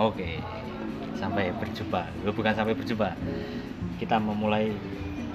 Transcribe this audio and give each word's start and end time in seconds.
Oke, 0.00 0.40
sampai 1.14 1.52
berjumpa. 1.52 2.02
Bukan 2.26 2.52
sampai 2.56 2.72
berjumpa. 2.72 3.12
Kita 4.00 4.16
memulai 4.16 4.72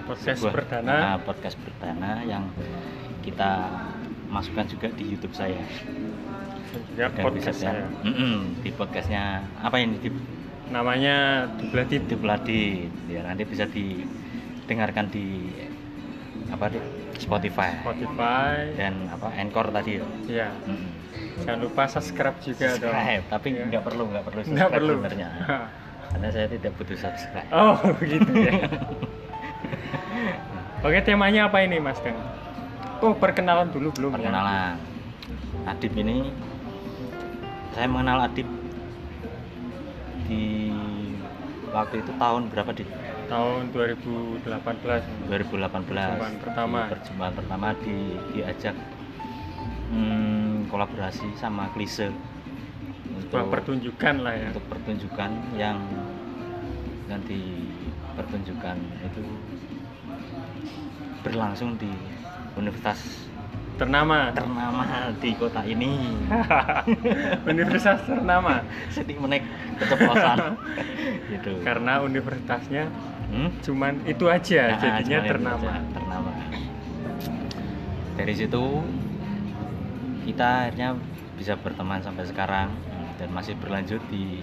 Podcast 0.06 0.42
sebuah- 0.42 0.54
perdana. 0.56 0.94
ah, 1.14 1.18
podcast 1.18 1.58
perdana 1.58 2.22
yang 2.24 2.50
kita 3.22 3.70
masukkan 4.28 4.66
juga 4.66 4.90
di 4.92 5.06
YouTube 5.08 5.34
saya. 5.34 5.62
Dan 6.98 7.10
podcast 7.22 7.58
bisa- 7.58 7.74
saya. 7.74 7.86
Di 8.60 8.70
podcastnya 8.72 9.24
apa 9.62 9.78
ini 9.78 10.02
di 10.02 10.10
Namanya 10.66 11.46
Dubladit 11.62 12.10
di 12.10 12.16
Peladit. 12.18 12.90
Ya 13.06 13.22
nanti 13.22 13.46
bisa 13.46 13.70
didengarkan 13.70 15.14
di 15.14 15.54
apa 16.50 16.70
di 16.70 16.82
Spotify 17.16 17.70
Spotify. 17.80 18.74
dan 18.74 19.06
apa 19.08 19.30
Anchor 19.32 19.70
tadi 19.70 20.02
ya. 20.02 20.06
Ya, 20.26 20.50
Mm-mm. 20.66 20.90
Jangan 21.42 21.60
lupa 21.60 21.84
subscribe 21.86 22.38
juga 22.40 22.66
dong. 22.76 22.88
Subscribe, 22.88 23.24
tapi 23.28 23.48
Ya. 23.52 23.64
nggak 23.68 23.84
perlu 23.84 24.04
nggak 24.08 24.24
perlu 24.24 24.40
Nggak 24.40 24.48
subscribe 24.48 24.74
perlu. 24.74 24.94
sebenarnya. 24.96 25.28
Karena 26.06 26.28
saya 26.30 26.48
tidak 26.48 26.72
butuh 26.74 26.96
subscribe. 26.96 27.48
Oh, 27.52 27.76
gitu 28.00 28.32
ya. 28.32 28.52
Oke, 30.86 30.98
temanya 31.02 31.50
apa 31.50 31.58
ini, 31.60 31.78
Mas 31.78 31.98
Deng? 32.00 32.16
Oh, 33.02 33.12
perkenalan 33.12 33.70
dulu 33.70 33.92
belum 33.92 34.12
ya? 34.12 34.16
perkenalan 34.16 34.74
Adib 35.66 35.94
ini 35.94 36.30
saya 37.72 37.86
mengenal 37.90 38.24
Adib 38.24 38.48
di 40.24 40.72
waktu 41.70 42.00
itu 42.00 42.12
tahun 42.16 42.42
berapa 42.50 42.72
di 42.72 42.84
Tahun 43.26 43.74
2018. 43.74 44.46
2018 44.46 45.74
Perjumpaan 45.74 46.38
pertama. 46.38 46.78
Di 46.78 46.90
perjumpaan 46.94 47.34
pertama 47.34 47.68
di 47.82 47.96
diajak 48.32 48.78
hmm, 49.90 50.55
kolaborasi 50.66 51.34
sama 51.36 51.70
Klise 51.72 52.10
Sebuah 53.26 53.48
pertunjukan 53.50 54.16
lah 54.22 54.34
ya. 54.34 54.48
untuk 54.50 54.66
pertunjukan 54.68 55.30
yang 55.56 55.78
nanti 57.06 57.40
pertunjukan 58.14 58.76
itu 59.02 59.24
berlangsung 61.22 61.76
di 61.76 61.90
universitas 62.56 63.28
Ternama. 63.76 64.32
ternama 64.32 64.88
di 65.20 65.36
kota 65.36 65.60
ini 65.62 66.16
Universitas 67.52 68.00
ternama. 68.04 68.64
sedih 68.88 69.20
menek 69.20 69.44
keceplosan 69.76 70.56
gitu 71.34 71.60
Karena 71.62 72.00
universitasnya 72.00 72.88
Hmm? 73.26 73.50
cuman 73.60 74.06
itu 74.06 74.30
aja, 74.30 74.70
Nah, 74.70 75.02
jadinya 75.02 75.20
ternama. 75.26 75.66
aja, 75.68 75.82
ternama 75.92 76.30
dari 78.16 78.32
situ 78.32 78.64
kita 80.26 80.68
akhirnya 80.68 80.98
bisa 81.38 81.54
berteman 81.56 82.02
sampai 82.02 82.26
sekarang 82.26 82.74
dan 83.16 83.30
masih 83.30 83.54
berlanjut 83.62 84.02
di 84.10 84.42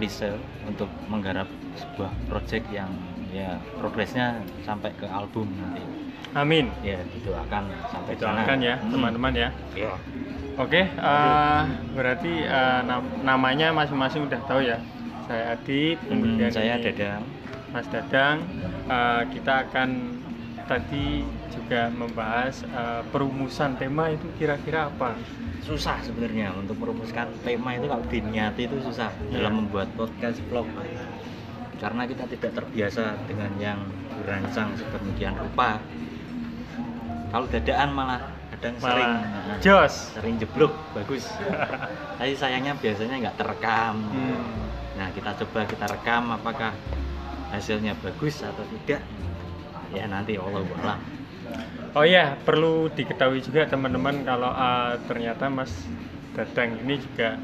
Lise 0.00 0.32
untuk 0.64 0.88
menggarap 1.06 1.46
sebuah 1.76 2.10
project 2.26 2.64
yang 2.72 2.88
ya 3.28 3.56
progresnya 3.76 4.40
sampai 4.60 4.92
ke 4.96 5.04
album 5.04 5.48
nanti 5.56 5.84
Amin. 6.32 6.72
ya 6.80 6.96
itu 7.12 7.28
akan 7.28 7.68
sampai 7.92 8.12
Itu 8.16 8.24
sana 8.24 8.40
akan 8.44 8.58
ya, 8.60 8.74
Hmm. 8.80 8.90
teman-teman 8.90 9.32
ya. 9.36 9.48
ya 9.76 9.92
Oke, 10.56 10.84
eh, 10.84 11.62
berarti 11.92 12.44
eh, 12.44 12.80
nam- 12.84 13.08
namanya 13.24 13.72
masing-masing 13.72 14.28
udah 14.28 14.40
tahu 14.44 14.60
ya. 14.64 14.76
Saya 15.24 15.56
Adit, 15.56 15.96
Hmm, 16.08 16.36
saya 16.48 16.76
ini 16.76 16.92
Dadang 16.92 17.24
Mas 17.72 17.88
Dadang. 17.88 18.36
Eh, 18.84 19.22
kita 19.32 19.64
akan 19.64 19.88
tadi 20.64 21.22
juga 21.48 21.88
membahas 21.88 22.62
eh, 22.64 23.02
perumusan 23.08 23.74
tema 23.74 24.08
itu 24.08 24.26
kira-kira 24.34 24.88
apa? 24.88 25.14
susah 25.62 25.94
sebenarnya 26.02 26.50
untuk 26.58 26.74
merumuskan 26.74 27.30
tema 27.40 27.70
itu 27.72 27.86
kalau 27.86 28.02
diniati 28.10 28.66
itu 28.66 28.82
susah 28.82 29.14
Iya. 29.22 29.38
dalam 29.38 29.62
membuat 29.62 29.94
podcast 29.94 30.42
vlog 30.50 30.66
karena 31.78 32.02
kita 32.02 32.26
tidak 32.26 32.50
terbiasa 32.52 33.14
dengan 33.24 33.50
yang 33.56 33.78
dirancang 34.12 34.74
sedemikian 34.74 35.38
rupa 35.38 35.78
kalau 37.30 37.46
dadaan 37.46 37.94
malah 37.94 38.26
kadang 38.50 38.74
sering 38.76 39.06
Malah 39.06 39.54
nah, 39.54 39.58
Jos. 39.62 39.94
sering 40.12 40.34
jeblok 40.36 40.74
bagus 40.92 41.30
tapi 42.18 42.34
sayangnya 42.34 42.74
biasanya 42.74 43.22
nggak 43.22 43.36
terekam 43.38 44.02
Hmm. 44.02 44.42
nah 44.92 45.08
kita 45.10 45.30
coba 45.40 45.62
kita 45.62 45.86
rekam 45.88 46.26
apakah 46.28 46.74
hasilnya 47.50 47.94
bagus 48.02 48.42
atau 48.42 48.66
tidak 48.66 48.98
ya 49.96 50.04
nanti 50.08 50.32
Allah 50.40 50.64
alam 50.80 51.00
Oh 51.92 52.06
ya, 52.08 52.40
perlu 52.46 52.88
diketahui 52.88 53.44
juga 53.44 53.68
teman-teman 53.68 54.24
kalau 54.24 54.48
eh, 54.48 54.92
ternyata 55.04 55.52
Mas 55.52 55.72
Dadang 56.32 56.80
ini 56.80 56.96
juga 56.96 57.36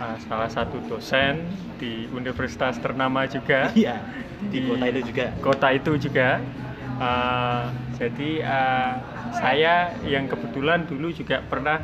eh, 0.00 0.16
salah 0.24 0.48
satu 0.48 0.80
dosen 0.88 1.52
di 1.76 2.08
universitas 2.08 2.80
ternama 2.80 3.28
juga. 3.28 3.68
iya 3.76 4.00
di 4.52 4.64
kota 4.68 4.86
itu 4.88 5.00
juga 5.12 5.24
kota 5.44 5.68
itu 5.76 5.92
juga. 6.08 6.28
Uh, 7.02 7.66
jadi 7.98 8.30
uh, 8.46 8.92
saya 9.34 9.98
yang 10.06 10.30
kebetulan 10.30 10.86
dulu 10.86 11.10
juga 11.10 11.42
pernah 11.42 11.82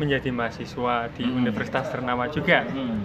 menjadi 0.00 0.28
mahasiswa 0.34 1.06
di 1.14 1.22
Hmm. 1.22 1.38
universitas 1.38 1.86
ternama 1.92 2.26
juga 2.28 2.66
Hmm, 2.66 2.98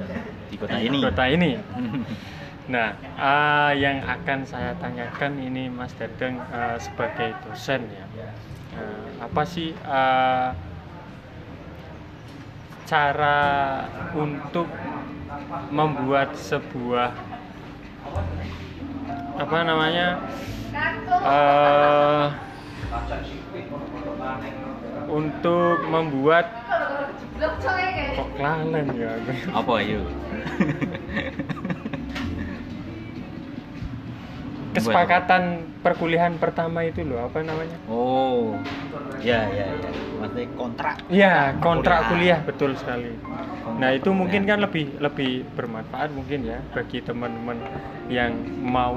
di 0.50 0.56
kota 0.58 0.78
ini 0.82 0.98
Kota 1.06 1.24
ini. 1.30 1.52
Nah, 2.70 2.94
uh, 3.18 3.74
yang 3.74 4.06
akan 4.06 4.46
saya 4.46 4.78
tanyakan 4.78 5.42
ini 5.42 5.66
Mas 5.66 5.98
Dadang 5.98 6.46
uh, 6.54 6.78
sebagai 6.78 7.38
dosen 7.42 7.90
ya, 7.90 8.06
Uh, 8.72 9.20
apa 9.20 9.44
sih 9.44 9.76
uh, 9.84 10.56
cara 12.86 13.40
untuk 14.12 14.68
membuat 15.72 16.36
sebuah 16.36 17.16
apa 19.40 19.58
namanya 19.64 20.20
uh, 21.24 22.28
untuk 25.10 25.86
membuat 25.90 26.46
kok 28.16 28.30
ya? 28.38 28.52
Apa 29.56 29.76
yuk 29.84 30.12
kesepakatan 34.72 35.44
perkuliahan 35.82 36.36
pertama 36.40 36.84
itu 36.84 37.04
loh 37.04 37.28
apa 37.28 37.44
namanya? 37.44 37.78
Oh 37.88 38.56
ya 39.20 39.48
ya 39.52 39.68
ya. 39.68 39.90
Maksudnya 40.22 40.48
kontrak. 40.54 40.96
Iya 41.10 41.36
kontrak 41.60 42.00
Kuliah. 42.08 42.40
kuliah 42.40 42.40
betul 42.46 42.72
sekali. 42.78 43.12
Nah 43.78 43.90
itu 43.94 44.10
mungkin 44.14 44.46
kan 44.46 44.62
lebih 44.62 44.98
lebih 45.02 45.46
bermanfaat 45.58 46.14
mungkin 46.14 46.46
ya 46.46 46.60
bagi 46.72 47.02
teman-teman 47.02 47.58
yang 48.10 48.32
mau 48.62 48.94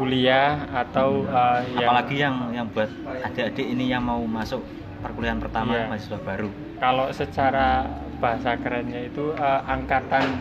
kuliah 0.00 0.66
atau 0.72 1.22
uh, 1.28 1.60
yang 1.78 1.88
apalagi 1.92 2.16
yang 2.18 2.36
yang 2.50 2.66
buat 2.72 2.88
adik-adik 3.22 3.66
ini 3.66 3.92
yang 3.92 4.02
mau 4.02 4.18
masuk 4.24 4.64
perkuliahan 5.04 5.38
pertama 5.38 5.76
Iya. 5.76 5.86
mahasiswa 5.90 6.18
baru. 6.22 6.48
Kalau 6.80 7.06
secara 7.12 7.86
bahasa 8.18 8.54
kerennya 8.58 9.06
itu 9.06 9.34
uh, 9.36 9.60
angkatan 9.66 10.38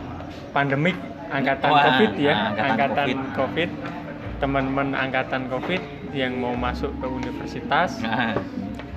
pandemik 0.56 0.96
angkatan 1.32 1.70
Wah, 1.72 1.84
covid 1.88 2.12
ya 2.20 2.34
ah, 2.36 2.40
angkatan 2.52 2.68
angkatan 2.68 3.08
COVID. 3.08 3.38
covid. 3.40 3.70
Teman-teman 4.42 4.88
angkatan 4.98 5.42
covid 5.48 5.82
yang 6.12 6.34
mau 6.38 6.54
masuk 6.58 6.92
ke 6.98 7.08
universitas. 7.08 8.02
Nah, 8.02 8.36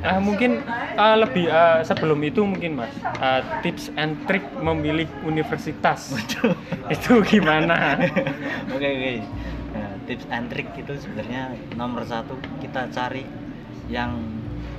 Ah 0.04 0.20
mungkin 0.20 0.60
ah, 1.00 1.16
lebih 1.16 1.48
ah, 1.48 1.80
sebelum 1.80 2.20
itu 2.28 2.44
mungkin 2.44 2.76
mas 2.76 2.92
ah, 3.24 3.40
tips 3.64 3.88
and 3.96 4.20
trick 4.28 4.44
memilih 4.60 5.08
universitas. 5.24 6.12
Itu 6.94 7.24
gimana? 7.24 7.96
oke 8.76 8.84
oke. 8.84 9.12
Nah, 9.72 9.90
tips 10.04 10.28
and 10.28 10.52
trick 10.52 10.68
itu 10.76 10.92
sebenarnya 11.00 11.56
nomor 11.72 12.04
satu 12.04 12.36
kita 12.60 12.92
cari 12.92 13.24
yang 13.88 14.20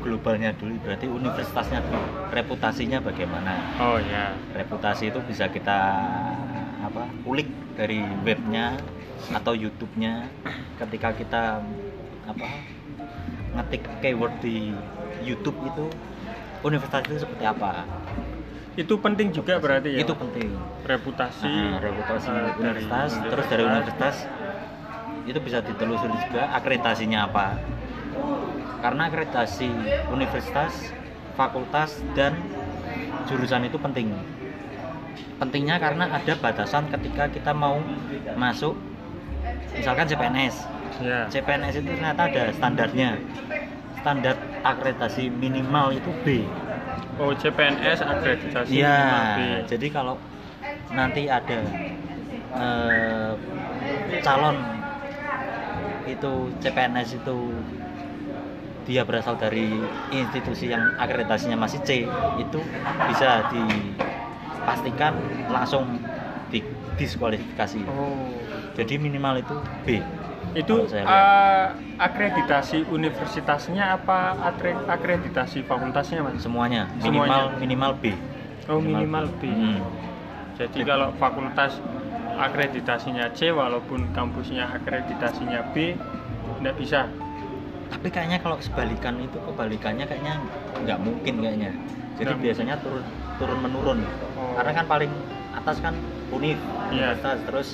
globalnya 0.05 0.53
dulu. 0.53 0.77
Berarti 0.85 1.09
universitasnya 1.09 1.81
dulu. 1.81 2.29
Reputasinya 2.29 3.01
bagaimana? 3.01 3.57
Oh 3.81 3.97
ya, 3.97 4.37
reputasi 4.53 5.09
itu 5.09 5.19
bisa 5.25 5.49
kita 5.49 6.05
apa 6.87 7.09
ulik 7.25 7.49
dari 7.75 8.05
webnya 8.23 8.77
atau 9.33 9.57
YouTube-nya 9.57 10.29
ketika 10.77 11.09
kita 11.17 11.43
apa 12.25 12.47
ngetik 13.55 13.83
keyword 14.03 14.35
di 14.43 14.75
YouTube 15.23 15.55
itu 15.65 15.85
universitas 16.61 17.05
itu 17.07 17.17
seperti 17.23 17.45
apa? 17.47 17.87
Itu 18.75 18.99
penting 18.99 19.31
juga 19.31 19.55
berarti 19.57 19.95
ya. 19.95 20.03
itu 20.03 20.13
penting. 20.13 20.51
Reputasi, 20.83 21.47
Nah, 21.47 21.79
reputasi 21.79 22.27
ah, 22.27 22.33
dari 22.35 22.51
universitas 22.59 23.09
terus 23.31 23.45
dari 23.47 23.63
universitas 23.63 24.15
itu 25.25 25.39
bisa 25.41 25.63
ditelusuri 25.63 26.15
juga 26.27 26.43
akreditasinya 26.53 27.19
apa. 27.25 27.47
Karena 28.83 29.09
akreditasi 29.09 29.71
universitas 30.11 30.93
fakultas 31.39 32.03
dan 32.13 32.37
jurusan 33.25 33.65
itu 33.65 33.79
penting 33.81 34.13
pentingnya 35.35 35.75
karena 35.77 36.05
ada 36.09 36.33
batasan 36.39 36.87
ketika 36.87 37.27
kita 37.27 37.51
mau 37.51 37.79
masuk 38.35 38.75
misalkan 39.75 40.07
CPNS 40.07 40.71
Ya. 40.95 41.27
CPNS 41.27 41.83
itu 41.83 41.91
ternyata 41.91 42.31
ada 42.31 42.55
standarnya 42.55 43.19
standar 43.99 44.39
akreditasi 44.63 45.27
minimal 45.27 45.91
itu 45.91 46.07
B 46.23 46.47
Oh 47.19 47.35
CPNS 47.35 47.99
akreditasi 47.99 48.79
Iya, 48.79 48.95
minimal 48.95 49.23
B. 49.35 49.39
jadi 49.67 49.87
kalau 49.91 50.15
nanti 50.95 51.27
ada 51.27 51.59
eh, 52.55 53.31
calon 54.23 54.55
itu 56.07 56.31
CPNS 56.63 57.09
itu 57.19 57.35
dia 58.85 59.01
berasal 59.03 59.35
dari 59.35 59.67
institusi 60.13 60.69
yang 60.71 60.95
akreditasinya 60.95 61.59
masih 61.59 61.81
C 61.83 62.05
itu 62.39 62.59
bisa 63.09 63.43
dipastikan 64.65 65.13
langsung 65.53 66.01
di 66.49 66.65
diskualifikasi. 66.97 67.85
Oh. 67.85 68.33
Jadi 68.73 68.97
minimal 68.97 69.45
itu 69.45 69.55
B. 69.85 70.01
Itu 70.57 70.89
eh, 70.89 71.65
akreditasi 72.01 72.89
universitasnya 72.89 73.93
apa 74.01 74.33
akreditasi 74.89 75.61
fakultasnya 75.69 76.25
mas? 76.25 76.41
Semuanya. 76.41 76.89
Minimal 76.97 77.29
Semuanya. 77.29 77.61
minimal 77.61 77.91
B. 78.01 78.03
Oh 78.65 78.81
minimal 78.81 79.29
B. 79.37 79.53
Hmm. 79.53 79.85
jadi 80.55 80.87
kalau 80.87 81.11
fakultas 81.19 81.77
akreditasinya 82.39 83.27
C 83.35 83.51
walaupun 83.51 84.09
kampusnya 84.17 84.65
akreditasinya 84.81 85.61
B 85.77 85.93
tidak 86.57 86.75
bisa. 86.81 87.05
Tapi 87.91 88.07
kayaknya 88.09 88.41
kalau 88.41 88.57
sebalikan 88.57 89.21
itu 89.21 89.37
kebalikannya 89.45 90.09
kayaknya 90.09 90.41
nggak 90.81 90.99
mungkin 91.05 91.33
kayaknya. 91.43 91.71
Jadi 92.15 92.31
Nggak 92.31 92.41
biasanya 92.41 92.75
turun 92.81 93.03
turun 93.37 93.59
menurun. 93.61 93.99
Karena 94.55 94.71
kan 94.73 94.85
paling 94.87 95.11
atas 95.53 95.77
kan 95.79 95.93
univ 96.31 96.57
universitas 96.89 97.37
terus 97.43 97.67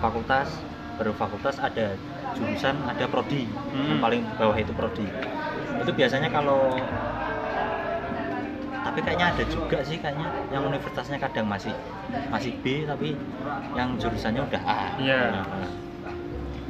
fakultas 0.00 0.48
baru 0.96 1.12
fakultas 1.14 1.56
ada 1.58 1.96
jurusan 2.32 2.76
ada 2.88 3.04
prodi. 3.06 3.44
Yang 3.72 3.98
Hmm. 3.98 4.00
paling 4.00 4.22
bawah 4.36 4.56
itu 4.56 4.72
prodi. 4.72 5.06
Itu 5.78 5.92
biasanya 5.92 6.28
kalau 6.28 6.72
tapi 8.82 8.98
kayaknya 9.00 9.26
ada 9.32 9.44
juga 9.46 9.78
sih 9.86 9.96
kayaknya 9.96 10.28
yang 10.50 10.66
universitasnya 10.66 11.16
kadang 11.16 11.46
masih 11.46 11.72
masih 12.28 12.52
B 12.60 12.82
tapi 12.84 13.14
yang 13.72 13.96
jurusannya 13.96 14.42
udah 14.42 14.62
A. 14.64 14.80
Iya. 14.98 15.20
Nah, 15.32 15.46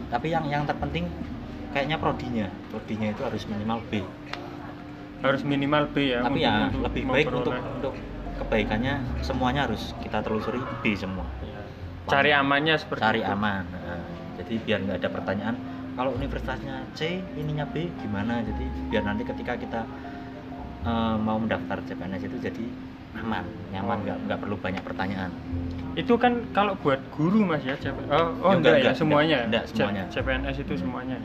tapi 0.07 0.29
yang 0.29 0.45
yang 0.47 0.63
terpenting 0.69 1.09
kayaknya 1.73 1.97
prodinya. 1.97 2.47
Prodinya 2.69 3.09
itu 3.11 3.23
harus 3.25 3.43
minimal 3.49 3.81
B. 3.89 3.93
Harus 5.23 5.43
minimal 5.43 5.87
B 5.91 5.97
ya 6.11 6.21
tapi 6.21 6.43
untuk- 6.43 6.47
ya 6.47 6.55
untuk 6.69 6.83
lebih 6.85 7.03
baik 7.07 7.27
untuk 7.31 7.55
untuk 7.55 7.95
kebaikannya 8.37 8.95
semuanya 9.21 9.69
harus 9.69 9.93
kita 10.01 10.21
telusuri 10.21 10.61
B 10.81 10.95
semua 10.95 11.27
cari 12.05 12.35
amannya 12.35 12.75
seperti 12.77 13.03
cari 13.03 13.21
itu. 13.23 13.31
aman 13.31 13.65
Nah, 13.71 14.03
jadi 14.41 14.55
biar 14.59 14.79
nggak 14.83 14.99
ada 15.01 15.11
pertanyaan 15.13 15.57
kalau 15.93 16.11
universitasnya 16.13 16.89
C 16.93 17.21
ininya 17.37 17.69
B 17.69 17.93
gimana 18.01 18.41
jadi 18.41 18.65
biar 18.89 19.03
nanti 19.05 19.23
ketika 19.23 19.55
kita 19.55 19.81
eh, 20.83 21.17
mau 21.17 21.39
mendaftar 21.39 21.79
CPNS 21.85 22.27
itu 22.27 22.37
jadi 22.41 22.65
aman 23.13 23.45
nyaman 23.71 23.97
Oh. 23.97 24.03
nggak 24.03 24.19
nggak 24.27 24.39
perlu 24.41 24.57
banyak 24.57 24.83
pertanyaan 24.83 25.31
itu 25.93 26.17
kan 26.17 26.41
kalau 26.51 26.73
buat 26.81 27.05
guru 27.13 27.45
mas 27.45 27.61
ya 27.63 27.77
CP 27.77 28.09
oh, 28.09 28.17
oh 28.41 28.51
Ya, 28.51 28.57
enggak, 28.57 28.57
enggak, 28.57 28.57
ya 28.57 28.81
enggak, 28.81 28.95
semuanya 28.97 29.39
enggak, 29.45 29.65
C- 29.69 29.77
semuanya. 29.77 30.05
CPNS 30.09 30.57
itu 30.59 30.75
semuanya 30.81 31.17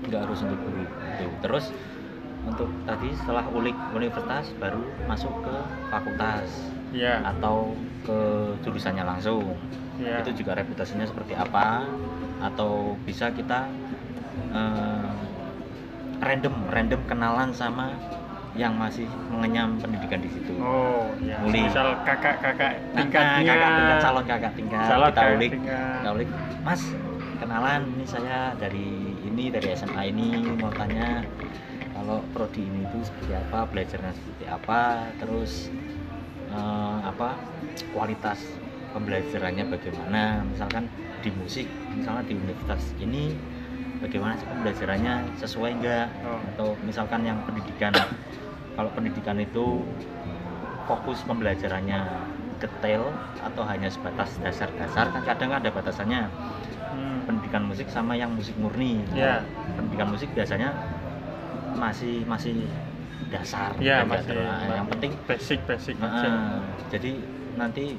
nggak 0.00 0.20
harus 0.26 0.38
untuk 0.42 0.58
guru 0.64 0.82
Itu. 0.88 1.26
terus 1.44 1.64
untuk 2.42 2.68
tadi 2.82 3.12
setelah 3.14 3.44
ulik 3.50 3.76
universitas 3.92 4.48
baru 4.56 4.80
masuk 5.04 5.32
ke 5.42 5.54
fakultas 5.88 6.48
ya 6.90 7.20
atau 7.22 7.76
ke 8.02 8.18
jurusannya 8.60 9.04
langsung. 9.04 9.54
Ya 10.00 10.24
itu 10.24 10.32
juga 10.34 10.56
reputasinya 10.56 11.04
seperti 11.04 11.36
apa? 11.36 11.84
Atau 12.40 12.96
bisa 13.04 13.28
kita 13.30 13.68
eh, 14.50 15.10
random 16.18 16.54
random 16.68 17.00
kenalan 17.06 17.50
sama 17.52 17.92
yang 18.58 18.74
masih 18.74 19.06
mengenyam 19.30 19.78
pendidikan 19.78 20.18
di 20.18 20.28
situ. 20.28 20.56
Oh 20.58 21.06
ya 21.22 21.38
Muli. 21.38 21.64
misal 21.64 21.94
kakak-kakak 22.02 22.82
Nah, 22.90 23.04
tingkatnya. 23.04 23.46
kakak 23.46 23.70
tingkat 23.70 23.98
calon 24.02 24.24
kakak 24.26 24.52
tingkat. 24.58 24.80
Calon 24.82 25.06
kita 25.06 25.14
kakak 25.14 25.36
ulik. 25.36 25.50
tingkat. 25.54 25.94
kita 25.94 26.10
ulik 26.10 26.28
mas 26.60 26.82
kenalan 27.38 27.80
ini 27.94 28.04
saya 28.04 28.38
dari 28.58 28.88
ini 29.22 29.44
dari 29.48 29.68
SMA 29.72 30.02
ini 30.08 30.28
mau 30.58 30.72
tanya 30.72 31.22
kalau 32.00 32.24
prodi 32.32 32.64
ini 32.64 32.80
itu 32.82 33.04
seperti 33.04 33.36
apa 33.36 33.68
belajarnya 33.68 34.12
seperti 34.16 34.44
apa 34.48 34.80
terus 35.20 35.68
eh, 36.48 36.98
apa 37.04 37.36
kualitas 37.92 38.40
pembelajarannya 38.90 39.68
bagaimana 39.68 40.40
misalkan 40.42 40.88
di 41.20 41.28
musik 41.30 41.68
misalnya 41.92 42.24
di 42.24 42.34
universitas 42.34 42.96
ini 42.96 43.36
bagaimana 44.00 44.32
sih 44.34 44.48
pembelajarannya 44.48 45.14
sesuai 45.36 45.70
enggak 45.76 46.08
Oh. 46.24 46.40
atau 46.56 46.68
misalkan 46.80 47.20
yang 47.22 47.36
pendidikan 47.44 47.92
kalau 48.72 48.88
pendidikan 48.96 49.36
itu 49.36 49.84
fokus 50.88 51.20
pembelajarannya 51.28 52.00
detail 52.58 53.12
atau 53.38 53.62
hanya 53.62 53.88
sebatas 53.88 54.40
dasar-dasar 54.40 55.12
kan 55.12 55.22
kadang 55.22 55.52
ada 55.52 55.68
batasannya 55.68 56.24
Hmm. 56.90 57.22
pendidikan 57.22 57.62
musik 57.62 57.86
sama 57.86 58.16
yang 58.16 58.32
musik 58.34 58.56
murni 58.58 59.04
Ya. 59.14 59.44
pendidikan 59.76 60.10
musik 60.10 60.26
biasanya 60.34 60.74
masih 61.76 62.24
masih 62.26 62.66
dasar 63.30 63.76
ya 63.78 64.02
nggak 64.02 64.26
masih 64.26 64.38
yang 64.70 64.88
penting 64.90 65.12
basic 65.24 65.60
basic 65.64 65.94
Nah, 66.00 66.10
aja 66.10 66.28
jadi 66.90 67.12
nanti 67.54 67.94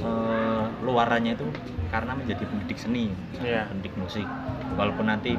eh, 0.00 0.64
luarannya 0.82 1.36
itu 1.36 1.46
karena 1.92 2.16
menjadi 2.16 2.48
pendidik 2.48 2.80
seni, 2.80 3.12
Iya. 3.44 3.68
pendidik 3.68 3.92
musik. 4.00 4.24
Walaupun 4.74 5.04
nanti 5.04 5.36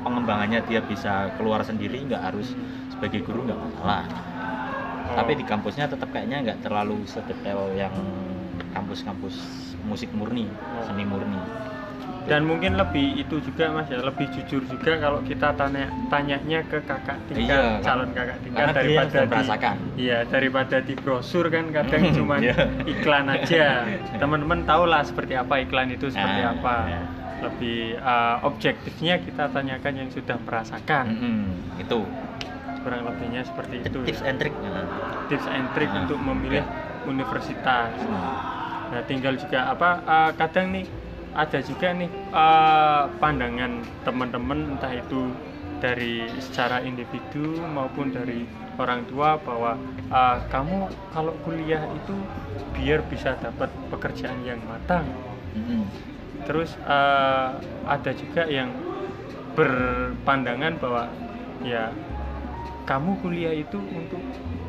pengembangannya 0.00 0.64
dia 0.64 0.80
bisa 0.80 1.28
keluar 1.36 1.60
sendiri, 1.60 2.00
nggak 2.08 2.32
harus 2.32 2.56
sebagai 2.88 3.20
guru 3.20 3.44
nggak 3.44 3.60
masalah. 3.60 4.08
Oh. 4.08 5.20
Tapi 5.20 5.36
di 5.36 5.44
kampusnya 5.44 5.92
tetap 5.92 6.08
kayaknya 6.08 6.40
nggak 6.42 6.58
terlalu 6.64 7.04
sedetail 7.04 7.68
yang 7.76 7.92
kampus-kampus 8.72 9.36
musik 9.84 10.08
murni, 10.16 10.48
Oh. 10.48 10.82
seni 10.88 11.04
murni. 11.04 11.38
Dan 12.26 12.42
mungkin 12.42 12.74
lebih 12.74 13.16
itu 13.16 13.38
juga 13.38 13.70
mas 13.70 13.86
ya 13.86 14.02
lebih 14.02 14.26
jujur 14.28 14.66
juga 14.66 14.98
kalau 14.98 15.22
kita 15.22 15.54
tanya 15.54 15.86
tanyanya 16.04 16.60
ke 16.62 16.82
kakak 16.82 17.22
tingkat 17.24 17.46
Iya, 17.46 17.62
kan. 17.72 17.86
calon 17.86 18.10
kakak 18.10 18.38
tingkat 18.42 18.66
daripada 18.72 19.18
di 19.20 19.30
merasakan. 19.30 19.76
iya 19.94 20.18
daripada 20.24 20.76
di 20.80 20.94
brosur 20.94 21.46
kan 21.48 21.70
kadang 21.70 22.02
Hmm, 22.02 22.14
cuma 22.14 22.34
iya. 22.38 22.54
iklan 22.82 23.26
aja 23.28 23.86
teman-teman 24.20 24.62
tahu 24.62 24.84
lah 24.84 25.02
seperti 25.02 25.34
apa 25.34 25.54
iklan 25.60 25.88
itu 25.88 26.10
seperti 26.10 26.40
Ah, 26.42 26.52
apa 26.52 26.74
iya. 26.84 27.00
lebih 27.38 27.78
uh, 27.96 28.36
objektifnya 28.42 29.14
kita 29.18 29.46
tanyakan 29.48 29.92
yang 29.96 30.10
sudah 30.10 30.34
merasakan 30.40 31.04
Mm-mm, 31.06 31.38
itu 31.78 32.02
kurang 32.80 33.02
lebihnya 33.04 33.42
seperti 33.42 33.82
itu 33.82 33.98
tips 34.02 34.18
ya. 34.20 34.26
and 34.26 34.36
trick. 34.36 34.54
Tips 35.26 35.46
and 35.46 35.66
trick 35.72 35.90
Ah, 35.90 36.02
untuk 36.02 36.18
memilih 36.18 36.66
universitas 37.06 37.94
hmm. 37.96 38.34
Nah, 38.86 39.02
tinggal 39.02 39.34
juga 39.34 39.66
apa 39.66 39.98
uh, 40.00 40.30
kadang 40.32 40.70
nih 40.70 40.86
ada 41.34 41.58
juga 41.64 41.92
nih 41.92 42.10
uh, 42.30 43.10
pandangan 43.18 43.82
teman-teman 44.04 44.76
entah 44.76 44.92
itu 44.92 45.32
dari 45.80 46.24
secara 46.40 46.80
individu 46.80 47.60
maupun 47.72 48.08
dari 48.12 48.48
orang 48.80 49.04
tua 49.08 49.36
bahwa 49.40 49.76
uh, 50.08 50.38
kamu 50.48 50.88
kalau 51.12 51.34
kuliah 51.44 51.84
itu 51.92 52.16
biar 52.76 53.04
bisa 53.08 53.36
dapat 53.40 53.68
pekerjaan 53.92 54.40
yang 54.44 54.60
matang. 54.64 55.04
Mm-mm. 55.56 55.84
Terus 56.44 56.76
uh, 56.84 57.56
ada 57.84 58.12
juga 58.16 58.48
yang 58.48 58.72
berpandangan 59.56 60.76
bahwa 60.76 61.08
ya 61.64 61.92
kamu 62.84 63.18
kuliah 63.24 63.54
itu 63.56 63.80
untuk 63.80 64.20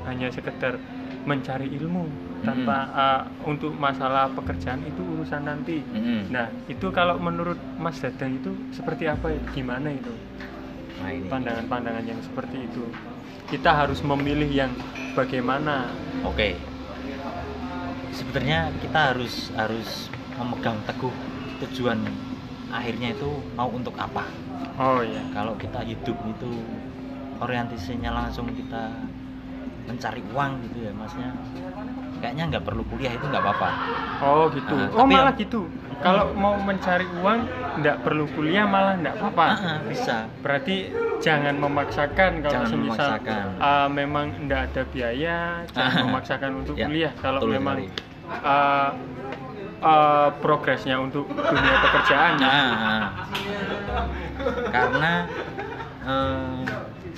hanya 0.08 0.32
sekedar 0.32 0.80
mencari 1.28 1.68
ilmu 1.76 2.08
tanpa 2.46 2.78
uh, 2.94 3.22
untuk 3.50 3.74
masalah 3.74 4.30
pekerjaan 4.34 4.86
itu 4.86 5.02
urusan 5.02 5.46
nanti. 5.46 5.82
Mm-mm. 5.82 6.30
Nah, 6.30 6.52
itu 6.70 6.90
kalau 6.94 7.18
menurut 7.18 7.58
Mas 7.82 7.98
Dadang 7.98 8.38
itu 8.38 8.54
seperti 8.74 9.10
apa 9.10 9.34
ya? 9.34 9.40
Gimana 9.54 9.90
itu? 9.90 10.14
Nah, 11.02 11.10
ini. 11.14 11.30
Pandangan-pandangan 11.30 12.06
yang 12.06 12.22
seperti 12.22 12.70
itu. 12.70 12.84
Kita 13.48 13.74
harus 13.74 14.04
memilih 14.04 14.50
yang 14.50 14.72
bagaimana. 15.18 15.90
Oke. 16.28 16.58
Sebenarnya 18.14 18.74
kita 18.82 19.14
harus 19.14 19.54
harus 19.54 20.10
memegang 20.38 20.78
teguh 20.86 21.14
tujuan 21.66 22.02
akhirnya 22.70 23.14
itu 23.14 23.30
mau 23.58 23.70
untuk 23.72 23.94
apa. 23.98 24.26
Oh 24.78 25.02
iya. 25.02 25.22
Kalau 25.34 25.58
kita 25.58 25.82
hidup 25.86 26.18
itu 26.28 26.52
orientasinya 27.42 28.14
langsung 28.14 28.50
kita 28.54 28.94
mencari 29.88 30.22
uang 30.36 30.52
gitu 30.68 30.78
ya, 30.84 30.92
masnya. 30.92 31.32
Kayaknya 32.18 32.44
nggak 32.50 32.64
perlu 32.64 32.84
kuliah 32.86 33.12
itu 33.12 33.24
nggak 33.24 33.40
apa-apa. 33.40 33.70
Oh 34.20 34.44
gitu. 34.50 34.74
Nah, 34.74 34.90
oh 34.94 35.06
malah 35.06 35.30
yang- 35.30 35.40
gitu. 35.40 35.62
Kalau 35.98 36.30
mau 36.32 36.54
mencari 36.56 37.10
uang 37.16 37.40
nggak 37.78 37.98
perlu 38.02 38.30
kuliah 38.32 38.66
malah 38.66 38.94
nggak 38.96 39.16
apa-apa. 39.16 39.48
Ah, 39.50 39.80
bisa. 39.84 40.30
Berarti 40.40 40.94
jangan 41.18 41.58
memaksakan 41.58 42.32
kalau 42.40 42.54
Jangan 42.54 42.70
semisal 42.70 43.10
memaksakan. 43.18 43.46
uh, 43.58 43.88
memang 43.90 44.26
nggak 44.40 44.62
ada 44.68 44.82
biaya, 44.86 45.38
jangan 45.68 45.90
Ah, 45.92 46.06
memaksakan 46.06 46.52
untuk 46.56 46.76
ya, 46.76 46.86
kuliah. 46.86 47.14
Kalau 47.18 47.42
memang 47.44 47.90
uh, 48.30 48.90
uh, 49.80 50.30
progresnya 50.38 50.98
untuk 50.98 51.26
dunia 51.28 51.76
pekerjaan. 51.82 52.34
Nah, 52.38 53.06
karena 54.68 55.14
eh, 56.04 56.62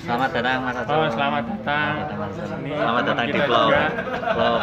Selamat 0.00 0.30
datang 0.32 0.58
Mas 0.62 0.76
Acong. 0.76 0.96
Oh, 0.96 1.08
selamat 1.08 1.42
datang. 1.44 1.92
Selamat 1.92 2.00
datang, 2.00 2.18
Mas 2.18 2.38
Acong. 2.38 2.60
Ini 2.60 2.72
Selamat 2.72 3.02
datang 3.04 3.26
di 3.26 3.38
vlog. 3.38 3.70
Vlog 4.30 4.60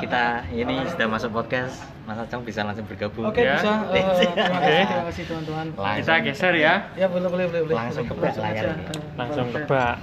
kita 0.00 0.24
ini 0.50 0.74
sudah 0.88 1.06
masuk 1.06 1.30
podcast. 1.32 1.76
Mas 2.04 2.18
Acong 2.18 2.42
bisa 2.42 2.60
langsung 2.62 2.84
bergabung. 2.84 3.24
Oke 3.24 3.40
Ya. 3.40 3.54
bisa. 3.56 3.72
Eh, 3.88 4.02
terima 4.02 4.50
Oke. 4.50 4.66
kasih, 4.66 4.84
terima 4.84 5.04
kasih 5.06 5.24
teman-teman. 5.26 5.66
Kita 5.94 6.14
geser 6.22 6.54
ya. 6.56 6.74
Ya 6.94 7.06
boleh 7.06 7.28
boleh 7.28 7.44
boleh 7.46 7.60
boleh. 7.64 7.76
Langsung 7.76 8.04
ke 8.04 8.14
layar 8.18 8.66
Langsung 9.14 9.46
boleh. 9.48 9.62
ke 9.62 9.70
bak. 9.70 9.94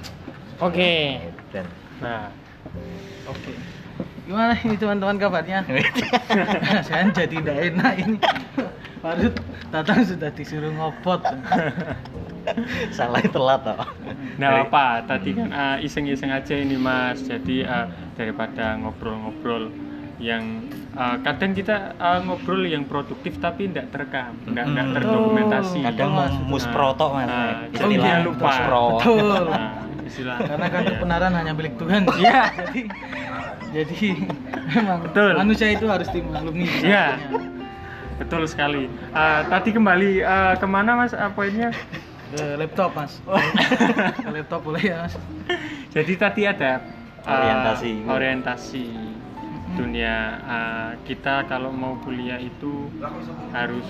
Oke. 0.60 0.94
Dan 1.52 1.66
Nah, 1.98 2.30
Oke. 3.28 3.54
Gimana 4.24 4.54
ini 4.60 4.76
teman-teman 4.76 5.16
kabarnya? 5.18 5.64
Saya 6.88 7.08
jadi 7.10 7.32
tidak 7.34 7.58
enak 7.72 7.94
ini. 7.98 8.18
Baru 9.00 9.32
datang 9.68 10.04
sudah 10.04 10.30
disuruh 10.30 10.70
ngopot. 10.70 11.24
Salah 12.90 13.22
telat 13.22 13.62
toh. 13.62 13.80
nggak 14.38 14.52
apa. 14.66 14.86
Tadi 15.06 15.30
kan 15.34 15.50
uh, 15.50 15.78
iseng-iseng 15.80 16.30
aja 16.30 16.54
ini 16.54 16.76
Mas. 16.76 17.22
Jadi 17.22 17.62
uh, 17.62 17.86
daripada 18.14 18.76
ngobrol-ngobrol 18.76 19.70
yang 20.18 20.66
uh, 20.94 21.22
kadang 21.22 21.54
kita 21.54 21.94
uh, 21.96 22.18
ngobrol 22.20 22.66
yang 22.66 22.82
produktif 22.84 23.38
tapi 23.38 23.70
tidak 23.70 23.92
terekam, 23.92 24.34
tidak 24.44 24.66
tidak 24.66 24.86
Mm. 24.86 24.96
terdokumentasi. 24.96 25.80
Kadang 25.86 26.12
Mas. 26.12 26.34
musproto 26.44 27.06
Mas. 27.12 27.28
Nah, 27.28 27.38
Oh, 27.38 27.54
Istilah 27.70 28.08
iya, 28.10 28.18
lupa. 28.22 28.44
muspro. 28.44 28.84
Betul. 28.98 29.44
Nah, 29.48 29.72
istilah. 30.04 30.38
Karena 30.42 30.66
kan 30.68 30.82
Iya. 30.82 30.92
kebenaran 30.92 31.32
hanya 31.34 31.52
milik 31.54 31.74
Tuhan. 31.78 32.02
Iya. 32.18 32.40
Jadi 32.50 32.82
jadi 33.68 34.00
memang 34.72 35.00
Betul. 35.04 35.32
manusia 35.36 35.68
itu 35.70 35.86
harus 35.86 36.08
dimaklumi. 36.10 36.66
Iya. 36.82 37.20
Betul 38.18 38.50
sekali. 38.50 38.90
Uh, 39.14 39.46
tadi 39.46 39.70
kembali 39.70 40.12
uh, 40.20 40.58
ke 40.58 40.66
mana 40.66 40.98
Mas 40.98 41.14
uh, 41.14 41.30
poinnya? 41.30 41.70
Ke 42.34 42.60
laptop 42.60 42.92
mas. 42.98 43.14
Ke 44.26 44.30
laptop 44.32 44.62
boleh 44.66 44.84
ya 44.84 44.96
mas. 45.08 45.16
Jadi 45.92 46.14
tadi 46.20 46.42
ada 46.44 46.84
uh, 47.24 47.32
Orientasi. 47.38 47.92
orientasi 48.08 48.86
dunia 49.78 50.16
uh, 50.48 50.92
kita 51.04 51.46
kalau 51.46 51.70
mau 51.70 52.00
kuliah 52.02 52.40
itu 52.40 52.88
harus 53.52 53.84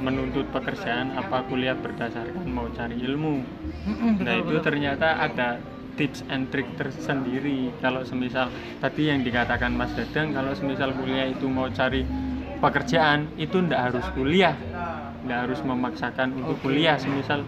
menuntut 0.00 0.48
pekerjaan 0.50 1.14
apa 1.14 1.44
kuliah 1.46 1.76
berdasarkan 1.76 2.48
mau 2.48 2.66
cari 2.72 2.96
ilmu. 2.96 3.44
Nah 4.18 4.34
itu 4.40 4.56
ternyata 4.64 5.20
ada 5.20 5.60
tips 5.98 6.24
and 6.30 6.48
trick 6.48 6.66
tersendiri. 6.78 7.74
Kalau 7.82 8.06
semisal 8.06 8.48
tadi 8.78 9.10
yang 9.10 9.20
dikatakan 9.26 9.74
Mas 9.74 9.92
Dadang, 9.98 10.32
kalau 10.32 10.54
semisal 10.54 10.94
kuliah 10.94 11.28
itu 11.28 11.46
mau 11.50 11.68
cari 11.70 12.06
pekerjaan 12.58 13.30
itu 13.38 13.62
ndak 13.62 13.92
harus 13.92 14.06
kuliah, 14.14 14.54
ndak 15.26 15.38
harus 15.50 15.60
memaksakan 15.66 16.34
untuk 16.38 16.58
kuliah. 16.62 16.96
Semisal 16.96 17.42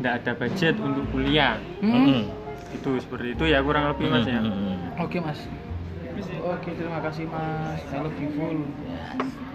ndak 0.00 0.12
ada 0.22 0.32
budget 0.34 0.74
untuk 0.78 1.04
kuliah, 1.10 1.60
Mm-mm. 1.80 1.92
Mm-mm. 1.92 2.22
itu 2.72 2.90
seperti 2.98 3.36
itu 3.36 3.44
ya 3.44 3.60
kurang 3.60 3.92
lebih 3.92 4.08
Mas 4.08 4.24
ya. 4.24 4.40
Mm-mm. 4.40 4.76
Oke 5.00 5.18
mas. 5.20 5.40
Oke 6.42 6.70
terima 6.72 7.00
kasih 7.00 7.24
mas. 7.28 7.80
I 7.88 7.98
love 8.00 8.16
you 8.16 8.28
full. 8.32 8.60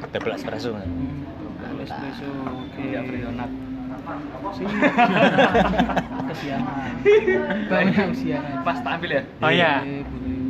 Double 0.07 0.33
espresso 0.33 0.69
Mas. 0.73 0.85
Hmm, 0.85 1.25
double 1.57 1.83
espresso. 1.83 2.27
Oke. 2.45 2.85
Sih. 4.55 4.65
Kesiangan. 6.31 6.91
Banyak 7.71 8.05
kesiangan. 8.13 8.57
Pas 8.63 8.77
tak 8.79 8.91
ambil 8.99 9.09
ya? 9.11 9.21
Oh 9.41 9.51
iya. 9.51 9.71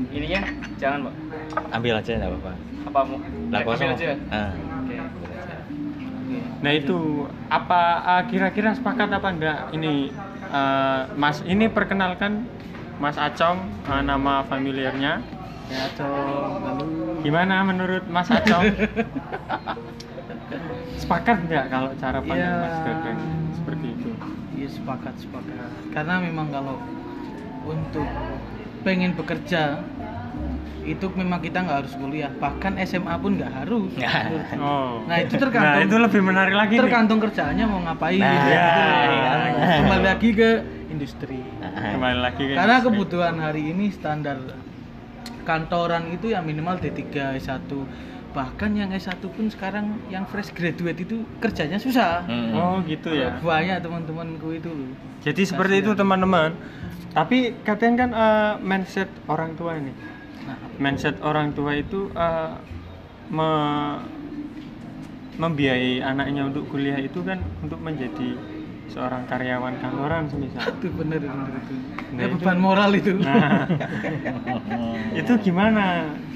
Ininya 0.10 0.41
jangan, 0.77 1.00
Pak. 1.10 1.13
Ambil 1.74 1.94
aja 1.98 2.12
enggak 2.13 2.32
apa-apa. 2.32 2.53
Apa 2.88 3.00
mau? 3.03 3.17
Lah 3.51 3.60
Ambil 3.62 3.74
kosong. 3.74 3.91
aja. 3.98 4.12
Ah. 4.29 4.51
Oke. 6.27 6.43
Nah 6.60 6.72
itu 6.75 7.24
apa 7.48 7.81
uh, 8.03 8.24
kira-kira 8.27 8.75
sepakat 8.75 9.07
apa 9.07 9.27
enggak 9.31 9.60
ini 9.72 10.12
uh, 10.51 11.07
Mas 11.15 11.39
ini 11.48 11.72
perkenalkan 11.72 12.43
Mas 13.00 13.15
Acong 13.15 13.63
uh, 13.88 14.03
nama 14.03 14.43
familiarnya 14.43 15.24
Ya. 15.67 15.84
Lalu. 16.00 17.27
gimana 17.27 17.60
menurut 17.63 18.03
Mas 18.07 18.31
Acong? 18.31 18.63
sepakat 21.01 21.38
nggak 21.48 21.65
kalau 21.72 21.91
cara 22.00 22.19
pandang 22.24 22.55
Ya. 22.55 22.63
Mas 22.63 22.77
Dadang 22.84 23.19
seperti 23.55 23.88
itu? 23.96 24.10
Iya 24.55 24.67
sepakat 24.72 25.13
sepakat. 25.19 25.69
Karena 25.96 26.15
memang 26.24 26.48
kalau 26.51 26.75
untuk 27.67 28.07
pengen 28.84 29.12
bekerja 29.15 29.84
itu 30.88 31.06
memang 31.12 31.38
kita 31.38 31.60
nggak 31.60 31.77
harus 31.77 31.94
kuliah 31.94 32.32
bahkan 32.34 32.79
SMA 32.82 33.12
pun 33.17 33.36
nggak 33.36 33.51
harus 33.53 33.91
Nggak. 33.91 34.24
Oh. 34.58 35.03
Nah, 35.03 35.17
itu 35.20 35.36
tergantung- 35.36 35.75
Nah, 35.75 35.84
itu 35.84 35.98
lebih 36.00 36.22
menarik 36.22 36.56
lagi 36.56 36.74
nih. 36.74 36.82
tergantung 36.82 37.20
kerjaannya 37.20 37.65
mau 37.65 37.79
ngapain 37.82 38.17
Nah, 38.17 38.32
gitu. 38.32 38.50
ya, 38.50 38.67
ya. 39.51 39.77
kembali 39.77 40.06
lagi 40.06 40.29
ke 40.34 40.50
industri 40.88 41.39
Kembali 41.62 42.17
lagi 42.17 42.44
ke 42.46 42.53
karena 42.53 42.74
industri. 42.74 42.88
kebutuhan 42.89 43.36
hari 43.38 43.62
ini 43.67 43.86
standar 43.89 44.39
kantoran 45.44 46.08
itu 46.10 46.27
yang 46.29 46.44
minimal 46.44 46.75
D3 46.77 47.03
S1 47.38 47.67
bahkan 48.29 48.70
yang 48.72 48.91
S1 48.91 49.17
pun 49.25 49.48
sekarang 49.48 49.86
yang 50.08 50.24
fresh 50.24 50.51
graduate 50.51 51.00
itu 51.00 51.22
kerjanya 51.38 51.75
susah 51.75 52.22
Mm-mm. 52.24 52.53
Oh 52.53 52.77
gitu 52.84 53.10
ya. 53.12 53.39
banyak 53.39 53.79
teman-temanku 53.79 54.53
itu 54.53 54.70
Jadi 55.20 55.41
seperti 55.44 55.82
itu 55.82 55.91
teman-teman. 55.91 56.53
Tapi 57.10 57.38
katanya 57.60 57.96
kan 57.98 58.10
uh, 58.13 58.25
mindset 58.62 59.10
orang 59.25 59.58
tua 59.58 59.75
ini. 59.75 59.89
Mindset 60.77 61.17
orang 61.25 61.57
tua 61.57 61.74
itu 61.74 62.10
uh, 62.13 62.53
me- 63.34 64.01
membiayai 65.38 66.01
anaknya 66.01 66.50
untuk 66.50 66.65
kuliah 66.69 66.98
itu 66.98 67.22
kan 67.22 67.38
untuk 67.62 67.77
menjadi 67.77 68.38
seorang 68.89 69.29
karyawan 69.29 69.77
kantoran 69.77 70.25
semisal. 70.25 70.63
itu 70.79 70.89
bener 70.89 71.22
bener 71.22 71.53
itu 71.53 71.75
Nah, 72.07 72.22
ya, 72.24 72.25
itu- 72.31 72.38
beban 72.39 72.57
moral 72.57 72.91
itu 72.96 73.13
Nah, 73.19 73.67
itu 75.19 75.34
gimana 75.43 75.86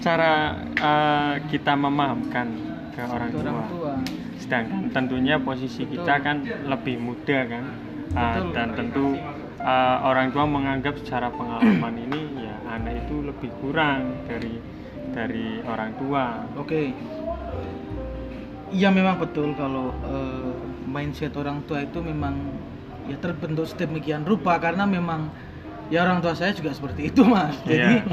cara 0.03 0.33
uh, 0.77 1.33
kita 1.48 1.74
memahamkan 1.74 2.48
ke 2.91 3.01
orang 3.07 3.29
Itu 3.31 3.39
orang 3.39 3.55
tua? 3.55 3.65
tua 3.71 3.93
Sedangkan 4.38 4.81
tentunya 4.91 5.38
posisi 5.39 5.86
Betul. 5.86 5.95
kita 6.01 6.15
kan 6.21 6.38
lebih 6.65 6.95
muda 6.98 7.39
kan, 7.45 7.65
Uh, 8.12 8.51
dan 8.51 8.75
tentu 8.75 9.15
uh, 9.63 9.98
orang 10.03 10.36
tua 10.36 10.43
menganggap 10.43 11.00
secara 11.00 11.31
pengalaman 11.31 11.95
ini 11.95 12.30
anak 12.72 13.04
itu 13.04 13.16
lebih 13.22 13.51
kurang 13.60 14.16
dari 14.25 14.56
dari 15.12 15.60
orang 15.63 15.92
tua. 15.98 16.25
Oke. 16.56 16.96
Iya 18.72 18.88
memang 18.88 19.20
betul 19.20 19.51
kalau 19.54 19.92
eh, 20.08 20.51
mindset 20.88 21.36
orang 21.36 21.60
tua 21.68 21.84
itu 21.84 22.00
memang 22.00 22.40
ya 23.04 23.20
terbentuk 23.20 23.68
sedemikian 23.68 24.24
rupa 24.24 24.56
karena 24.56 24.88
memang 24.88 25.28
ya 25.92 26.08
orang 26.08 26.24
tua 26.24 26.32
saya 26.32 26.56
juga 26.56 26.72
seperti 26.72 27.12
itu 27.12 27.28
mas. 27.28 27.51
Jadi 27.68 28.00
Iya. 28.00 28.08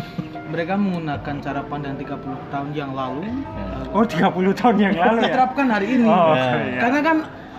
mereka 0.51 0.75
menggunakan 0.75 1.35
cara 1.39 1.61
pandang 1.63 1.95
30 1.95 2.19
tahun 2.51 2.71
yang 2.75 2.91
lalu 2.91 3.31
eh, 3.31 3.95
Oh 3.95 4.03
30 4.03 4.35
tahun 4.53 4.77
yang 4.81 4.93
lalu 4.93 5.19
ya? 5.23 5.25
diterapkan 5.31 5.67
hari 5.71 5.87
ini. 5.95 6.09
Oh, 6.11 6.35
Ya. 6.35 6.51
iya. 6.59 6.81
Karena 6.83 7.01
kan 7.01 7.17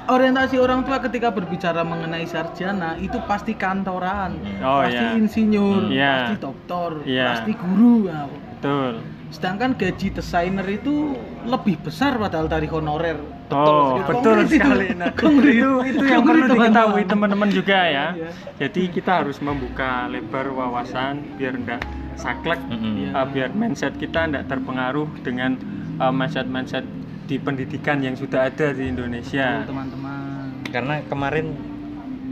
orientasi 0.10 0.58
orang 0.58 0.82
tua 0.82 0.98
ketika 1.00 1.30
berbicara 1.30 1.82
mengenai 1.82 2.26
sarjana 2.26 2.98
itu 2.98 3.18
pasti 3.24 3.54
kantoran, 3.54 4.36
Oh, 4.60 4.82
pasti 4.82 5.00
iya. 5.00 5.16
insinyur, 5.16 5.82
Iya. 5.88 6.14
pasti 6.20 6.36
dokter, 6.38 6.90
Iya. 7.06 7.26
pasti 7.32 7.52
guru. 7.54 7.96
Nah, 8.06 8.28
Betul. 8.60 8.94
Sedangkan 9.30 9.78
gaji 9.78 10.10
desainer 10.10 10.66
itu 10.66 11.14
lebih 11.46 11.78
besar 11.80 12.18
padahal 12.18 12.50
dari 12.50 12.66
honorer. 12.66 13.16
oh, 13.50 14.02
betul 14.04 14.42
Konkret 14.42 14.46
itu. 14.46 14.58
sekali. 14.58 14.88
Nah, 14.94 15.14
Konkret. 15.22 15.54
itu 15.54 15.70
itu 15.88 16.04
yang 16.04 16.22
perlu 16.22 16.44
teman-teman. 16.44 16.66
diketahui 16.66 17.04
teman-teman 17.06 17.50
juga 17.50 17.80
ya. 17.80 18.08
Iya. 18.14 18.30
Jadi 18.60 18.82
kita 18.90 19.12
harus 19.22 19.38
membuka 19.40 20.06
lebar 20.06 20.50
wawasan 20.50 21.38
biar 21.38 21.54
enggak 21.56 21.82
saklek 22.14 22.58
Mm-mm. 22.68 22.94
Iya. 23.00 23.10
uh, 23.16 23.26
biar 23.26 23.50
mindset 23.54 23.94
kita 23.96 24.28
tidak 24.28 24.44
terpengaruh 24.46 25.08
dengan 25.22 25.56
uh, 25.98 26.10
mindset-mindset 26.10 26.84
di 27.30 27.38
pendidikan 27.38 28.02
yang 28.02 28.18
sudah 28.18 28.50
ada 28.50 28.74
di 28.74 28.90
Indonesia. 28.90 29.62
Teman-teman. 29.62 30.66
Karena 30.74 30.98
kemarin 31.06 31.54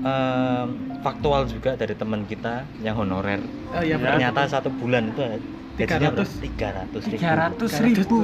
em, 0.02 0.68
faktual 1.06 1.46
juga 1.46 1.78
dari 1.78 1.94
teman 1.94 2.26
kita 2.26 2.66
yang 2.82 2.98
honorer. 2.98 3.38
Oh 3.78 3.86
iya, 3.86 4.02
Ya. 4.02 4.18
Ternyata 4.18 4.50
satu 4.50 4.74
bulan 4.74 5.14
itu 5.14 5.22
gajinya 5.78 6.10
300. 6.26 6.42
tiga 6.42 6.68
ratus 6.74 7.02
ribu. 7.06 7.22
300 7.22 7.86
ribu. 7.86 8.18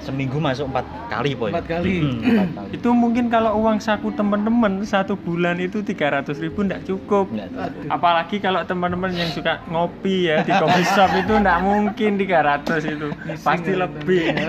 Seminggu 0.00 0.40
masuk 0.40 0.72
empat 0.72 0.86
kali 1.12 1.36
poin. 1.36 1.52
Empat 1.52 1.68
kali. 1.68 1.92
Mm, 2.00 2.16
empat 2.24 2.48
kali. 2.56 2.70
Itu 2.80 2.88
mungkin 2.96 3.28
kalau 3.28 3.60
uang 3.60 3.84
saku 3.84 4.08
teman-teman 4.16 4.80
satu 4.88 5.20
bulan 5.20 5.60
itu 5.60 5.84
300 5.84 6.32
ribu 6.40 6.64
tidak 6.64 6.80
cukup. 6.88 7.28
Nggak. 7.28 7.48
Aduh. 7.52 7.92
Apalagi 7.92 8.36
kalau 8.40 8.64
teman-teman 8.64 9.12
yang 9.12 9.28
suka 9.36 9.60
ngopi 9.68 10.32
ya 10.32 10.40
di 10.40 10.52
coffee 10.56 10.88
shop 10.96 11.12
itu 11.20 11.36
tidak 11.36 11.58
mungkin 11.60 12.10
300 12.16 12.92
itu. 12.96 13.08
Pasti 13.44 13.72
ya, 13.76 13.84
lebih 13.84 14.22
ya. 14.32 14.48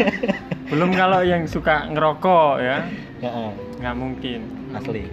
Belum 0.68 0.92
kalau 0.92 1.24
yang 1.24 1.48
suka 1.48 1.88
ngerokok 1.88 2.54
ya, 2.60 2.78
Ya, 3.18 3.32
nggak 3.80 3.96
mungkin. 3.96 4.40
asli. 4.76 5.08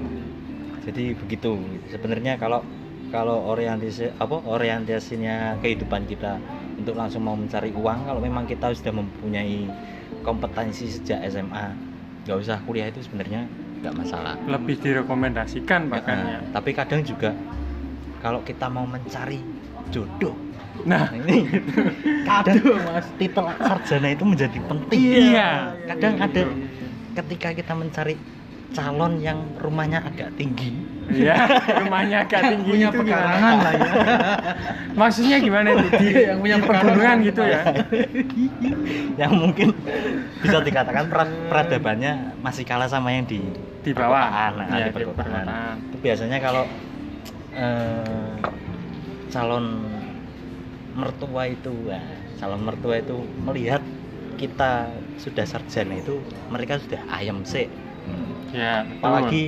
Jadi 0.85 1.17
begitu. 1.17 1.57
Sebenarnya 1.89 2.37
kalau 2.37 2.61
kalau 3.09 3.47
orientasi 3.49 4.19
apa 4.19 4.43
orientasinya 4.43 5.57
kehidupan 5.63 6.05
kita 6.05 6.37
untuk 6.75 6.99
langsung 6.99 7.23
mau 7.23 7.39
mencari 7.39 7.71
uang 7.71 8.05
kalau 8.05 8.19
memang 8.19 8.45
kita 8.45 8.75
sudah 8.75 8.91
mempunyai 8.91 9.71
kompetensi 10.21 10.91
sejak 10.91 11.23
SMA 11.31 11.67
nggak 12.25 12.37
usah 12.41 12.59
kuliah 12.67 12.91
itu 12.91 13.07
sebenarnya 13.07 13.47
nggak 13.79 13.95
masalah 13.95 14.35
Lebih 14.51 14.83
direkomendasikan 14.83 15.87
Ya, 15.87 15.91
bahkan 15.93 16.17
eh, 16.19 16.27
ya. 16.27 16.39
tapi 16.51 16.75
kadang 16.75 17.07
juga 17.07 17.37
kalau 18.19 18.43
kita 18.43 18.67
mau 18.67 18.83
mencari 18.83 19.39
jodoh 19.95 20.35
nah 20.83 21.07
Nah, 21.07 21.17
ini 21.23 21.47
Kado 22.27 22.75
mas. 22.83 23.07
titel 23.17 23.47
sarjana 23.57 24.09
itu 24.11 24.25
menjadi 24.27 24.59
penting 24.59 25.01
Iya. 25.31 25.51
kadang 25.87 26.15
iya, 26.19 26.25
ada 26.27 26.43
iya. 26.43 26.55
ketika 27.15 27.49
kita 27.55 27.73
mencari 27.73 28.15
calon 28.75 29.23
yang 29.23 29.39
rumahnya 29.63 30.03
agak 30.03 30.35
tinggi 30.35 30.75
ya 31.15 31.47
rumahnya 31.79 32.27
agak 32.27 32.43
tinggi 32.51 32.71
punya 32.75 32.89
itu 32.91 32.99
pekarangan 33.07 33.57
lah 33.63 33.73
ya. 33.79 33.93
maksudnya 34.99 35.37
gimana 35.39 35.79
itu 35.79 35.87
di, 35.95 36.07
Yang 36.27 36.39
punya 36.43 36.57
pegunungan 36.59 36.83
pekarangan. 36.91 37.29
gitu 37.31 37.43
ya 37.47 37.61
yang 39.15 39.33
mungkin 39.39 39.69
bisa 40.43 40.59
dikatakan 40.59 41.07
peradabannya 41.47 42.35
masih 42.43 42.67
kalah 42.67 42.91
sama 42.91 43.15
yang 43.15 43.23
di 43.31 43.39
di 43.85 43.93
bawah 43.95 44.27
perkotaan. 44.27 44.53
Nah, 44.59 44.67
ya, 44.75 44.87
di 44.89 44.93
perkotaan 44.97 45.47
Itu 45.87 45.97
biasanya 46.03 46.39
kalau 46.43 46.65
eh, 47.55 48.35
calon 49.31 49.65
mertua 50.95 51.43
itu 51.47 51.71
wah, 51.87 52.03
calon 52.39 52.63
mertua 52.63 52.95
itu 52.99 53.17
melihat 53.43 53.83
kita 54.35 54.91
sudah 55.15 55.47
sarjana 55.47 55.95
itu 55.95 56.19
mereka 56.51 56.79
sudah 56.79 57.01
ayam 57.11 57.43
sih 57.43 57.67
ya 58.51 58.83
betul. 58.87 58.99
apalagi 59.01 59.45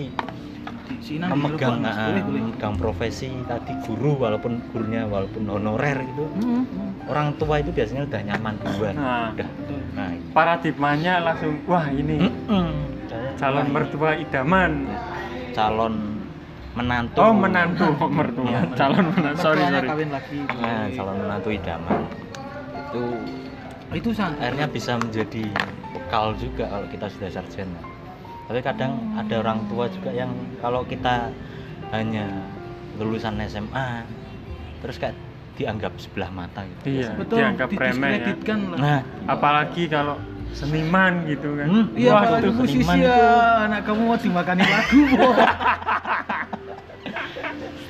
Sinan 1.02 1.30
memegang 1.30 1.78
di 1.78 1.86
Mas. 1.86 1.94
ah, 1.94 2.06
Boleh, 2.10 2.22
boleh. 2.22 2.40
memegang 2.42 2.74
profesi 2.74 3.30
tadi 3.46 3.74
guru 3.86 4.18
walaupun 4.18 4.58
gurunya 4.70 5.06
walaupun 5.06 5.46
honorer 5.46 6.02
gitu 6.02 6.26
Hmm, 6.34 6.62
hmm. 6.66 7.10
orang 7.10 7.34
tua 7.38 7.62
itu 7.62 7.70
biasanya 7.70 8.06
udah 8.06 8.20
nyaman 8.26 8.54
duluan 8.58 8.94
Nah. 8.94 9.30
udah 9.34 9.48
Betul. 9.50 9.80
nah 9.94 10.10
paradigmanya 10.32 11.14
langsung 11.22 11.62
wah 11.64 11.86
ini 11.86 12.26
mm-mm. 12.26 12.68
calon 13.38 13.66
mertua 13.70 14.18
idaman 14.18 14.86
calon 15.52 15.94
menantu 16.76 17.18
oh 17.18 17.32
menantu 17.32 17.86
mertua 18.06 18.44
Iya. 18.46 18.60
calon 18.76 19.04
menantu 19.10 19.40
sorry 19.40 19.62
sorry 19.64 19.88
kawin 19.88 20.10
lagi. 20.12 20.38
nah 20.54 20.84
calon 20.92 21.16
menantu 21.18 21.48
idaman 21.50 21.98
itu 22.86 23.02
Itu 23.86 24.10
sangat. 24.12 24.38
akhirnya 24.42 24.66
bisa 24.68 24.92
menjadi 24.98 25.44
bekal 25.90 26.36
juga 26.36 26.68
kalau 26.68 26.86
kita 26.86 27.06
sudah 27.08 27.30
sarjana 27.32 27.80
tapi 28.46 28.60
kadang 28.60 28.92
ada 29.16 29.34
orang 29.40 29.58
tua 29.66 29.88
juga 29.88 30.10
yang 30.12 30.30
kalau 30.60 30.84
kita 30.84 31.32
hanya 31.90 32.28
lulusan 32.94 33.40
SMA 33.42 34.04
terus 34.78 34.96
kayak 34.96 35.16
dianggap 35.56 35.96
sebelah 35.96 36.28
mata 36.28 36.60
gitu 36.62 37.00
iya 37.00 37.10
Betul. 37.16 37.40
dianggap 37.40 37.68
remeh 37.72 38.12
ya 38.20 38.34
lah. 38.36 38.76
nah 38.76 38.98
apalagi 39.26 39.88
kalau 39.88 40.20
seniman 40.52 41.24
gitu 41.26 41.52
kan 41.54 41.66
Hmm, 41.66 41.84
Iya, 41.92 42.10
Wah, 42.10 42.20
apalagi 42.22 42.44
itu 42.44 42.52
musisi 42.54 42.96
ya, 42.96 43.12
itu. 43.12 43.26
anak 43.66 43.80
kamu 43.82 44.02
mau 44.04 44.16
dimakani 44.16 44.64
lagu. 44.64 45.00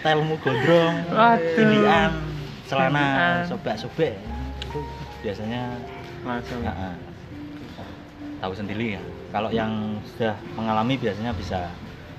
stylemu 0.07 0.39
gondrong 0.39 0.95
tindian 1.59 2.11
celana 2.71 3.07
sobek-sobek. 3.43 4.15
Itu 4.63 4.79
biasanya 5.27 5.75
langsung. 6.23 6.63
Ya, 6.63 6.71
ah, 6.71 6.95
tahu 8.39 8.55
sendiri 8.55 8.95
ya. 8.95 9.03
Kalau 9.35 9.51
yang 9.51 9.99
sudah 10.15 10.39
mengalami 10.55 10.95
biasanya 10.95 11.35
bisa 11.35 11.67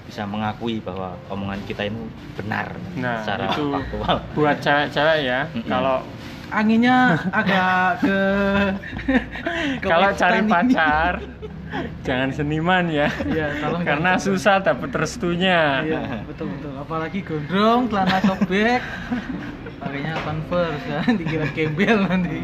bisa 0.03 0.23
mengakui 0.27 0.83
bahwa 0.83 1.15
omongan 1.31 1.59
kita 1.67 1.87
itu 1.87 1.99
benar 2.35 2.75
Nah, 2.95 3.23
secara 3.23 3.51
itu 3.55 3.71
faktual. 3.71 4.15
buat 4.35 4.57
cewek-cewek 4.59 5.19
ya. 5.23 5.39
Mm-mm. 5.51 5.67
kalau 5.67 6.03
Anginnya 6.47 6.97
agak 7.27 7.99
ke, 7.99 8.19
ke 9.83 9.87
kalau 9.87 10.09
cari 10.15 10.39
ini. 10.39 10.47
pacar 10.47 11.13
jangan 12.01 12.31
seniman 12.31 12.87
ya 12.87 13.11
Iya, 13.27 13.59
tolong 13.59 13.83
karena 13.83 14.15
jangan. 14.15 14.23
susah 14.23 14.55
dapet 14.63 14.89
restunya 14.95 15.83
Iya, 15.83 16.23
betul 16.23 16.55
betul. 16.55 16.71
Apalagi 16.73 17.19
gondrong, 17.19 17.91
celana 17.91 18.17
sobek, 18.23 18.79
pakainya 19.77 20.15
converse 20.23 20.85
kan, 20.87 21.11
dikira 21.13 21.45
gembel 21.51 21.97
nanti. 22.07 22.39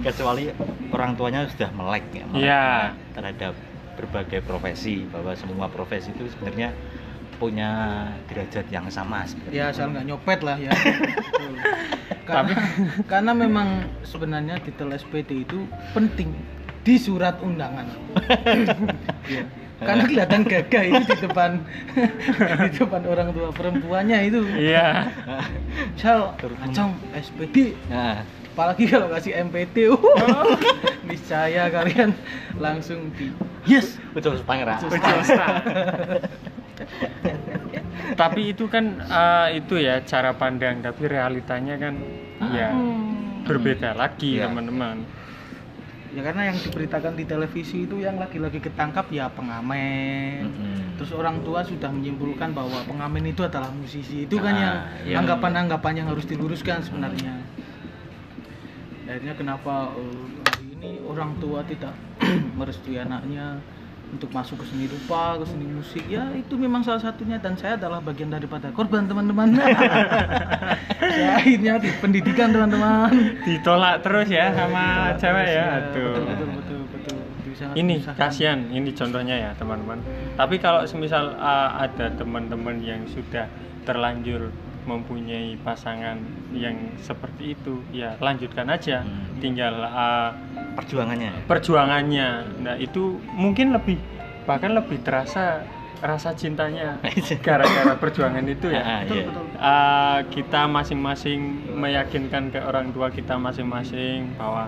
kecuali 0.00 0.54
orang 0.88 1.10
tuanya 1.18 1.40
sudah 1.50 1.70
melek 1.74 2.04
ya 2.14 2.24
melek 2.30 2.46
Iya. 2.46 2.66
terhadap 3.12 3.52
berbagai 3.92 4.40
profesi 4.40 5.02
bahwa 5.04 5.34
semua 5.34 5.66
profesi 5.66 6.14
itu 6.14 6.30
sebenarnya 6.30 6.70
punya 7.42 7.70
derajat 8.30 8.70
yang 8.70 8.86
sama 8.86 9.26
sebenarnya. 9.26 9.58
Ya 9.58 9.64
asal 9.74 9.90
nggak 9.90 10.06
nyopet 10.06 10.40
lah 10.46 10.56
ya. 10.62 10.70
Karena, 12.22 12.54
karena 13.10 13.32
memang 13.34 13.82
sebenarnya 14.06 14.62
titel 14.62 14.94
SPD 14.94 15.42
itu 15.42 15.66
penting 15.90 16.30
di 16.86 16.94
surat 16.94 17.34
undangan. 17.42 17.90
Iya. 19.26 19.42
Karena 19.82 20.06
kelihatan 20.06 20.46
gagah 20.46 20.84
itu 20.86 21.02
di 21.10 21.16
depan 21.26 21.58
di 22.62 22.70
depan 22.78 23.02
orang 23.10 23.34
tua 23.34 23.50
perempuannya 23.50 24.18
itu. 24.30 24.46
iya. 24.54 25.10
Misal 25.98 26.38
acong 26.38 26.94
SPD 27.10 27.74
nah, 27.90 28.22
apalagi 28.54 28.86
kalau 28.86 29.10
kasih 29.10 29.34
MPT 29.50 29.90
uh, 29.90 29.98
niscaya 31.02 31.66
kalian 31.74 32.14
langsung 32.62 33.10
di 33.18 33.34
yes. 33.66 33.98
Betul 34.14 34.38
pangeran 34.46 34.78
Betul. 34.86 35.26
Tapi 38.14 38.52
itu 38.52 38.66
kan 38.66 38.84
eh, 38.98 39.58
itu 39.58 39.78
ya 39.78 40.02
cara 40.02 40.32
pandang 40.32 40.80
tapi 40.80 41.06
realitanya 41.06 41.74
kan 41.76 41.94
ya 42.52 42.68
berbeda 43.42 43.94
lagi 43.94 44.38
Iya. 44.38 44.46
teman-teman 44.48 45.02
ya 46.12 46.20
karena 46.20 46.52
yang 46.52 46.58
diberitakan 46.60 47.16
di 47.16 47.24
televisi 47.24 47.88
itu 47.88 47.96
yang 47.96 48.20
lagi-lagi 48.20 48.60
ketangkap 48.60 49.08
ya 49.08 49.32
pengamen 49.32 50.44
Mm-mm. 50.44 51.00
terus 51.00 51.08
orang 51.16 51.40
tua 51.40 51.64
sudah 51.64 51.88
menyimpulkan 51.88 52.52
bahwa 52.52 52.84
pengamen 52.84 53.32
itu 53.32 53.40
adalah 53.40 53.72
musisi 53.72 54.28
itu 54.28 54.36
kan 54.36 54.52
Ah, 54.52 54.60
yang 54.60 54.76
iya. 55.08 55.16
anggapan-anggapan 55.24 56.04
yang 56.04 56.08
harus 56.12 56.28
diluruskan 56.28 56.84
sebenarnya 56.84 57.40
akhirnya 59.08 59.34
kenapa 59.34 59.96
eh, 59.96 60.24
hari 60.46 60.66
ini 60.76 60.90
orang 61.04 61.32
tua 61.40 61.64
tidak 61.64 61.96
merestui 62.60 63.00
anaknya 63.00 63.58
untuk 64.12 64.28
masuk 64.28 64.60
ke 64.60 64.68
seni 64.68 64.84
rupa, 64.86 65.40
ke 65.40 65.48
seni 65.48 65.64
musik 65.64 66.04
ya 66.04 66.28
itu 66.36 66.52
memang 66.54 66.84
salah 66.84 67.00
satunya 67.00 67.40
dan 67.40 67.56
saya 67.56 67.80
adalah 67.80 67.98
bagian 67.98 68.28
daripada 68.28 68.68
korban 68.70 69.08
teman-teman. 69.08 69.56
saya 71.00 71.40
akhirnya 71.40 71.80
di 71.80 71.90
pendidikan 71.98 72.52
teman-teman. 72.52 73.08
ditolak 73.44 74.04
terus 74.04 74.28
ya 74.28 74.52
sama 74.52 75.16
cewek 75.16 75.48
ya 75.48 75.66
aduh 75.80 76.12
Betul 76.12 76.24
betul 76.28 76.48
betul 76.52 76.80
betul. 76.92 77.18
Bisa 77.48 77.64
ini 77.72 77.94
kasihan 78.04 78.60
ini 78.68 78.90
contohnya 78.92 79.36
ya 79.36 79.50
teman-teman 79.56 79.98
tapi 80.36 80.60
kalau 80.60 80.84
semisal 80.84 81.32
uh, 81.36 81.80
ada 81.80 82.12
teman-teman 82.12 82.80
yang 82.80 83.04
sudah 83.08 83.48
terlanjur 83.84 84.52
mempunyai 84.82 85.54
pasangan 85.62 86.18
yang 86.50 86.74
seperti 86.98 87.54
itu 87.54 87.80
ya 87.94 88.18
lanjutkan 88.18 88.66
aja 88.66 89.06
Hmm. 89.06 89.38
tinggal 89.38 89.74
uh, 89.78 90.34
perjuangannya 90.72 91.30
perjuangannya 91.44 92.28
nah 92.60 92.74
itu 92.76 93.02
mungkin 93.30 93.72
lebih 93.72 93.98
bahkan 94.42 94.72
lebih 94.72 95.00
terasa 95.00 95.62
rasa 96.02 96.34
cintanya 96.34 96.98
gara-gara 97.46 97.94
perjuangan 97.94 98.42
itu 98.44 98.66
ya 98.68 98.82
Ah, 98.82 99.00
Betul 99.02 99.14
iya. 99.14 99.26
betul. 99.30 99.44
Uh, 99.54 100.18
kita 100.34 100.60
masing-masing 100.66 101.40
meyakinkan 101.72 102.50
ke 102.50 102.58
orang 102.58 102.90
tua 102.90 103.06
kita 103.08 103.38
masing-masing 103.38 104.34
bahwa 104.34 104.66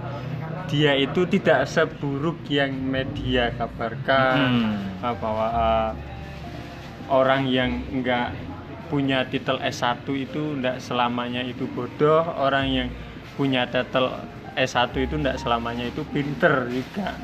dia 0.71 0.95
itu 0.95 1.27
tidak 1.27 1.67
seburuk 1.67 2.39
yang 2.47 2.71
media 2.71 3.51
kabarkan 3.53 4.37
Hmm. 4.39 4.75
uh, 5.03 5.15
bahwa 5.19 5.47
uh, 5.51 5.91
orang 7.11 7.45
yang 7.47 7.83
enggak 7.91 8.31
punya 8.87 9.27
titel 9.27 9.59
S1 9.59 10.07
itu 10.07 10.55
enggak 10.55 10.79
selamanya 10.79 11.43
itu 11.43 11.67
bodoh 11.67 12.23
orang 12.39 12.67
yang 12.71 12.89
punya 13.35 13.67
titel 13.67 14.15
S1 14.57 14.95
itu 14.99 15.15
enggak 15.19 15.39
selamanya 15.39 15.87
itu 15.87 16.03
pinter 16.11 16.67
juga. 16.71 17.15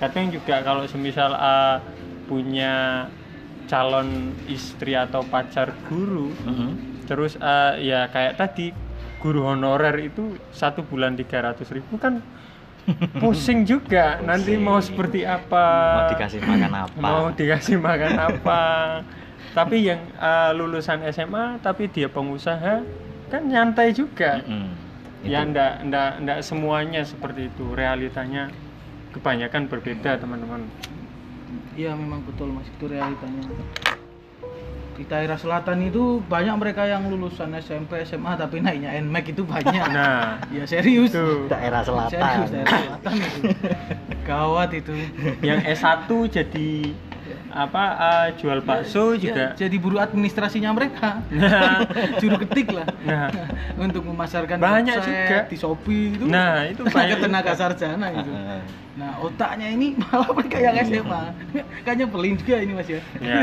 Kadang 0.00 0.32
juga 0.34 0.60
kalau 0.64 0.84
semisal 0.84 1.32
uh, 1.32 1.78
punya 2.26 3.06
calon 3.64 4.36
istri 4.44 4.92
atau 4.92 5.24
pacar 5.24 5.72
guru 5.88 6.28
Mm-mm. 6.44 7.00
terus 7.08 7.36
eh, 7.40 7.88
ya 7.88 8.08
kayak 8.12 8.36
tadi 8.36 8.76
guru 9.20 9.48
honorer 9.48 9.96
itu 10.04 10.36
satu 10.52 10.84
bulan 10.84 11.16
300.000 11.16 11.64
ribu 11.80 11.96
kan 11.96 12.20
pusing 13.20 13.64
juga. 13.64 14.20
Nanti 14.20 14.60
mau 14.60 14.76
seperti 14.76 15.24
apa? 15.24 15.64
Mau 15.96 16.04
dikasih 16.12 16.40
makan 16.44 16.72
apa? 16.76 16.98
Mau 17.00 17.24
dikasih 17.32 17.76
makan 17.80 18.12
apa? 18.20 18.62
Tapi 19.56 19.76
yang 19.88 20.00
eh, 20.20 20.50
lulusan 20.52 21.00
SMA 21.08 21.64
tapi 21.64 21.88
dia 21.88 22.12
pengusaha 22.12 22.84
kan 23.32 23.42
nyantai 23.48 23.96
juga. 23.96 24.44
Mm-mm. 24.44 24.83
Ya 25.24 25.40
ndak 25.42 25.88
ndak 25.88 26.10
ndak 26.20 26.38
semuanya 26.44 27.00
seperti 27.02 27.48
itu 27.48 27.72
realitanya 27.72 28.52
kebanyakan 29.16 29.66
berbeda 29.66 30.20
teman-teman 30.20 30.68
Iya 31.74 31.90
memang 31.98 32.22
betul 32.22 32.54
mas 32.54 32.70
itu 32.70 32.86
realitanya. 32.86 33.50
Di 34.94 35.02
daerah 35.10 35.34
selatan 35.34 35.90
itu 35.90 36.22
banyak 36.22 36.54
mereka 36.54 36.86
yang 36.86 37.10
lulusan 37.10 37.50
SMP 37.58 38.06
SMA 38.06 38.38
tapi 38.38 38.62
naiknya 38.62 38.94
NMAX 39.02 39.34
itu 39.34 39.42
banyak. 39.42 39.82
nah 39.90 40.38
ya 40.54 40.62
serius. 40.70 41.10
itu 41.10 41.50
daerah 41.50 41.82
Serius 41.82 42.14
selatan 42.14 42.46
daerah 42.46 42.78
selatan 42.78 43.14
itu. 43.18 43.40
Gawat 44.30 44.70
itu. 44.70 44.94
yang 45.42 45.66
S1 45.66 46.06
jadi 46.30 46.94
apa 47.54 47.82
eh, 47.94 48.28
jual 48.34 48.58
bakso 48.60 49.14
Ya, 49.14 49.18
juga 49.22 49.44
jadi 49.54 49.76
buru 49.78 49.96
administrasinya 49.96 50.74
mereka 50.74 51.22
Nah. 51.30 51.86
juru 52.20 52.42
ketik 52.42 52.74
lah 52.74 52.82
Nah. 53.00 53.30
untuk 53.86 54.02
memasarkan 54.04 54.58
Banyak 54.58 54.98
website, 54.98 55.06
juga. 55.06 55.38
di 55.46 55.56
Shopee 55.56 56.04
itu 56.12 56.24
Nah, 56.26 56.66
itu 56.66 56.82
tenaga 56.84 56.98
banyak 56.98 57.18
tenaga 57.20 57.46
juga. 57.48 57.60
sarjana 57.60 58.06
itu 58.12 58.26
Heeh. 58.28 58.60
nah 58.94 59.10
otaknya 59.18 59.68
ini 59.68 59.94
malah 59.96 60.30
mereka 60.30 60.56
yang 60.56 60.74
SMA 60.80 61.22
kayaknya 61.82 62.06
pelin 62.06 62.34
juga 62.36 62.56
ini 62.58 62.72
mas 62.72 62.86
ya 62.86 63.00
ya 63.18 63.42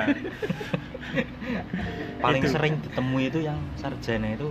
paling 2.22 2.42
Itu. 2.42 2.52
sering 2.52 2.74
ditemui 2.80 3.24
itu 3.28 3.40
yang 3.42 3.60
sarjana 3.76 4.32
itu 4.32 4.48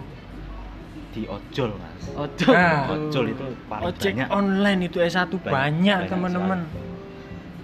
di 1.10 1.24
ojol 1.24 1.70
mas 1.74 2.04
ojol 2.10 2.52
Ah. 2.52 2.84
ojol 2.90 3.24
itu 3.28 3.44
paling 3.64 3.84
ojek 3.88 4.12
banyak 4.14 4.28
online 4.30 4.80
itu 4.86 4.98
S1 4.98 5.32
banyak, 5.32 5.40
Banyak, 5.42 5.98
banyak 5.98 6.08
teman-teman 6.08 6.60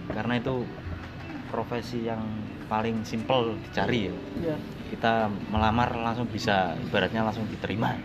karena 0.08 0.34
itu 0.36 0.54
profesi 1.48 2.06
yang 2.06 2.20
paling 2.66 3.06
simpel 3.06 3.54
dicari 3.62 4.10
ya. 4.10 4.14
Ya. 4.52 4.56
kita 4.86 5.26
melamar 5.50 5.90
langsung 5.98 6.30
bisa 6.30 6.78
ibaratnya 6.78 7.26
langsung 7.26 7.46
diterima. 7.50 7.98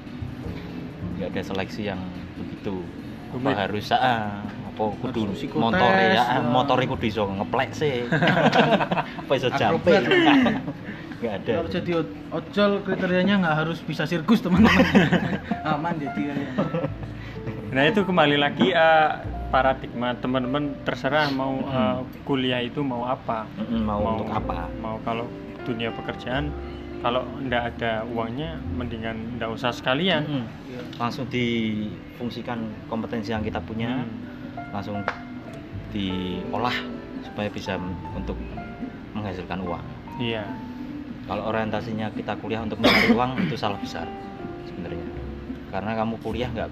Nggak 1.18 1.30
ada 1.34 1.42
seleksi 1.46 1.82
yang 1.90 2.02
begitu. 2.38 2.82
Apa 3.32 3.68
harus 3.68 3.88
ah, 3.96 4.44
apa 4.44 4.84
kudu 5.00 5.32
motor 5.56 5.92
ya 5.96 6.20
ya. 6.20 6.42
motor 6.42 6.78
kudu 6.82 7.06
iso 7.06 7.24
ngeplek 7.30 7.72
sih. 7.72 8.08
Apa 9.22 9.32
iso 9.38 9.50
jampe 9.56 9.94
Akrobat. 9.94 10.64
nggak 11.22 11.34
ada. 11.46 11.52
Kalau 11.62 11.70
jadi 11.70 11.92
ojol 12.34 12.72
kriterianya 12.82 13.36
nggak 13.46 13.56
harus 13.62 13.80
bisa 13.86 14.10
sirkus 14.10 14.42
teman-teman. 14.42 14.84
Aman 15.70 15.96
jadi 16.02 16.34
nah 17.72 17.88
itu 17.88 18.04
kembali 18.04 18.36
lagi 18.36 18.76
eh, 18.76 19.10
paradigma 19.52 20.16
teman-teman 20.16 20.64
terserah 20.82 21.28
mau 21.30 21.54
Hmm. 21.60 21.70
eh, 21.70 21.98
kuliah 22.24 22.60
itu 22.60 22.80
mau 22.82 23.04
apa 23.06 23.46
Mm, 23.54 23.84
mau, 23.84 24.00
untuk 24.18 24.32
apa 24.32 24.72
mau 24.80 24.96
kalau 25.02 25.28
dunia 25.62 25.92
pekerjaan 25.92 26.50
kalau 27.02 27.22
ndak 27.40 27.76
ada 27.76 28.06
uangnya 28.08 28.56
mendingan 28.72 29.36
ndak 29.36 29.52
usah 29.52 29.70
sekalian 29.70 30.24
Mm, 30.24 30.46
Ya. 30.68 30.82
langsung 30.98 31.28
difungsikan 31.28 32.58
kompetensi 32.88 33.30
yang 33.30 33.44
kita 33.44 33.60
punya 33.60 34.02
Hmm. 34.02 34.72
langsung 34.72 34.98
diolah 35.90 36.74
supaya 37.22 37.50
bisa 37.50 37.76
untuk 38.14 38.40
menghasilkan 39.12 39.60
uang 39.60 39.84
iya 40.18 40.48
kalau 41.28 41.46
orientasinya 41.46 42.08
kita 42.12 42.34
kuliah 42.38 42.60
untuk 42.60 42.80
mencari 42.80 43.12
uang 43.12 43.46
itu 43.46 43.56
salah 43.56 43.76
besar 43.78 44.08
sebenarnya 44.64 45.04
karena 45.72 45.96
kamu 45.96 46.20
kuliah 46.20 46.52
nggak 46.52 46.70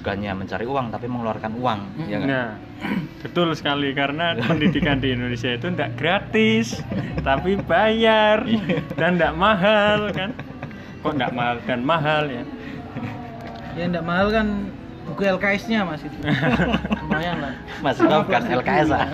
bukannya 0.00 0.32
mencari 0.32 0.64
uang 0.64 0.86
tapi 0.88 1.06
mengeluarkan 1.06 1.52
uang 1.60 1.80
ya 2.08 2.16
nggak? 2.18 2.28
Nah, 2.32 2.50
betul 3.22 3.52
sekali 3.52 3.92
karena 3.92 4.34
pendidikan 4.48 4.98
di 4.98 5.12
Indonesia 5.12 5.52
itu 5.52 5.68
tidak 5.68 5.92
gratis, 6.00 6.80
tapi 7.20 7.60
bayar 7.60 8.48
dan 8.96 9.20
tidak 9.20 9.34
mahal 9.36 10.08
kan? 10.10 10.32
Kok 11.04 11.12
tidak 11.20 11.32
mahal 11.36 11.56
dan 11.68 11.80
mahal 11.84 12.24
ya? 12.32 12.42
ya 13.74 13.84
enggak 13.90 14.06
mahal 14.06 14.26
kan 14.30 14.46
buku 15.04 15.22
LKS-nya 15.36 15.84
mas 15.84 16.00
itu. 16.00 16.16
Lumayan 17.04 17.36
lah. 17.44 17.54
Masih 17.84 18.08
tahu 18.08 18.22
kan 18.30 18.42
LKS 18.48 18.88
ah. 18.94 19.08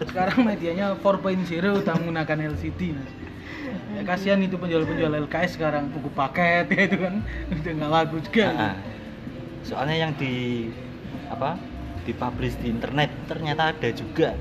Sekarang 0.10 0.42
medianya 0.42 0.96
4.0 0.96 1.44
udah 1.84 1.94
menggunakan 2.00 2.38
LCD 2.56 2.96
mas 2.96 3.10
ya, 3.96 4.02
kasihan 4.06 4.40
itu 4.42 4.56
penjual-penjual 4.56 5.12
LKS 5.26 5.58
sekarang 5.58 5.90
buku 5.90 6.10
paket 6.14 6.66
ya 6.74 6.82
itu 6.86 6.96
kan 7.00 7.14
udah 7.50 7.72
nggak 7.76 7.90
laku 7.90 8.16
juga 8.24 8.46
ah. 8.54 8.74
soalnya 9.66 9.96
yang 10.08 10.12
di 10.16 10.68
apa 11.30 11.58
dipublish 12.06 12.56
di 12.58 12.72
internet 12.72 13.10
ternyata 13.28 13.70
ada 13.74 13.88
juga 13.92 14.34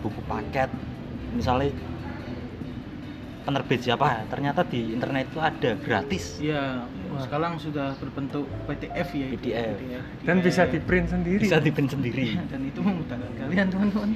buku 0.00 0.20
paket 0.24 0.70
misalnya 1.36 1.70
penerbit 3.40 3.80
siapa 3.82 4.28
ternyata 4.28 4.60
di 4.68 4.94
internet 4.94 5.32
itu 5.32 5.40
ada 5.40 5.70
gratis 5.80 6.24
Iya, 6.40 6.84
Wah. 7.10 7.20
sekarang 7.24 7.56
sudah 7.56 7.96
berbentuk 7.96 8.44
PDF 8.68 9.08
ya 9.16 9.26
itu. 9.32 9.48
PDF. 9.48 9.76
Dan 10.22 10.36
bisa 10.44 10.68
di 10.68 10.78
print 10.78 11.08
sendiri. 11.08 11.42
bisa 11.42 11.58
dipin 11.58 11.88
sendiri 11.88 12.36
dan 12.52 12.60
itu 12.62 12.80
memudahkan 12.84 13.30
kalian 13.40 13.66
teman-teman. 13.72 14.10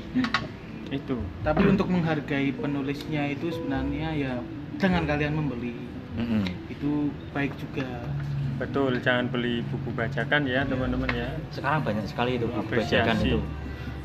Itu. 0.95 1.17
Tapi 1.43 1.63
untuk 1.67 1.91
menghargai 1.91 2.55
penulisnya 2.55 3.27
itu 3.27 3.51
sebenarnya 3.51 4.15
ya 4.15 4.33
dengan 4.79 5.03
kalian 5.05 5.35
membeli 5.35 5.75
Mm-mm. 6.15 6.47
itu 6.71 7.11
baik 7.35 7.51
juga. 7.59 8.07
Betul, 8.55 9.03
jangan 9.03 9.27
beli 9.27 9.67
buku 9.67 9.91
bacakan 9.91 10.47
ya 10.47 10.63
teman-teman 10.63 11.11
ya. 11.11 11.27
sekarang 11.51 11.83
banyak 11.83 12.07
sekali 12.07 12.39
itu 12.39 12.47
buku 12.47 12.63
Apresiasi. 12.71 12.95
bajakan 13.03 13.17
itu 13.27 13.39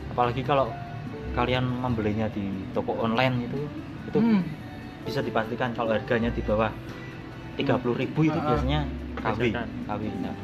apalagi 0.09 0.41
kalau 0.41 0.73
kalian 1.37 1.69
membelinya 1.69 2.25
di 2.33 2.41
toko 2.73 2.97
online 2.97 3.45
itu 3.45 3.59
itu 4.09 4.17
Hmm, 4.17 4.41
bisa 5.05 5.21
dipastikan 5.21 5.69
kalau 5.77 5.93
harganya 5.93 6.33
di 6.33 6.41
bawah 6.41 6.73
30.000 7.55 7.93
ribu 7.93 8.19
itu 8.25 8.33
Ah, 8.33 8.41
ah. 8.41 8.47
biasanya 8.49 8.81
KW 9.21 9.39
Bajakan. 9.53 9.67
KW 9.85 10.01
nah. 10.25 10.35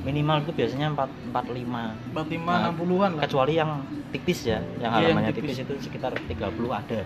Minimal 0.00 0.42
itu 0.42 0.52
biasanya 0.52 0.88
4, 0.92 1.30
45 1.30 2.14
45 2.16 2.40
Nah, 2.46 2.72
60-an 2.72 3.10
lah. 3.14 3.22
kecuali 3.24 3.52
yang 3.54 3.70
tipis 4.10 4.40
ya 4.44 4.58
yang 4.58 4.64
Iya, 4.72 4.82
yang 4.82 4.92
halamannya 5.14 5.32
tipis. 5.32 5.56
tipis. 5.56 5.64
itu 5.64 5.74
sekitar 5.82 6.12
30 6.18 6.72
ada 6.72 7.00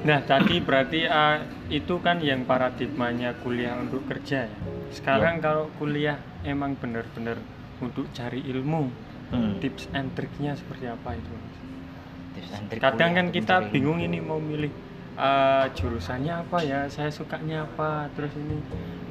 Nah, 0.00 0.24
tadi 0.24 0.64
berarti 0.64 1.04
eh, 1.04 1.36
itu 1.68 2.00
kan 2.00 2.24
yang 2.24 2.48
paradigmanya 2.48 3.36
kuliah 3.36 3.76
untuk 3.76 4.08
kerja 4.08 4.48
ya. 4.48 4.56
Sekarang 4.88 5.44
kalau 5.44 5.68
kuliah 5.76 6.16
emang 6.40 6.72
benar-benar 6.72 7.36
untuk 7.78 8.08
cari 8.10 8.40
ilmu, 8.42 8.88
Hmm. 9.28 9.60
tips 9.60 9.86
and 9.92 10.10
triknya 10.10 10.56
seperti 10.56 10.88
apa 10.88 11.14
itu? 11.14 11.30
Tips 12.32 12.50
and 12.50 12.66
trick 12.66 12.80
Kadang 12.80 13.12
kan 13.12 13.26
kita 13.28 13.62
bingung 13.68 14.00
ini 14.00 14.18
mau 14.18 14.40
milih 14.40 14.72
eh, 15.12 15.66
jurusannya 15.70 16.32
apa 16.38 16.64
ya, 16.64 16.88
saya 16.88 17.12
sukanya 17.12 17.62
apa, 17.62 18.08
terus 18.10 18.32
ini 18.32 18.56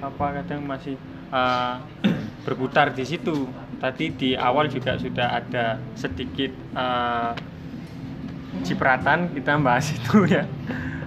apa 0.02 0.42
kadang 0.42 0.66
masih 0.66 0.98
eh, 1.30 1.76
berputar 2.46 2.92
di 2.92 3.04
situ. 3.04 3.48
Tadi 3.80 4.12
di 4.12 4.30
awal 4.36 4.68
juga 4.68 5.00
sudah 5.00 5.40
ada 5.40 5.66
sedikit 5.96 6.52
eh, 6.76 7.32
cipratan 8.62 9.32
kita 9.32 9.56
bahas 9.60 9.92
itu 9.98 10.28
ya. 10.28 10.44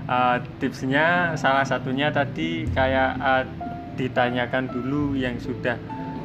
Eh, 0.02 0.36
tipsnya 0.58 1.36
salah 1.36 1.62
satunya 1.62 2.10
tadi 2.10 2.66
kayak 2.68 3.10
eh, 3.18 3.44
ditanyakan 3.92 4.72
dulu 4.72 5.12
yang 5.14 5.36
sudah 5.36 5.76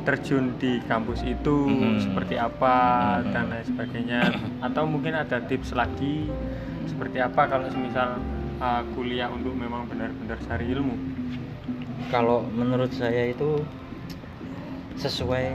terjun 0.08 0.56
di 0.56 0.80
kampus 0.88 1.20
itu 1.22 1.68
Mhm. 1.68 2.00
seperti 2.00 2.40
apa 2.40 2.76
Mhm. 3.20 3.28
dan 3.28 3.44
lain 3.52 3.66
sebagainya 3.68 4.22
atau 4.64 4.88
mungkin 4.88 5.12
ada 5.12 5.44
tips 5.44 5.76
lagi 5.76 6.32
seperti 6.88 7.20
apa 7.20 7.44
kalau 7.44 7.68
semisal 7.68 8.16
uh, 8.58 8.88
kuliah 8.96 9.28
untuk 9.28 9.52
memang 9.52 9.84
benar-benar 9.84 10.40
cari 10.48 10.72
ilmu 10.72 10.96
kalau 12.08 12.48
menurut 12.48 12.88
saya 12.96 13.28
itu 13.28 13.68
sesuai 14.98 15.46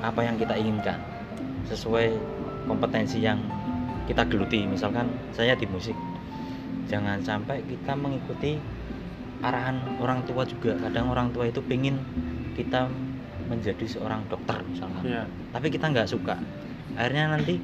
apa 0.00 0.20
yang 0.24 0.36
kita 0.40 0.56
inginkan. 0.56 0.98
Sesuai 1.68 2.16
kompetensi 2.66 3.22
yang 3.22 3.40
kita 4.08 4.24
geluti. 4.26 4.64
Misalkan 4.64 5.08
saya 5.32 5.54
di 5.56 5.68
musik. 5.68 5.94
Jangan 6.86 7.18
sampai 7.20 7.62
kita 7.66 7.98
mengikuti 7.98 8.58
arahan 9.42 9.78
orang 10.00 10.22
tua 10.24 10.46
juga. 10.48 10.78
Kadang 10.80 11.12
orang 11.12 11.30
tua 11.34 11.50
itu 11.50 11.60
pengen 11.64 12.00
kita 12.56 12.88
menjadi 13.46 13.86
seorang 13.86 14.26
dokter 14.26 14.58
misalkan. 14.66 15.02
Ya 15.06 15.22
tapi 15.56 15.72
kita 15.72 15.88
nggak 15.88 16.08
suka. 16.12 16.36
Akhirnya 17.00 17.32
nanti 17.32 17.56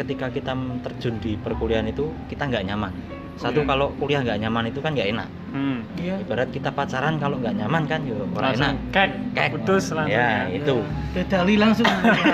ketika 0.00 0.32
kita 0.32 0.56
terjun 0.80 1.20
di 1.20 1.36
perkuliahan 1.38 1.86
itu 1.86 2.10
kita 2.26 2.50
nggak 2.50 2.66
nyaman 2.66 2.92
satu 3.34 3.60
Iya. 3.62 3.68
kalau 3.68 3.86
kuliah 3.98 4.20
nggak 4.22 4.38
nyaman 4.46 4.64
itu 4.70 4.78
kan 4.78 4.94
nggak 4.94 5.08
enak 5.10 5.28
hmm. 5.50 5.78
Iya. 5.98 6.14
ibarat 6.22 6.48
kita 6.54 6.70
pacaran 6.70 7.18
kalau 7.18 7.36
nggak 7.42 7.54
nyaman 7.58 7.82
kan 7.90 8.00
yo 8.06 8.14
ora 8.32 8.54
langsung 8.54 8.78
enak 8.78 8.94
kek 8.94 9.10
Kek. 9.34 9.48
putus 9.58 9.84
langsung 9.90 10.14
ya 10.14 10.46
itu 10.50 10.76
Dedali 11.14 11.54
langsung. 11.54 11.86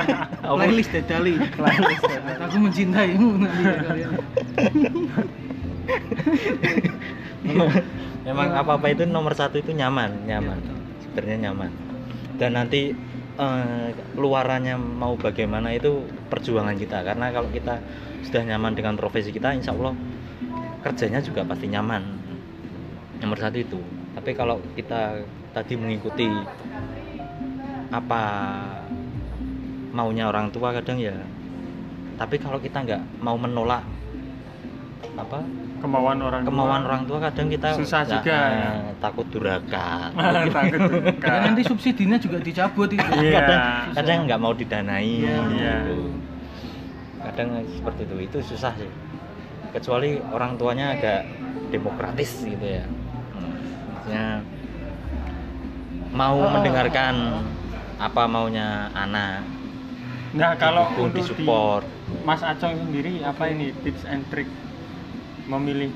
Playlist 0.56 0.88
Dedali. 0.88 1.36
Playlist 1.52 2.00
Aku 2.48 2.56
mencintaimu 2.64 3.44
nanti 3.44 3.60
ya 3.60 3.76
kalian. 3.84 4.10
memang 8.26 8.48
apa 8.52 8.76
apa 8.76 8.86
itu 8.92 9.04
nomor 9.08 9.32
satu 9.36 9.58
itu 9.60 9.72
nyaman 9.72 10.28
nyaman 10.28 10.58
Iya, 10.60 10.64
betul. 10.64 10.76
sebenarnya 11.04 11.38
nyaman 11.50 11.70
dan 12.36 12.50
nanti 12.56 12.80
eh, 13.36 13.88
luarannya 14.16 14.76
mau 14.76 15.16
bagaimana 15.16 15.72
itu 15.74 16.04
perjuangan 16.28 16.76
kita 16.76 17.02
karena 17.04 17.32
kalau 17.32 17.48
kita 17.50 17.80
sudah 18.24 18.42
nyaman 18.44 18.76
dengan 18.76 18.94
profesi 19.00 19.32
kita 19.32 19.56
insya 19.56 19.72
Allah 19.74 19.96
kerjanya 20.80 21.20
juga 21.20 21.44
pasti 21.44 21.66
nyaman 21.68 22.02
nomor 23.20 23.36
satu 23.36 23.58
itu 23.60 23.80
tapi 24.16 24.32
kalau 24.32 24.56
kita 24.74 25.20
tadi 25.52 25.74
mengikuti 25.76 26.26
apa 27.90 28.22
maunya 29.90 30.30
orang 30.30 30.48
tua 30.48 30.70
kadang 30.70 30.96
ya 30.96 31.14
tapi 32.16 32.38
kalau 32.38 32.60
kita 32.60 32.80
nggak 32.80 33.02
mau 33.20 33.34
menolak 33.34 33.82
apa 35.16 35.40
kemauan 35.80 36.20
orang 36.20 36.44
tua. 36.44 36.48
kemauan 36.52 36.82
orang 36.84 37.02
tua 37.08 37.18
kadang 37.24 37.48
kita 37.48 37.72
Susah 37.72 38.04
nggak, 38.04 38.12
juga, 38.20 38.36
eh, 38.36 38.52
ya. 38.52 38.70
takut 39.00 39.26
durhaka 39.32 40.12
takut. 40.56 40.80
Ya, 41.24 41.34
nanti 41.40 41.62
subsidinya 41.64 42.20
juga 42.20 42.36
dicabut 42.38 42.92
itu. 42.92 43.00
Iya. 43.20 43.32
kadang 43.40 43.62
kadang 43.96 44.18
nggak 44.28 44.40
mau 44.40 44.52
didanai 44.52 45.24
Iya. 45.24 45.36
Iya. 45.50 45.74
gitu. 45.88 45.96
kadang 47.20 47.48
seperti 47.68 48.00
itu 48.04 48.16
itu 48.28 48.38
susah 48.54 48.72
sih 48.76 48.88
kecuali 49.70 50.18
orang 50.20 50.58
tuanya 50.58 50.94
agak 50.94 51.20
demokratis 51.70 52.42
gitu 52.42 52.62
ya 52.62 52.84
Hmm, 52.84 53.54
maksudnya 53.94 54.26
mau 56.10 56.36
Oh. 56.36 56.50
mendengarkan 56.50 57.14
apa 57.96 58.22
maunya 58.26 58.90
anak 58.92 59.46
Nah, 60.30 60.54
kalau 60.54 60.86
didukung, 60.94 61.06
untuk 61.10 61.14
di 61.14 61.22
disupport 61.26 61.84
Mas 62.22 62.42
Acong 62.42 62.78
sendiri 62.78 63.18
apa 63.22 63.50
ini 63.50 63.74
tips 63.82 64.06
and 64.06 64.22
trick 64.30 64.46
memilih 65.46 65.90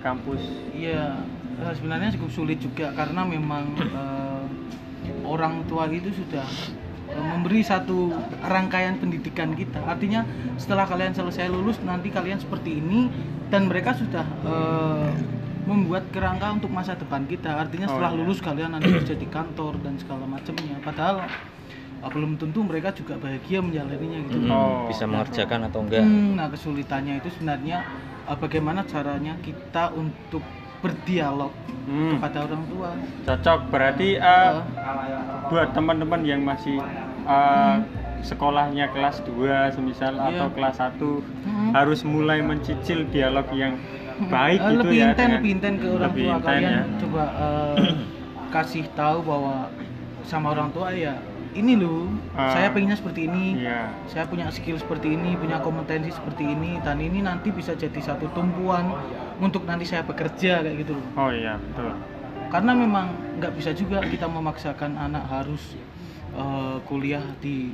kampus? 0.00 0.40
Iya, 0.72 1.20
eh, 1.60 1.72
sebenarnya 1.76 2.16
cukup 2.16 2.30
sulit 2.32 2.58
juga 2.60 2.92
karena 2.96 3.24
memang 3.24 3.76
eh, 4.00 4.44
orang 5.24 5.64
tua 5.68 5.84
itu 5.88 6.12
sudah 6.12 6.44
memberi 7.06 7.60
satu 7.60 8.10
rangkaian 8.40 8.96
pendidikan 8.96 9.52
kita. 9.52 9.78
Artinya 9.80 10.24
setelah 10.56 10.84
kalian 10.84 11.12
selesai 11.12 11.46
lulus 11.46 11.76
nanti 11.80 12.08
kalian 12.08 12.38
seperti 12.38 12.78
ini 12.78 13.12
dan 13.48 13.68
mereka 13.68 13.92
sudah 13.92 14.24
eh, 14.24 15.10
membuat 15.64 16.08
kerangka 16.10 16.52
untuk 16.52 16.68
masa 16.68 16.92
depan 16.92 17.24
kita. 17.24 17.54
Artinya 17.54 17.86
Oh, 17.86 17.96
setelah 17.96 18.12
iya. 18.12 18.18
lulus 18.18 18.38
kalian 18.38 18.70
nanti 18.72 18.88
kerja 18.96 19.14
di 19.14 19.26
kantor 19.26 19.80
dan 19.80 19.94
segala 19.96 20.24
macamnya. 20.24 20.76
Padahal 20.80 21.24
eh, 22.00 22.10
belum 22.10 22.36
tentu 22.36 22.60
mereka 22.60 22.90
juga 22.90 23.14
bahagia 23.16 23.60
menjalaninya 23.60 24.18
gitu. 24.24 24.38
Hmm, 24.40 24.50
Oh. 24.50 24.84
bisa 24.88 25.04
mengerjakan 25.04 25.68
atau 25.68 25.80
enggak 25.80 26.02
Hmm, 26.02 26.34
nah 26.34 26.48
kesulitannya 26.48 27.20
itu 27.20 27.28
sebenarnya 27.30 27.78
eh, 28.24 28.36
bagaimana 28.36 28.82
caranya 28.84 29.36
kita 29.38 29.92
untuk 29.92 30.42
berdialog 30.84 31.52
Hmm, 31.84 32.16
kepada 32.16 32.38
orang 32.44 32.62
tua. 32.68 32.90
cocok. 33.24 33.60
Berarti 33.72 34.08
eh, 34.16 34.52
buat 35.48 35.68
teman-teman 35.72 36.20
yang 36.24 36.40
masih 36.44 36.80
eh, 37.26 37.76
sekolahnya 38.24 38.88
kelas 38.92 39.20
2 39.24 39.68
semisal 39.72 40.16
Iya. 40.16 40.28
atau 40.32 40.48
kelas 40.52 40.76
1 40.80 41.10
Hmm. 41.44 41.70
harus 41.72 42.00
mulai 42.04 42.40
mencicil 42.40 43.04
dialog 43.08 43.44
yang 43.52 43.76
Hmm, 44.14 44.30
baik 44.30 44.60
eh, 44.62 44.70
gitu 44.70 44.86
lebih 44.86 44.96
ya 44.96 45.06
inten, 45.10 45.30
lebih 45.34 45.50
inten 45.50 45.74
ke 45.74 45.88
orang 45.90 46.02
lebih 46.08 46.24
tua 46.24 46.34
inten 46.38 46.46
kalian 46.46 46.72
ya. 46.72 46.82
coba 47.02 47.22
eh, 47.36 47.76
kasih 48.54 48.84
tahu 48.94 49.18
bahwa 49.26 49.54
sama 50.24 50.46
orang 50.54 50.70
tua 50.70 50.88
ya 50.94 51.14
ini 51.54 51.74
loh 51.74 52.10
Ah. 52.32 52.50
saya 52.50 52.68
pengennya 52.68 52.94
seperti 52.94 53.24
ini 53.24 53.62
Iya. 53.62 53.94
saya 54.04 54.26
punya 54.26 54.50
skill 54.50 54.74
seperti 54.74 55.14
ini 55.14 55.34
punya 55.34 55.58
kompetensi 55.58 56.10
seperti 56.10 56.44
ini 56.44 56.78
dan 56.80 56.98
ini 56.98 57.18
nanti 57.20 57.48
bisa 57.48 57.72
jadi 57.72 57.96
satu 57.96 58.26
tumpuan 58.28 58.90
untuk 59.38 59.62
nanti 59.62 59.82
saya 59.84 60.02
bekerja 60.02 60.60
kayak 60.60 60.76
gitu 60.82 60.92
loh 60.92 61.06
Oh 61.16 61.30
iya, 61.30 61.54
betul. 61.56 61.94
karena 62.50 62.72
memang 62.72 63.06
nggak 63.36 63.52
bisa 63.52 63.70
juga 63.70 64.02
kita 64.02 64.26
memaksakan 64.26 64.94
anak 64.96 65.24
harus 65.26 65.78
eh, 66.32 66.76
kuliah 66.84 67.22
di 67.38 67.70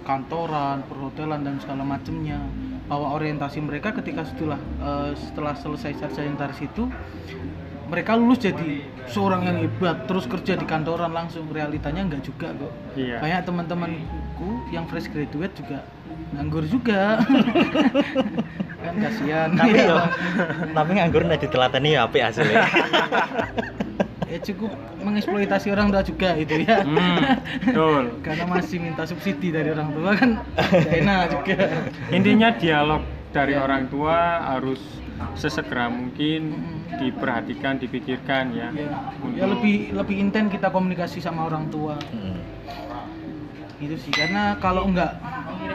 kantoran, 0.00 0.82
perhotelan 0.82 1.40
dan 1.40 1.56
segala 1.58 1.84
macamnya 1.84 2.40
bahwa 2.86 3.14
orientasi 3.14 3.60
mereka 3.60 3.94
ketika 3.94 4.24
setelah 4.24 4.58
eh, 4.80 5.12
setelah 5.14 5.54
selesai 5.54 5.94
sarjana 5.96 6.34
dari 6.36 6.54
situ 6.56 6.90
mereka 7.90 8.14
lulus 8.14 8.38
jadi 8.38 8.86
seorang 9.10 9.42
yang 9.42 9.56
hebat 9.60 10.06
terus 10.06 10.24
kerja 10.24 10.54
di 10.54 10.64
kantoran 10.64 11.10
langsung. 11.10 11.50
Realitanya 11.50 12.06
nggak 12.06 12.22
juga 12.22 12.54
kok. 12.54 12.72
Iya. 12.94 13.18
banyak 13.18 13.42
teman-temanku 13.44 14.48
yang 14.70 14.86
fresh 14.86 15.10
graduate 15.10 15.54
juga 15.58 15.82
nganggur 16.30 16.64
juga. 16.64 17.18
Kan 18.80 18.94
kasihan. 18.96 19.48
Tapi 19.52 19.76
yo 19.76 19.98
tapi 20.78 20.90
nganggur 20.96 21.22
ditelateni 21.26 21.98
ya 21.98 22.08
apik 22.08 22.22
hasilnya 22.24 22.64
ya 24.30 24.38
cukup 24.40 24.70
mengeksploitasi 25.02 25.74
orang 25.74 25.90
tua 25.90 26.02
juga 26.06 26.38
itu 26.38 26.62
ya. 26.62 26.86
Hmm, 26.86 27.18
betul. 27.66 28.14
karena 28.22 28.44
masih 28.46 28.78
minta 28.78 29.02
subsidi 29.02 29.50
dari 29.50 29.74
orang 29.74 29.90
tua 29.90 30.10
kan 30.14 30.30
enak 30.86 31.34
juga. 31.34 31.58
Intinya 32.14 32.54
dialog 32.54 33.02
dari 33.34 33.58
Iya. 33.58 33.62
orang 33.62 33.90
tua 33.90 34.16
harus 34.54 34.78
sesegera 35.34 35.88
mungkin 35.88 36.52
diperhatikan, 36.96 37.76
dipikirkan 37.76 38.52
ya. 38.52 38.68
ya, 38.70 38.88
Untuk- 39.20 39.36
ya 39.36 39.44
lebih 39.46 39.74
lebih 39.92 40.16
intent 40.18 40.48
kita 40.50 40.68
komunikasi 40.68 41.18
sama 41.18 41.46
orang 41.46 41.70
tua 41.70 41.96
Hmm. 42.10 42.36
itu 43.78 43.96
sih 43.96 44.12
karena 44.12 44.56
kalau 44.60 44.84
enggak 44.84 45.16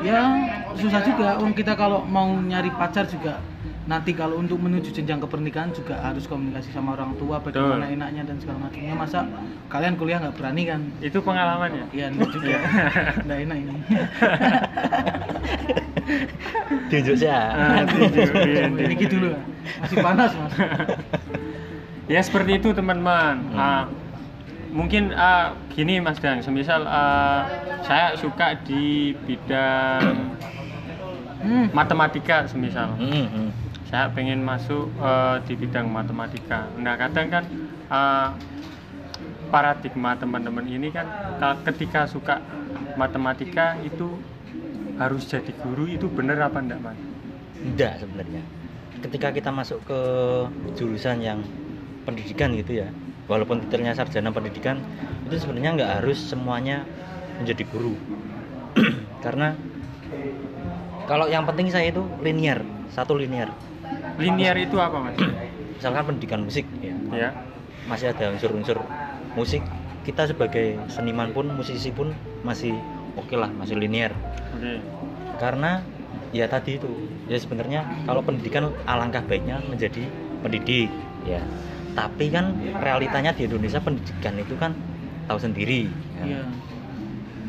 ya 0.06 0.38
susah 0.78 1.02
juga 1.02 1.40
Wong 1.42 1.58
kita 1.58 1.74
kalau 1.74 2.06
mau 2.06 2.30
nyari 2.30 2.70
pacar 2.70 3.10
juga 3.10 3.42
nanti 3.86 4.12
kalau 4.12 4.42
untuk 4.42 4.58
menuju 4.58 4.90
jenjang 4.90 5.22
kepernikahan 5.22 5.70
juga 5.70 6.02
harus 6.02 6.26
komunikasi 6.26 6.74
sama 6.74 6.98
orang 6.98 7.14
tua 7.16 7.38
bagaimana 7.38 7.86
Betul. 7.86 7.96
enaknya 7.96 8.22
dan 8.26 8.38
segala 8.42 8.58
macamnya 8.66 8.96
masa 8.98 9.20
kalian 9.70 9.94
kuliah 9.94 10.18
nggak 10.18 10.34
berani 10.34 10.64
kan 10.66 10.82
Itu 11.00 11.22
pengalaman 11.22 11.70
ya. 11.70 11.86
Iya, 11.94 12.06
enggak 12.10 12.30
juga. 12.32 12.58
Enggak 13.22 13.40
enak 13.46 13.58
ini. 13.62 13.74
Tunjuk 16.90 17.16
sih 17.18 17.30
Ah, 17.30 17.82
ya. 17.82 17.86
tunjuk, 17.86 18.30
ini 18.78 18.94
gitu 18.96 19.16
loh. 19.18 19.38
Masih 19.82 19.98
panas, 20.00 20.32
Mas. 20.34 20.54
Ya 22.06 22.22
seperti 22.22 22.62
itu 22.62 22.70
teman-teman. 22.72 23.42
Hmm. 23.50 23.58
Ah, 23.58 23.84
mungkin 24.70 25.10
ah, 25.12 25.58
gini 25.74 25.98
Mas 25.98 26.22
Dan, 26.22 26.42
semisal 26.42 26.86
ah, 26.86 27.50
saya 27.82 28.14
suka 28.16 28.58
di 28.62 29.14
bidang 29.26 30.34
Hmm. 31.42 31.70
matematika 31.72 32.50
semisal. 32.50 32.98
Hmm, 32.98 33.30
hmm. 33.30 33.50
Saya 33.96 34.12
pengen 34.12 34.44
masuk 34.44 34.92
eh, 35.00 35.38
di 35.48 35.54
bidang 35.56 35.88
matematika. 35.88 36.68
Nah 36.84 37.00
kadang 37.00 37.28
kan 37.32 37.44
eh, 37.88 38.30
paradigma 39.52 40.18
teman-teman 40.20 40.66
ini 40.68 40.92
kan 40.92 41.08
ka- 41.40 41.60
ketika 41.64 42.10
suka 42.10 42.44
matematika 43.00 43.80
itu 43.88 44.20
harus 45.00 45.28
jadi 45.28 45.52
guru 45.64 45.88
itu 45.88 46.08
bener 46.12 46.40
apa 46.40 46.60
enggak 46.60 46.80
mas? 46.84 47.00
Enggak 47.64 47.94
sebenarnya. 48.04 48.44
Ketika 49.04 49.30
kita 49.32 49.50
masuk 49.54 49.80
ke 49.86 50.00
jurusan 50.76 51.22
yang 51.24 51.40
pendidikan 52.08 52.52
gitu 52.56 52.82
ya, 52.84 52.90
walaupun 53.30 53.62
titelnya 53.64 53.94
sarjana 53.96 54.32
pendidikan, 54.34 54.82
itu 55.28 55.36
sebenarnya 55.40 55.72
nggak 55.78 55.92
harus 56.02 56.20
semuanya 56.20 56.84
menjadi 57.40 57.64
guru. 57.70 57.94
Karena 59.26 59.56
kalau 61.06 61.30
yang 61.30 61.46
penting 61.46 61.70
saya 61.70 61.94
itu 61.94 62.02
linear, 62.22 62.66
satu 62.90 63.14
linear. 63.14 63.50
Linear 64.16 64.56
itu 64.56 64.78
apa 64.80 64.98
mas? 65.00 65.18
Misalkan 65.76 66.04
pendidikan 66.08 66.42
musik 66.44 66.66
ya, 66.80 66.96
Ya. 67.12 67.30
masih 67.86 68.16
ada 68.16 68.32
unsur-unsur 68.32 68.80
musik. 69.36 69.62
Kita 70.06 70.30
sebagai 70.30 70.78
seniman 70.88 71.34
pun, 71.34 71.50
musisi 71.52 71.90
pun 71.90 72.14
masih 72.46 72.78
oke 73.18 73.36
lah, 73.36 73.50
masih 73.52 73.76
linear. 73.76 74.14
Oke. 74.56 74.80
karena 75.36 75.84
ya 76.32 76.48
tadi 76.48 76.80
itu 76.80 76.88
ya 77.28 77.36
sebenarnya 77.36 77.84
kalau 78.08 78.24
pendidikan 78.24 78.72
alangkah 78.88 79.20
baiknya 79.28 79.60
menjadi 79.68 80.08
pendidik 80.40 80.88
ya 81.28 81.44
tapi 81.92 82.32
kan 82.32 82.56
realitanya 82.80 83.36
di 83.36 83.44
Indonesia 83.44 83.84
pendidikan 83.84 84.40
itu 84.40 84.56
kan 84.56 84.72
tahu 85.28 85.36
sendiri 85.36 85.92
ya. 86.16 86.24
Iya. 86.24 86.44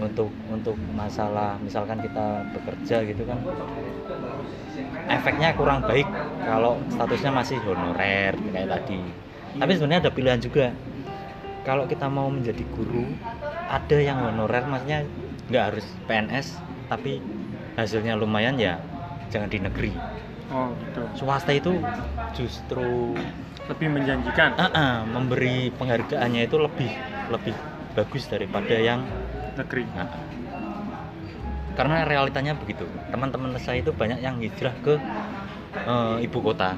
untuk 0.03 0.35
untuk 0.51 0.75
masalah 0.99 1.63
misalkan 1.63 2.03
kita 2.03 2.43
bekerja 2.51 3.07
gitu 3.07 3.23
kan 3.23 3.39
efeknya 5.07 5.55
kurang 5.55 5.87
baik 5.87 6.11
kalau 6.45 6.77
statusnya 6.93 7.33
masih 7.33 7.59
honorer 7.65 8.35
kayak 8.53 8.69
tadi 8.69 9.01
tapi 9.57 9.73
sebenarnya 9.73 10.01
ada 10.09 10.13
pilihan 10.13 10.41
juga 10.43 10.67
kalau 11.65 11.89
kita 11.89 12.07
mau 12.07 12.29
menjadi 12.29 12.63
guru 12.77 13.07
ada 13.67 13.99
yang 13.99 14.21
honorer 14.21 14.63
maksudnya 14.69 15.03
nggak 15.49 15.65
harus 15.73 15.87
PNS 16.07 16.47
tapi 16.87 17.19
hasilnya 17.75 18.15
lumayan 18.15 18.59
ya 18.59 18.79
jangan 19.33 19.51
di 19.51 19.59
negeri 19.63 19.93
Oh 20.47 20.71
gitu. 20.79 21.03
swasta 21.19 21.51
itu 21.51 21.75
justru 22.31 23.19
Lebih 23.67 23.91
menjanjikan. 23.91 24.55
ah, 24.55 24.71
ah, 24.71 24.97
memberi 25.03 25.75
penghargaannya 25.75 26.47
itu 26.47 26.55
lebih 26.55 26.87
lebih 27.35 27.51
bagus 27.99 28.31
daripada 28.31 28.79
yang 28.79 29.03
Negeri. 29.59 29.83
Nah, 29.97 30.07
karena 31.75 32.05
realitanya 32.07 32.53
begitu 32.55 32.85
teman-teman 33.11 33.57
saya 33.59 33.81
itu 33.81 33.91
banyak 33.91 34.21
yang 34.23 34.37
hijrah 34.39 34.73
ke 34.85 35.01
eh, 35.85 36.17
ibu 36.27 36.39
kota. 36.41 36.77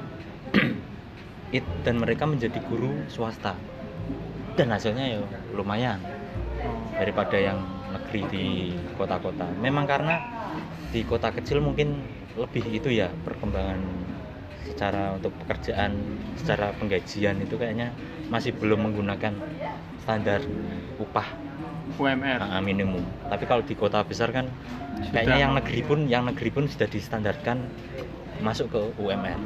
It- 1.57 1.75
dan 1.85 1.97
mereka 2.03 2.29
menjadi 2.29 2.59
guru 2.69 2.93
swasta. 3.09 3.55
Dan 4.59 4.75
hasilnya 4.75 5.07
ya 5.07 5.21
lumayan 5.55 6.03
daripada 6.99 7.39
yang 7.39 7.63
negeri 7.95 8.23
di 8.27 8.47
kota-kota. 8.99 9.47
Memang 9.63 9.87
karena 9.87 10.19
di 10.91 11.07
kota 11.07 11.31
kecil 11.31 11.63
mungkin 11.63 11.95
lebih 12.35 12.65
itu 12.75 12.91
ya 12.91 13.11
perkembangan 13.23 13.79
secara 14.67 15.15
untuk 15.15 15.35
pekerjaan 15.43 15.91
secara 16.39 16.71
penggajian 16.79 17.39
itu 17.43 17.55
kayaknya 17.59 17.91
masih 18.31 18.55
belum 18.55 18.91
menggunakan 18.91 19.35
standar 20.03 20.43
upah. 20.99 21.27
UMR. 21.99 22.39
Ah, 22.45 22.61
minimum. 22.63 23.01
Tapi 23.27 23.45
kalau 23.49 23.65
di 23.65 23.75
kota 23.75 24.05
besar 24.05 24.31
kan 24.31 24.47
kayaknya 25.11 25.49
yang 25.49 25.53
negeri 25.57 25.81
pun 25.83 25.99
yang 26.07 26.29
negeri 26.29 26.51
pun 26.53 26.65
sudah 26.69 26.87
distandarkan 26.87 27.59
masuk 28.40 28.66
ke 28.70 28.81
UMR. 28.96 29.38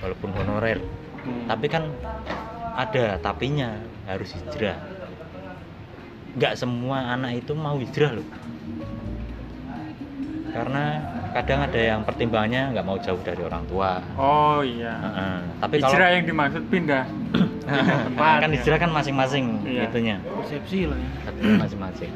Walaupun 0.00 0.30
honorer. 0.34 0.78
Hmm. 1.20 1.44
Tapi 1.46 1.66
kan 1.68 1.84
ada 2.74 3.20
tapinya 3.20 3.76
harus 4.08 4.32
hijrah. 4.32 4.78
Nggak 6.34 6.54
semua 6.56 7.12
anak 7.12 7.42
itu 7.42 7.52
mau 7.52 7.76
hijrah 7.76 8.16
loh. 8.16 8.26
Karena 10.50 10.84
kadang 11.30 11.62
ada 11.62 11.78
yang 11.78 12.00
pertimbangannya 12.02 12.74
nggak 12.74 12.82
mau 12.82 12.98
jauh 12.98 13.22
dari 13.22 13.38
orang 13.38 13.62
tua 13.70 14.02
Oh 14.18 14.66
iya. 14.66 14.98
Heeh. 14.98 15.36
tapi 15.62 15.78
kalau 15.78 15.94
Hijrah 15.94 16.08
yang 16.10 16.24
dimaksud 16.26 16.62
pindah. 16.66 17.04
pindah 17.70 17.98
tempat. 18.10 18.38
kan 18.42 18.50
ya. 18.50 18.54
hijrah 18.58 18.78
kan 18.82 18.90
masing-masing 18.90 19.44
Iya. 19.62 19.86
itunya 19.86 20.16
persepsi 20.26 20.90
lah 20.90 20.98
ya 20.98 21.54
masing-masing 21.54 22.10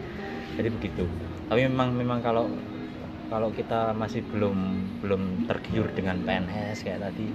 jadi 0.58 0.66
begitu 0.66 1.06
tapi 1.46 1.70
memang 1.70 1.94
memang 1.94 2.18
kalau 2.18 2.50
kalau 3.32 3.48
kita 3.52 3.96
masih 3.96 4.20
belum 4.28 4.56
belum 5.00 5.48
tergiur 5.48 5.88
dengan 5.96 6.20
PNS 6.22 6.84
kayak 6.84 7.00
tadi 7.10 7.32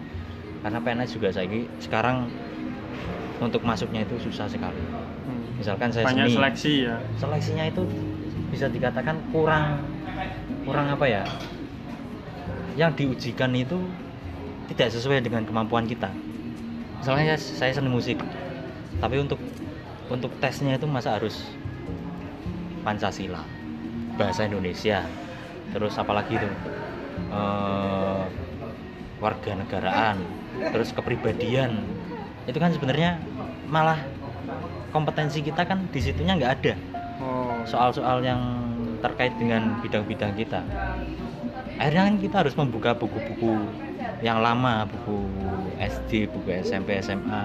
karena 0.59 0.79
PNS 0.83 1.09
juga 1.15 1.29
saya 1.31 1.47
sekarang 1.79 2.27
untuk 3.39 3.63
masuknya 3.63 4.03
itu 4.03 4.19
susah 4.19 4.51
sekali. 4.51 4.83
Hmm. 4.83 5.55
misalkan 5.55 5.87
saya 5.91 6.07
Banyak 6.11 6.27
seni. 6.27 6.35
seleksi 6.35 6.73
ya. 6.87 6.95
seleksinya 7.15 7.65
itu 7.71 7.83
bisa 8.51 8.67
dikatakan 8.67 9.15
kurang 9.31 9.79
kurang 10.67 10.91
apa 10.91 11.05
ya? 11.07 11.23
Yang 12.75 12.91
diujikan 13.03 13.51
itu 13.55 13.79
tidak 14.71 14.93
sesuai 14.93 15.23
dengan 15.25 15.43
kemampuan 15.43 15.87
kita. 15.87 16.11
Misalnya 16.99 17.35
saya, 17.39 17.71
saya 17.71 17.71
seni 17.79 17.89
musik 17.89 18.19
tapi 18.99 19.15
untuk 19.15 19.39
untuk 20.11 20.31
tesnya 20.43 20.75
itu 20.75 20.83
masa 20.89 21.15
harus 21.15 21.47
Pancasila 22.83 23.43
bahasa 24.19 24.47
Indonesia 24.47 25.07
terus 25.73 25.93
apalagi 25.97 26.37
itu? 26.37 26.49
Eh, 27.29 28.21
warga 29.19 29.51
negaraan 29.53 30.17
terus 30.71 30.95
kepribadian. 30.95 31.83
Itu 32.47 32.57
kan 32.57 32.73
sebenarnya 32.73 33.19
malah 33.69 34.01
kompetensi 34.89 35.45
kita 35.45 35.67
kan 35.67 35.85
di 35.91 35.99
situnya 36.01 36.33
nggak 36.39 36.53
ada. 36.61 36.75
Oh. 37.19 37.51
soal-soal 37.67 38.23
yang 38.23 38.39
terkait 39.03 39.35
dengan 39.35 39.75
bidang-bidang 39.83 40.39
kita. 40.39 40.63
Akhirnya 41.75 42.07
kan 42.07 42.15
kita 42.15 42.35
harus 42.47 42.55
membuka 42.55 42.95
buku-buku 42.95 43.67
yang 44.23 44.39
lama 44.39 44.87
buku 44.87 45.27
SD 45.79 46.31
buku 46.31 46.63
SMP 46.63 46.99
SMA 46.99 47.43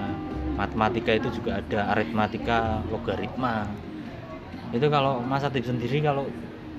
matematika 0.55 1.11
itu 1.15 1.27
juga 1.39 1.59
ada 1.59 1.91
aritmatika 1.95 2.83
logaritma. 2.87 3.67
Itu 4.71 4.87
kalau 4.87 5.19
Mas 5.23 5.43
Atip 5.43 5.67
sendiri 5.67 5.99
kalau 5.99 6.27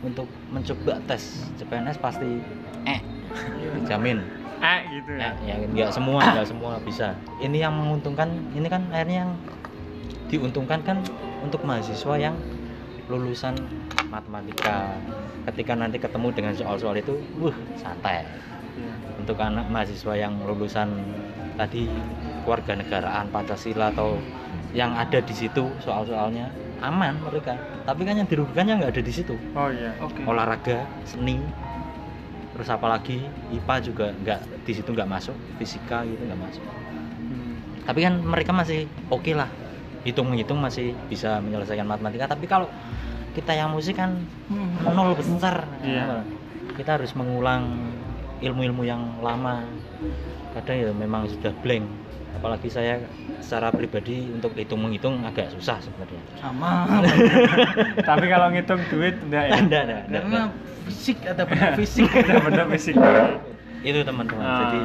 untuk 0.05 0.29
mencoba 0.53 1.01
tes 1.09 1.49
CPNS 1.57 1.97
pasti 2.01 2.41
eh 2.85 3.01
jamin. 3.89 4.21
Eh 4.57 4.81
gitu 4.93 5.11
eh, 5.17 5.33
ya. 5.45 5.55
ya 5.61 5.67
nggak 5.69 5.91
semua 5.93 6.21
nggak 6.21 6.49
semua 6.49 6.81
bisa. 6.81 7.17
Ini 7.41 7.69
yang 7.69 7.75
menguntungkan 7.77 8.29
ini 8.57 8.69
kan 8.69 8.89
akhirnya 8.93 9.29
yang 9.29 9.33
diuntungkan 10.27 10.83
kan 10.83 10.99
untuk 11.45 11.63
mahasiswa 11.63 12.15
yang 12.19 12.35
lulusan 13.07 13.55
matematika. 14.11 14.97
Ketika 15.47 15.79
nanti 15.79 16.03
ketemu 16.03 16.29
dengan 16.35 16.53
soal-soal 16.59 16.99
itu 16.99 17.15
wuh 17.39 17.55
santai. 17.79 18.27
Iya. 18.77 18.93
untuk 19.25 19.41
anak 19.41 19.73
mahasiswa 19.73 20.13
yang 20.13 20.37
lulusan 20.45 20.93
tadi 21.57 21.89
keluarga 22.45 22.77
negaraan 22.77 23.33
Pancasila 23.33 23.89
atau 23.89 24.21
yang 24.77 24.93
ada 24.93 25.17
di 25.25 25.33
situ 25.33 25.73
soal-soalnya 25.81 26.53
aman 26.81 27.17
mereka. 27.23 27.57
Tapi 27.85 28.03
kan 28.05 28.15
yang 28.17 28.29
dirugikannya 28.29 28.75
nggak 28.83 28.93
ada 28.97 29.03
di 29.03 29.13
situ. 29.13 29.35
Oh 29.55 29.69
iya. 29.69 29.95
oke. 30.01 30.21
Olahraga 30.25 30.85
seni 31.05 31.41
terus 32.57 32.73
apalagi 32.73 33.21
IPA 33.53 33.75
juga 33.85 34.07
nggak 34.17 34.41
di 34.65 34.73
situ 34.73 34.89
nggak 34.89 35.09
masuk. 35.09 35.37
Fisika 35.61 36.05
gitu 36.05 36.23
nggak 36.25 36.41
masuk. 36.41 36.65
Hmm. 37.17 37.55
tapi 37.87 38.03
kan 38.03 38.19
mereka 38.19 38.51
masih 38.53 38.85
oke 39.09 39.33
lah. 39.33 39.49
Hitung-hitung 40.07 40.59
masih 40.59 40.95
bisa 41.09 41.39
menyelesaikan 41.43 41.85
matematika. 41.85 42.31
Tapi 42.31 42.47
kalau 42.47 42.69
kita 43.35 43.53
yang 43.53 43.73
musik 43.73 43.97
kan 43.99 44.17
Hmm. 44.49 44.95
nol 44.95 45.13
besar. 45.15 45.65
Iya. 45.85 46.25
kita 46.77 47.01
harus 47.01 47.17
mengulang 47.17 47.73
ilmu-ilmu 48.45 48.85
yang 48.85 49.01
lama. 49.25 49.65
Kadang 50.53 50.77
ya 50.77 50.93
memang 50.93 51.25
sudah 51.25 51.53
blank 51.65 51.89
apalagi 52.37 52.69
saya 52.69 53.01
secara 53.41 53.73
pribadi 53.73 54.29
untuk 54.29 54.53
hitung 54.53 54.85
menghitung 54.85 55.25
agak 55.25 55.49
susah 55.51 55.81
sebenarnya 55.81 56.21
sama 56.37 56.85
Tapi 58.09 58.25
kalau 58.29 58.53
ngitung 58.53 58.81
duit 58.93 59.17
enggak 59.25 59.45
ya. 59.49 59.57
Nggak, 59.59 59.83
nggak, 59.89 60.03
nggak, 60.07 60.23
karena 60.23 60.43
fisik 60.87 61.19
ada 61.25 61.43
benda 61.43 61.69
fisik 61.75 62.07
Bener-bener 62.07 62.67
fisik. 62.77 62.95
itu 63.83 63.99
teman-teman 64.03 64.43
Ah. 64.43 64.59
jadi 64.67 64.81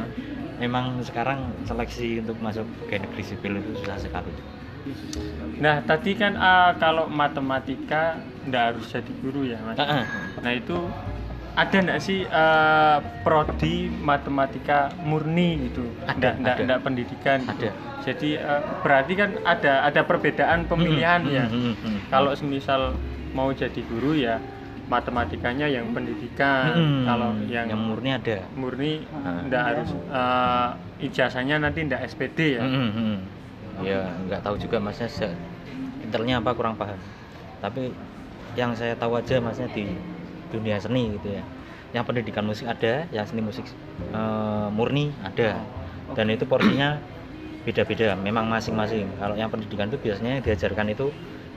memang 0.58 1.02
sekarang 1.02 1.38
seleksi 1.62 2.22
untuk 2.22 2.38
masuk 2.38 2.66
ke 2.86 2.98
negeri 2.98 3.22
sipil 3.22 3.58
itu 3.58 3.70
susah 3.82 3.98
sekali 3.98 4.32
Nah, 5.62 5.78
tadi 5.86 6.18
kan 6.18 6.34
ah, 6.34 6.74
kalau 6.74 7.06
matematika 7.06 8.18
enggak 8.42 8.74
harus 8.74 8.90
jadi 8.90 9.12
guru 9.22 9.46
ya, 9.46 9.54
Mas. 9.62 9.78
Ah, 9.78 10.02
ah. 10.02 10.04
Nah, 10.42 10.50
itu 10.50 10.74
ada 11.52 11.76
enggak 11.76 12.00
sih 12.00 12.24
eh, 12.24 12.98
prodi 13.20 13.92
matematika 13.92 14.88
murni 15.04 15.68
gitu? 15.68 15.84
Ada, 16.08 16.40
enggak 16.40 16.80
pendidikan 16.80 17.44
gitu. 17.44 17.68
Ada. 17.68 17.70
Jadi 18.02 18.30
eh, 18.40 18.60
berarti 18.80 19.12
kan 19.14 19.30
ada 19.44 19.84
ada 19.84 20.00
perbedaan 20.02 20.64
pemilihan 20.64 21.20
Hmm, 21.22 21.36
ya. 21.36 21.44
hmm, 21.46 21.60
hmm, 21.60 21.74
hmm. 21.84 21.98
Kalau 22.08 22.32
semisal 22.32 22.96
mau 23.36 23.52
jadi 23.52 23.80
guru 23.84 24.16
ya 24.16 24.40
matematikanya 24.88 25.68
yang 25.68 25.92
pendidikan. 25.92 26.72
Hmm, 26.72 27.04
Kalau 27.06 27.30
yang, 27.48 27.66
yang 27.68 27.80
murni 27.80 28.10
ada 28.12 28.38
murni 28.56 29.04
Ah. 29.12 29.44
enggak 29.44 29.62
harus 29.68 29.88
eh, 29.92 30.68
ijazahnya 31.06 31.56
nanti 31.60 31.84
enggak 31.84 32.00
SPD 32.08 32.58
ya. 32.58 32.64
Hmm, 32.64 32.90
hmm. 32.90 33.16
ya 33.82 34.04
nggak 34.28 34.40
tahu 34.44 34.56
juga 34.56 34.78
masnya 34.78 35.08
se- 35.08 35.36
intelnya 36.04 36.38
apa 36.38 36.52
kurang 36.54 36.76
paham 36.76 37.00
tapi 37.58 37.90
yang 38.52 38.76
saya 38.76 38.92
tahu 38.94 39.16
aja 39.16 39.40
masnya 39.40 39.66
di 39.72 39.88
dunia 40.52 40.76
seni 40.84 41.16
gitu 41.16 41.28
ya. 41.32 41.42
Yang 41.96 42.04
pendidikan 42.08 42.44
musik 42.44 42.66
ada 42.68 43.08
yang 43.12 43.24
seni 43.28 43.42
musik 43.44 43.64
eh, 44.12 44.68
murni 44.72 45.12
ada. 45.24 45.56
Dan 46.12 46.26
itu 46.28 46.44
porsinya 46.44 47.00
beda-beda 47.64 48.18
memang 48.18 48.44
masing-masing. 48.50 49.06
Kalau 49.16 49.34
yang 49.38 49.48
pendidikan 49.48 49.88
itu 49.88 49.98
biasanya 49.98 50.38
yang 50.38 50.44
diajarkan 50.44 50.86
itu 50.92 51.06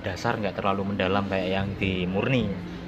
dasar 0.05 0.37
nggak 0.37 0.55
terlalu 0.61 0.93
mendalam 0.93 1.25
kayak 1.27 1.49
yang 1.49 1.67
di 1.81 2.05
murni. 2.05 2.45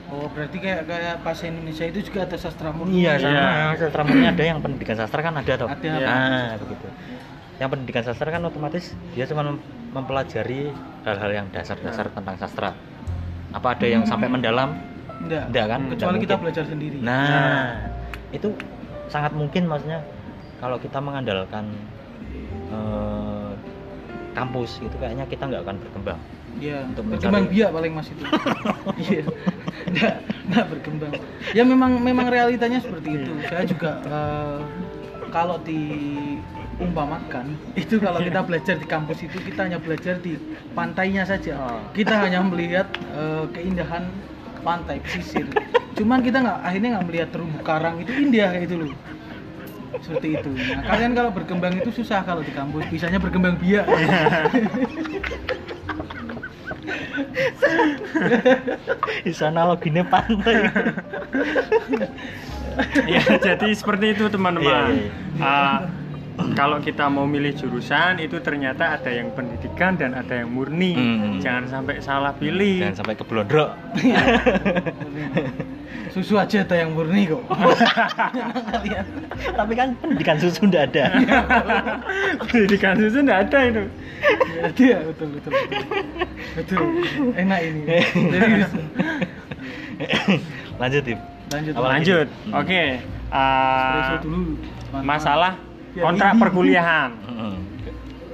Oh 0.08 0.30
berarti 0.32 0.58
kayak 0.64 0.88
kayak 0.88 1.16
pas 1.26 1.36
Indonesia 1.44 1.84
itu 1.84 2.00
juga 2.08 2.24
ada 2.24 2.38
sastra 2.40 2.72
murni? 2.72 3.04
Iya 3.04 3.20
sama. 3.20 3.76
Sastra 3.76 4.02
murni 4.08 4.26
ada 4.30 4.44
yang 4.46 4.60
pendidikan 4.64 4.96
sastra 4.96 5.20
kan 5.20 5.34
ada 5.36 5.54
toh. 5.60 5.68
Ada. 5.68 5.92
Nah 6.00 6.50
begitu. 6.62 6.88
Yang 7.58 7.70
pendidikan 7.74 8.04
sastra 8.06 8.30
kan 8.30 8.42
otomatis 8.46 8.94
dia 9.18 9.26
cuma 9.28 9.42
mem- 9.44 9.64
mempelajari 9.92 10.72
hal-hal 11.04 11.32
yang 11.34 11.48
dasar-dasar 11.52 12.14
tentang 12.14 12.36
sastra. 12.38 12.72
Apa 13.52 13.76
ada 13.76 13.88
yang 13.90 14.06
sampai 14.06 14.30
mendalam 14.30 14.78
enggak 15.20 15.44
Enggak 15.48 15.66
kan? 15.68 15.80
kecuali 15.88 16.10
Enggak 16.14 16.26
kita 16.26 16.36
belajar 16.38 16.64
sendiri 16.66 16.98
nah 17.00 17.90
itu 18.30 18.50
sangat 19.08 19.32
mungkin 19.32 19.66
maksudnya 19.66 20.04
kalau 20.58 20.78
kita 20.78 21.00
mengandalkan 21.00 21.72
eh, 22.68 23.52
kampus 24.32 24.78
itu 24.80 24.96
kayaknya 24.96 25.26
kita 25.26 25.44
nggak 25.46 25.64
akan 25.64 25.78
berkembang 25.80 26.20
Iya, 26.58 26.90
Untuk 26.90 27.06
berkembang 27.08 27.46
mencari- 27.46 27.54
biak 27.54 27.70
paling 27.70 27.94
mas 27.94 28.10
itu. 28.10 28.24
Iya, 29.06 29.24
nggak 29.88 30.16
nggak 30.48 30.66
berkembang. 30.68 31.14
Ya 31.54 31.62
memang 31.62 32.02
memang 32.02 32.28
realitanya 32.28 32.82
seperti 32.82 33.14
itu. 33.16 33.30
Saya 33.46 33.62
juga 33.62 34.02
eh, 34.02 34.58
kalau 35.30 35.62
diumpamakan 35.62 37.46
itu 37.76 37.98
kalau 37.98 38.18
kita 38.20 38.42
belajar 38.42 38.74
di 38.74 38.88
kampus 38.88 39.22
itu 39.22 39.38
kita 39.40 39.70
hanya 39.70 39.78
belajar 39.78 40.18
di 40.18 40.34
pantainya 40.74 41.24
saja. 41.24 41.54
Oh. 41.58 41.82
Kita 41.94 42.18
hanya 42.20 42.42
melihat 42.42 42.90
eh, 43.12 43.46
keindahan 43.54 44.10
pantai 44.62 45.02
pesisir. 45.02 45.46
Cuman 45.98 46.22
kita 46.22 46.42
nggak 46.42 46.60
akhirnya 46.62 46.90
nggak 46.98 47.06
melihat 47.10 47.30
terumbu 47.34 47.60
karang 47.66 48.02
itu 48.02 48.12
indah 48.14 48.54
kayak 48.54 48.66
itu 48.70 48.76
loh. 48.86 48.92
Seperti 49.98 50.28
itu. 50.38 50.50
Nah, 50.54 50.84
kalian 50.94 51.12
kalau 51.18 51.32
berkembang 51.34 51.74
itu 51.80 51.90
susah 51.90 52.22
kalau 52.22 52.46
di 52.46 52.54
kampus. 52.54 52.86
Bisanya 52.92 53.18
berkembang 53.18 53.58
biak. 53.58 53.88
bisa 59.26 59.50
analoginya 59.50 60.04
pantai 60.08 60.70
ya 63.10 63.22
jadi 63.42 63.68
seperti 63.74 64.14
itu 64.18 64.30
teman-teman 64.30 64.94
Iya, 64.94 65.10
iya, 65.38 65.44
Ah, 65.44 65.78
kalau 66.54 66.78
kita 66.78 67.06
mau 67.06 67.26
milih 67.26 67.54
jurusan 67.54 68.18
itu 68.18 68.38
ternyata 68.40 68.94
ada 68.94 69.10
yang 69.10 69.30
pendidikan 69.32 69.94
dan 69.94 70.14
ada 70.14 70.38
yang 70.38 70.50
murni 70.50 70.94
Hmm. 70.94 71.38
jangan 71.38 71.66
sampai 71.68 71.98
salah 71.98 72.34
pilih 72.34 72.82
jangan 72.82 72.98
sampai 72.98 73.16
keblondrok 73.16 73.70
Susu 76.08 76.34
aja 76.34 76.66
ada 76.66 76.74
yang 76.74 76.98
murni 76.98 77.30
kok. 77.30 77.46
Kalian. 77.46 79.06
tapi 79.60 79.74
kan 79.78 79.94
pendidikan 80.02 80.34
susu 80.42 80.66
nggak 80.66 80.84
ada 80.90 81.06
pendidikan 82.50 82.98
susu 82.98 83.22
nggak 83.22 83.40
ada 83.46 83.60
itu 83.64 83.84
Ya, 84.58 84.66
iya, 84.74 84.98
betul, 85.06 85.28
betul, 85.30 85.52
betul. 85.54 85.82
Betul. 86.58 86.82
Enak 87.38 87.60
ini. 87.62 87.82
Lanjut 90.78 91.04
Dip. 91.06 91.20
Lanjut. 91.54 91.74
Lanjut 91.78 92.28
oke. 92.50 92.84
Mantap. 93.30 94.22
masalah 95.06 95.54
kontrak 96.04 96.34
ini. 96.34 96.42
perkuliahan 96.44 97.10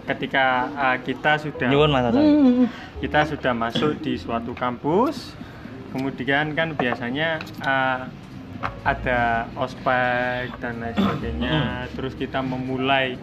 ketika 0.04 0.46
ah, 0.76 0.98
kita 1.00 1.40
sudah 1.40 1.68
nyuwun 1.72 1.88
mas 1.88 2.04
Hasan. 2.12 2.24
Hmm. 2.24 2.66
kita 3.00 3.24
sudah 3.24 3.54
masuk 3.56 4.04
di 4.04 4.20
suatu 4.20 4.52
kampus 4.52 5.32
kemudian 5.96 6.52
kan 6.52 6.76
biasanya 6.76 7.40
uh, 7.64 8.04
ada 8.84 9.46
ospek 9.60 10.56
dan 10.58 10.80
lain 10.80 10.96
sebagainya. 10.96 11.58
Terus 11.94 12.16
kita 12.16 12.40
memulai 12.40 13.20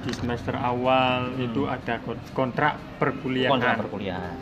di 0.00 0.12
semester 0.12 0.56
awal 0.56 1.28
Hmm. 1.32 1.44
itu 1.44 1.68
ada 1.68 2.00
kon- 2.00 2.20
kontrak 2.32 2.80
perkuliahan. 2.96 3.52
Kontrak 3.52 3.76
perkuliahan. 3.84 4.36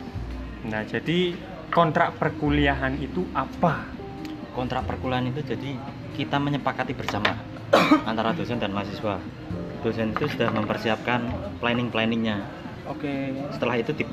Nah 0.71 0.81
jadi 0.87 1.35
kontrak 1.69 2.15
perkuliahan 2.15 2.95
itu 2.97 3.27
apa? 3.31 3.85
Kontrak 4.55 4.87
perkuliahan 4.87 5.29
itu 5.29 5.43
jadi 5.43 5.75
kita 6.15 6.39
menyepakati 6.39 6.95
bersama 6.95 7.35
antara 8.07 8.31
dosen 8.31 8.59
dan 8.59 8.71
mahasiswa. 8.71 9.19
Dosen 9.83 10.15
itu 10.15 10.25
sudah 10.31 10.49
mempersiapkan 10.51 11.21
planning 11.61 11.93
planningnya 11.93 12.41
Oke. 12.87 13.35
setelah 13.53 13.75
itu 13.77 13.91
di 13.93 14.03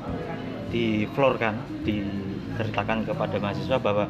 di 0.69 0.85
floor 1.15 1.39
kan 1.39 1.55
diceritakan 1.87 3.07
kepada 3.07 3.35
mahasiswa 3.39 3.77
bahwa 3.79 4.05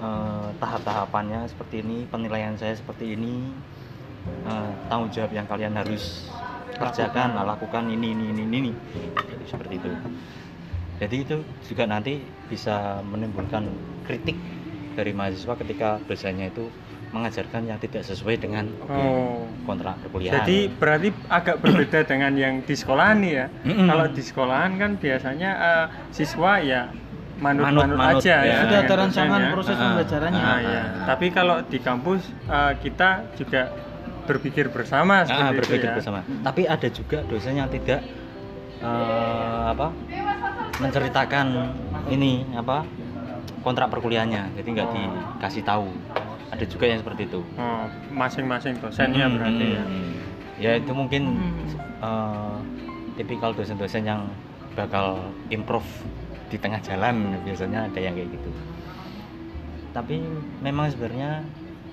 eh, 0.00 0.48
tahap-tahapannya 0.56 1.50
seperti 1.50 1.82
ini 1.82 2.06
penilaian 2.06 2.54
saya 2.54 2.78
seperti 2.78 3.18
ini 3.18 3.50
eh, 4.46 4.70
tanggung 4.86 5.10
jawab 5.10 5.34
yang 5.34 5.46
kalian 5.50 5.74
harus 5.76 6.30
kerjakan 6.78 7.36
lakukan 7.36 7.90
ini 7.90 8.14
ini 8.14 8.24
ini 8.32 8.42
ini. 8.48 8.72
Jadi 9.18 9.44
seperti 9.44 9.74
itu. 9.76 9.90
Jadi 11.00 11.16
itu 11.16 11.36
juga 11.64 11.84
nanti 11.88 12.20
bisa 12.48 13.00
menimbulkan 13.04 13.66
kritik 14.04 14.36
dari 14.94 15.16
mahasiswa 15.16 15.56
ketika 15.56 15.96
dosennya 16.04 16.52
itu 16.52 16.68
mengajarkan 17.10 17.66
yang 17.66 17.78
tidak 17.82 18.06
sesuai 18.06 18.38
dengan 18.38 18.70
oh 18.86 19.42
kontrak 19.66 19.98
perkuliahan 20.06 20.46
Jadi 20.46 20.70
berarti 20.70 21.08
agak 21.26 21.56
berbeda 21.58 22.06
dengan 22.10 22.32
yang 22.38 22.62
di 22.62 22.74
sekolahan 22.74 23.18
nih 23.18 23.32
ya. 23.34 23.46
Kalau 23.66 24.06
di 24.08 24.22
sekolahan 24.22 24.70
kan 24.78 24.90
biasanya 24.94 25.50
eh, 25.50 25.86
siswa 26.14 26.62
ya 26.62 26.82
Manut, 27.40 27.72
manut-manut 27.72 27.96
manut, 27.96 28.20
aja 28.20 28.36
ya. 28.44 28.52
ya. 28.52 28.56
Sudah 28.68 28.78
ada 28.84 28.94
rancangan 29.00 29.40
dosennya. 29.40 29.54
proses 29.56 29.72
Ah, 29.74 29.80
pembelajarannya. 29.80 30.44
Ah, 30.44 30.58
iya. 30.60 30.82
Tapi 31.08 31.26
kalau 31.32 31.56
di 31.64 31.78
kampus 31.80 32.20
eh, 32.46 32.72
kita 32.78 33.10
juga 33.34 33.62
berpikir 34.28 34.68
bersama 34.68 35.24
Ah, 35.24 35.50
itu 35.50 35.64
berpikir 35.64 35.88
ya. 35.88 35.96
bersama. 35.96 36.20
Tapi 36.44 36.62
ada 36.68 36.88
juga 36.92 37.24
dosen 37.24 37.56
yang 37.56 37.72
tidak 37.72 38.04
eh, 38.78 39.62
apa 39.72 39.88
menceritakan 40.78 41.46
ini 42.08 42.44
apa 42.54 42.84
kontrak 43.60 43.88
perkuliahannya, 43.92 44.56
jadi 44.56 44.68
nggak 44.72 44.88
dikasih 44.92 45.64
tahu. 45.64 45.88
Ada 46.50 46.64
juga 46.66 46.84
yang 46.90 46.98
seperti 46.98 47.30
itu. 47.30 47.40
Oh, 47.54 47.84
masing-masing 48.10 48.74
dosennya 48.82 49.26
Hmm, 49.26 49.36
berarti 49.38 49.66
ya. 49.70 49.84
hmm. 49.86 50.12
Ya 50.60 50.70
itu 50.76 50.92
mungkin 50.92 51.22
Hmm. 51.38 51.62
eh, 52.00 52.56
tipikal 53.16 53.54
dosen-dosen 53.54 54.02
yang 54.02 54.26
bakal 54.74 55.20
improve 55.48 55.86
di 56.50 56.58
tengah 56.58 56.82
jalan 56.82 57.38
biasanya 57.46 57.86
ada 57.86 58.00
yang 58.02 58.14
kayak 58.14 58.34
gitu. 58.34 58.50
Tapi 59.90 60.22
memang 60.62 60.90
sebenarnya 60.90 61.42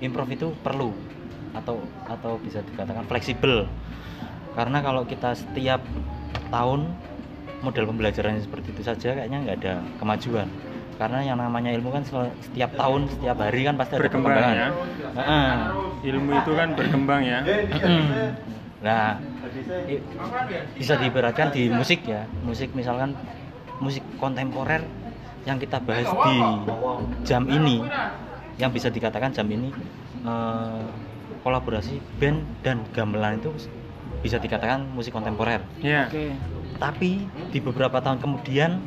improve 0.02 0.34
itu 0.34 0.48
perlu 0.62 0.94
atau 1.54 1.82
atau 2.06 2.38
bisa 2.42 2.62
dikatakan 2.66 3.06
fleksibel. 3.06 3.66
Karena 4.54 4.82
kalau 4.82 5.06
kita 5.06 5.38
setiap 5.38 5.82
tahun 6.50 6.90
model 7.62 7.90
pembelajarannya 7.90 8.42
seperti 8.42 8.74
itu 8.74 8.82
saja 8.86 9.14
kayaknya 9.14 9.38
nggak 9.46 9.58
ada 9.62 9.74
kemajuan. 9.98 10.50
Karena 10.98 11.22
yang 11.22 11.38
namanya 11.38 11.70
ilmu 11.72 11.90
kan 11.90 12.02
setiap 12.02 12.74
tahun, 12.74 13.06
setiap 13.08 13.38
hari 13.38 13.62
kan 13.64 13.78
pasti 13.78 13.94
ada 13.94 14.02
perkembangan. 14.04 14.50
ya. 14.52 14.70
Heeh. 15.14 15.50
Ilmu 16.06 16.32
itu 16.36 16.52
kan 16.54 16.68
berkembang 16.74 17.22
ya. 17.22 17.40
Nah, 18.78 19.18
i- 19.88 20.04
bisa 20.74 20.94
diibaratkan 20.96 21.50
di 21.50 21.70
musik 21.70 22.02
ya. 22.04 22.26
Musik 22.42 22.74
misalkan 22.74 23.14
musik 23.78 24.02
kontemporer 24.16 24.82
yang 25.44 25.58
kita 25.58 25.78
bahas 25.80 26.06
di 26.06 26.38
jam 27.24 27.46
ini, 27.48 27.82
yang 28.58 28.70
bisa 28.70 28.90
dikatakan 28.90 29.32
jam 29.32 29.46
ini 29.48 29.70
eh, 30.20 30.84
kolaborasi 31.40 32.02
band 32.18 32.42
dan 32.60 32.82
gamelan 32.92 33.38
itu 33.38 33.54
bisa 34.20 34.38
dikatakan 34.38 34.82
musik 34.92 35.14
kontemporer. 35.14 35.62
Ya. 35.80 36.10
Oke. 36.10 36.34
Tapi 36.78 37.26
di 37.48 37.58
beberapa 37.58 37.98
tahun 37.98 38.18
kemudian 38.18 38.78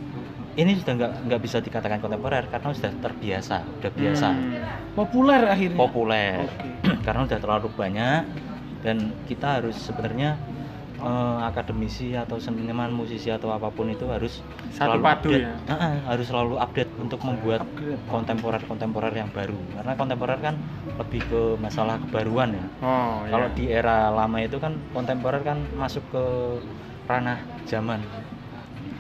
ini 0.61 0.77
sudah 0.77 0.93
nggak 0.95 1.13
nggak 1.25 1.41
bisa 1.41 1.59
dikatakan 1.59 1.99
kontemporer 1.99 2.45
karena 2.47 2.69
sudah 2.71 2.93
terbiasa, 2.95 3.57
sudah 3.73 3.93
biasa 3.93 4.29
Hmm. 4.31 4.63
Populer 4.93 5.43
akhirnya. 5.47 5.79
populer 5.79 6.37
Oke. 6.43 6.69
karena 7.07 7.21
udah 7.23 7.39
terlalu 7.39 7.69
banyak 7.71 8.23
dan 8.81 8.97
kita 9.25 9.57
harus 9.57 9.77
sebenarnya 9.79 10.35
eh, 10.99 11.39
akademisi 11.43 12.13
atau 12.13 12.37
seniman 12.37 12.91
musisi 12.91 13.29
atau 13.29 13.49
apa 13.49 13.69
pun 13.69 13.89
itu 13.89 14.05
harus 14.05 14.43
Satu 14.69 14.93
selalu 14.93 15.03
padu 15.03 15.31
update. 15.31 15.43
ya. 15.43 15.55
Heeh, 15.71 15.95
harus 16.05 16.27
selalu 16.27 16.55
update 16.57 16.93
untuk 16.99 17.21
membuat 17.23 17.61
Upgrade. 17.63 18.03
kontemporer 18.05 18.63
kontemporer 18.63 19.13
yang 19.15 19.31
baru 19.31 19.57
karena 19.73 19.93
kontemporer 19.95 20.39
kan 20.39 20.55
lebih 20.97 21.23
ke 21.23 21.41
masalah 21.57 21.97
kebaruan 22.01 22.53
ya 22.53 22.65
Oh, 22.81 23.25
kalau 23.25 23.47
ya. 23.47 23.55
di 23.55 23.65
era 23.67 24.11
lama 24.11 24.39
itu 24.39 24.57
kan 24.57 24.75
kontemporer 24.91 25.41
kan 25.41 25.57
masuk 25.73 26.05
ke 26.11 26.25
ranah 27.07 27.39
zaman 27.65 28.03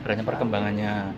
Berarti 0.01 0.25
perkembangannya 0.25 1.13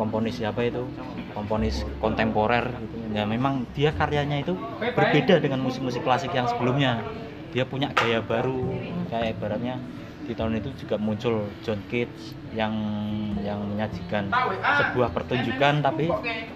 komponis 0.00 0.40
siapa 0.40 0.64
itu? 0.64 0.88
Komponis 1.36 1.84
kontemporer 2.00 2.72
gitu. 2.72 2.96
ya 3.12 3.28
memang 3.28 3.68
dia 3.76 3.92
karyanya 3.92 4.40
itu 4.40 4.56
berbeda 4.80 5.36
dengan 5.44 5.60
musik-musik 5.60 6.00
klasik 6.00 6.32
yang 6.32 6.48
sebelumnya. 6.48 7.04
Dia 7.52 7.68
punya 7.68 7.92
gaya 7.92 8.24
baru. 8.24 8.72
Kayak 9.12 9.36
ibaratnya 9.36 9.76
di 10.24 10.32
tahun 10.32 10.62
itu 10.62 10.70
juga 10.86 10.96
muncul 10.96 11.50
John 11.66 11.82
Cage 11.90 12.32
yang 12.54 12.72
yang 13.42 13.66
menyajikan 13.66 14.30
sebuah 14.78 15.10
pertunjukan 15.10 15.82
tapi 15.82 16.06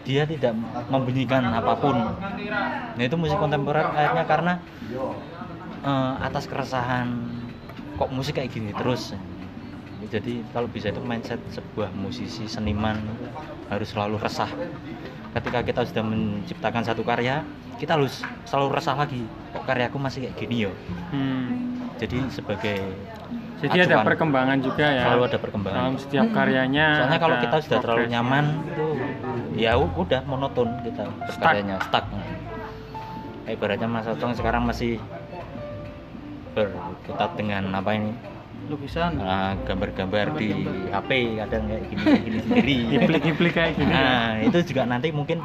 dia 0.07 0.25
tidak 0.25 0.57
membunyikan 0.89 1.43
apa 1.53 1.75
pun. 1.77 1.97
Nah 2.97 3.03
itu 3.03 3.17
musik 3.19 3.37
kontemporer 3.37 3.85
akhirnya 3.85 4.25
karena 4.25 4.53
eh, 5.85 6.15
atas 6.23 6.49
keresahan 6.49 7.13
kok 7.95 8.11
musik 8.11 8.39
kayak 8.39 8.51
gini 8.51 8.71
terus 8.75 9.15
jadi 10.07 10.43
kalau 10.51 10.67
bisa 10.67 10.89
itu 10.89 11.01
mindset 11.01 11.41
sebuah 11.49 11.93
musisi 11.93 12.45
seniman 12.45 12.99
harus 13.67 13.91
selalu 13.91 14.17
resah 14.17 14.49
ketika 15.33 15.61
kita 15.61 15.81
sudah 15.85 16.03
menciptakan 16.03 16.83
satu 16.83 17.03
karya 17.03 17.43
kita 17.75 17.95
harus 17.95 18.19
selalu 18.45 18.69
resah 18.73 18.95
lagi 18.95 19.23
kok 19.51 19.65
karyaku 19.65 19.97
masih 19.97 20.19
kayak 20.23 20.37
gini 20.37 20.57
yo 20.63 20.73
Hmm. 21.09 21.79
jadi 21.97 22.19
sebagai 22.29 22.79
Jadi 23.55 23.81
ada 23.81 23.97
acuan, 23.97 24.07
perkembangan 24.07 24.59
juga 24.61 24.85
ya. 24.85 25.03
selalu 25.09 25.23
ada 25.25 25.39
perkembangan 25.41 25.81
Dalam 25.81 25.97
setiap 25.97 26.27
karyanya. 26.31 26.87
soalnya 26.97 27.21
kalau 27.23 27.35
ada 27.35 27.43
kita 27.43 27.57
sudah 27.65 27.79
terlalu 27.81 27.99
progresnya. 28.03 28.17
nyaman 28.21 28.45
itu 28.67 28.87
ya 29.57 29.73
udah 29.79 30.21
monoton 30.25 30.69
kita 30.83 31.05
berkaryanya 31.25 31.77
stuck 31.81 32.05
ibaratnya 33.47 33.87
Mas 33.87 34.05
Otong 34.05 34.33
sekarang 34.33 34.65
masih 34.65 35.01
berkutat 36.53 37.31
dengan 37.35 37.67
apa 37.71 37.91
ini 37.93 38.13
Lukisan. 38.65 39.21
Ah, 39.21 39.53
gambar-gambar 39.61 40.35
di. 40.35 40.49
HP 40.89 41.11
kadang 41.37 41.63
kayak 41.69 41.85
gini 41.87 42.03
kayak 42.03 42.23
gini 42.27 42.39
sendiri. 42.41 42.77
Ngiplik-ngiplik 42.89 43.53
kayak 43.53 43.73
gini. 43.77 43.93
ya. 43.93 44.01
Nah, 44.01 44.29
itu 44.41 44.59
juga 44.65 44.83
nanti 44.85 45.09
mungkin 45.11 45.39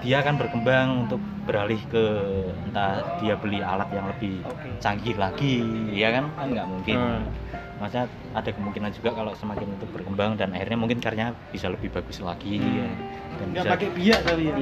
dia 0.00 0.22
akan 0.22 0.34
berkembang 0.38 0.88
untuk 1.08 1.18
beralih 1.42 1.80
ke 1.88 2.04
entah 2.62 3.18
dia 3.18 3.34
beli 3.34 3.58
alat 3.58 3.90
yang 3.90 4.06
lebih 4.06 4.38
Oke. 4.44 4.68
canggih 4.78 5.16
lagi, 5.16 5.56
ya 5.90 6.14
kan? 6.14 6.24
Kan 6.32 6.46
nggak 6.52 6.66
mungkin. 6.68 6.96
Hmm. 6.96 7.22
Maksudnya 7.76 8.06
ada 8.32 8.50
kemungkinan 8.50 8.90
juga 8.90 9.10
kalau 9.12 9.32
semakin 9.36 9.68
itu 9.68 9.86
berkembang 9.90 10.40
dan 10.40 10.56
akhirnya 10.56 10.78
mungkin 10.78 10.96
karyanya 10.96 11.36
bisa 11.50 11.68
lebih 11.68 11.90
bagus 11.90 12.20
lagi 12.20 12.56
Hmm. 12.56 12.72
ya. 12.72 12.88
dan 13.36 13.46
Nggak 13.50 13.64
bisa 13.64 13.72
pakai 13.74 13.88
biak 13.92 14.20
kali 14.22 14.44
ya. 14.46 14.54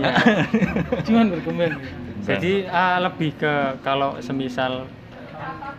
Cuman 1.07 1.26
berkembang. 1.30 1.72
Jadi 2.24 2.53
ah, 2.66 2.97
lebih 2.99 3.30
ke 3.37 3.53
kalau 3.80 4.16
semisal 4.18 4.89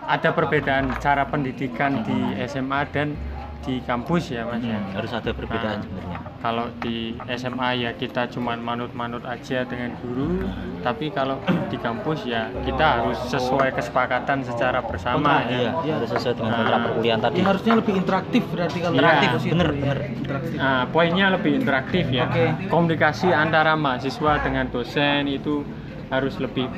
ada 0.06 0.30
perbedaan 0.32 0.94
cara 0.98 1.26
pendidikan 1.26 2.02
di 2.02 2.18
SMA 2.46 2.82
dan 2.90 3.18
di 3.66 3.82
kampus 3.82 4.30
ya 4.30 4.46
mas 4.46 4.62
ya. 4.62 4.78
Hmm, 4.78 4.94
harus 4.94 5.10
ada 5.10 5.32
perbedaan 5.34 5.82
Nah. 5.82 5.84
sebenarnya. 5.84 6.18
Kalau 6.38 6.70
di 6.78 6.98
SMA 7.26 7.70
ya 7.74 7.92
kita 7.98 8.30
cuman 8.30 8.62
manut-manut 8.62 9.26
aja 9.26 9.66
dengan 9.66 9.98
guru, 9.98 10.46
tapi 10.86 11.10
kalau 11.10 11.42
di 11.66 11.78
kampus 11.82 12.30
ya 12.30 12.54
kita 12.62 13.02
harus 13.02 13.18
sesuai 13.26 13.74
kesepakatan 13.74 14.46
secara 14.46 14.86
bersama 14.86 15.42
Kontrak, 15.42 15.50
ya. 15.50 15.58
iya, 15.58 15.72
Iya. 15.82 15.94
harus 15.98 16.10
sesuai 16.14 16.34
dengan 16.38 16.52
Nah. 16.54 16.58
kontrak 16.62 16.80
perkuliahan 16.86 17.22
tadi. 17.26 17.36
Ya, 17.42 17.46
harusnya 17.50 17.74
lebih 17.82 17.94
interaktif 17.98 18.44
berarti 18.46 18.78
kalau 18.78 18.94
Iya, 18.94 19.10
di 19.18 19.28
situ 19.42 19.50
bener, 19.58 19.66
ya. 19.66 19.74
bener. 19.82 19.98
Interaktif. 20.14 20.58
Nah, 20.62 20.82
poinnya 20.94 21.26
lebih 21.34 21.52
interaktif 21.58 22.06
ya. 22.14 22.24
Oke. 22.30 22.46
Komunikasi 22.70 23.28
antara 23.34 23.74
mahasiswa 23.74 24.34
dengan 24.46 24.66
dosen 24.70 25.26
itu 25.26 25.66
harus 26.14 26.38
lebih 26.38 26.70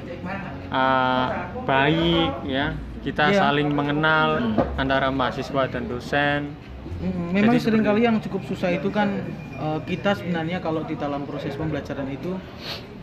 uh, 0.70 1.28
baik 1.64 2.32
ya. 2.44 2.74
Kita 2.98 3.32
Iya. 3.32 3.40
saling 3.40 3.72
mengenal 3.72 4.52
antara 4.76 5.08
mahasiswa 5.08 5.64
dan 5.70 5.88
dosen. 5.88 6.52
Memang 6.98 7.54
Jadi 7.54 7.60
sering 7.62 7.84
kali 7.86 8.04
yang 8.04 8.18
cukup 8.18 8.42
susah 8.44 8.74
itu 8.74 8.90
kan 8.90 9.22
eh, 9.54 9.80
kita 9.86 10.18
sebenarnya 10.18 10.58
kalau 10.58 10.82
di 10.82 10.98
dalam 10.98 11.24
proses 11.24 11.54
pembelajaran 11.54 12.10
itu 12.10 12.36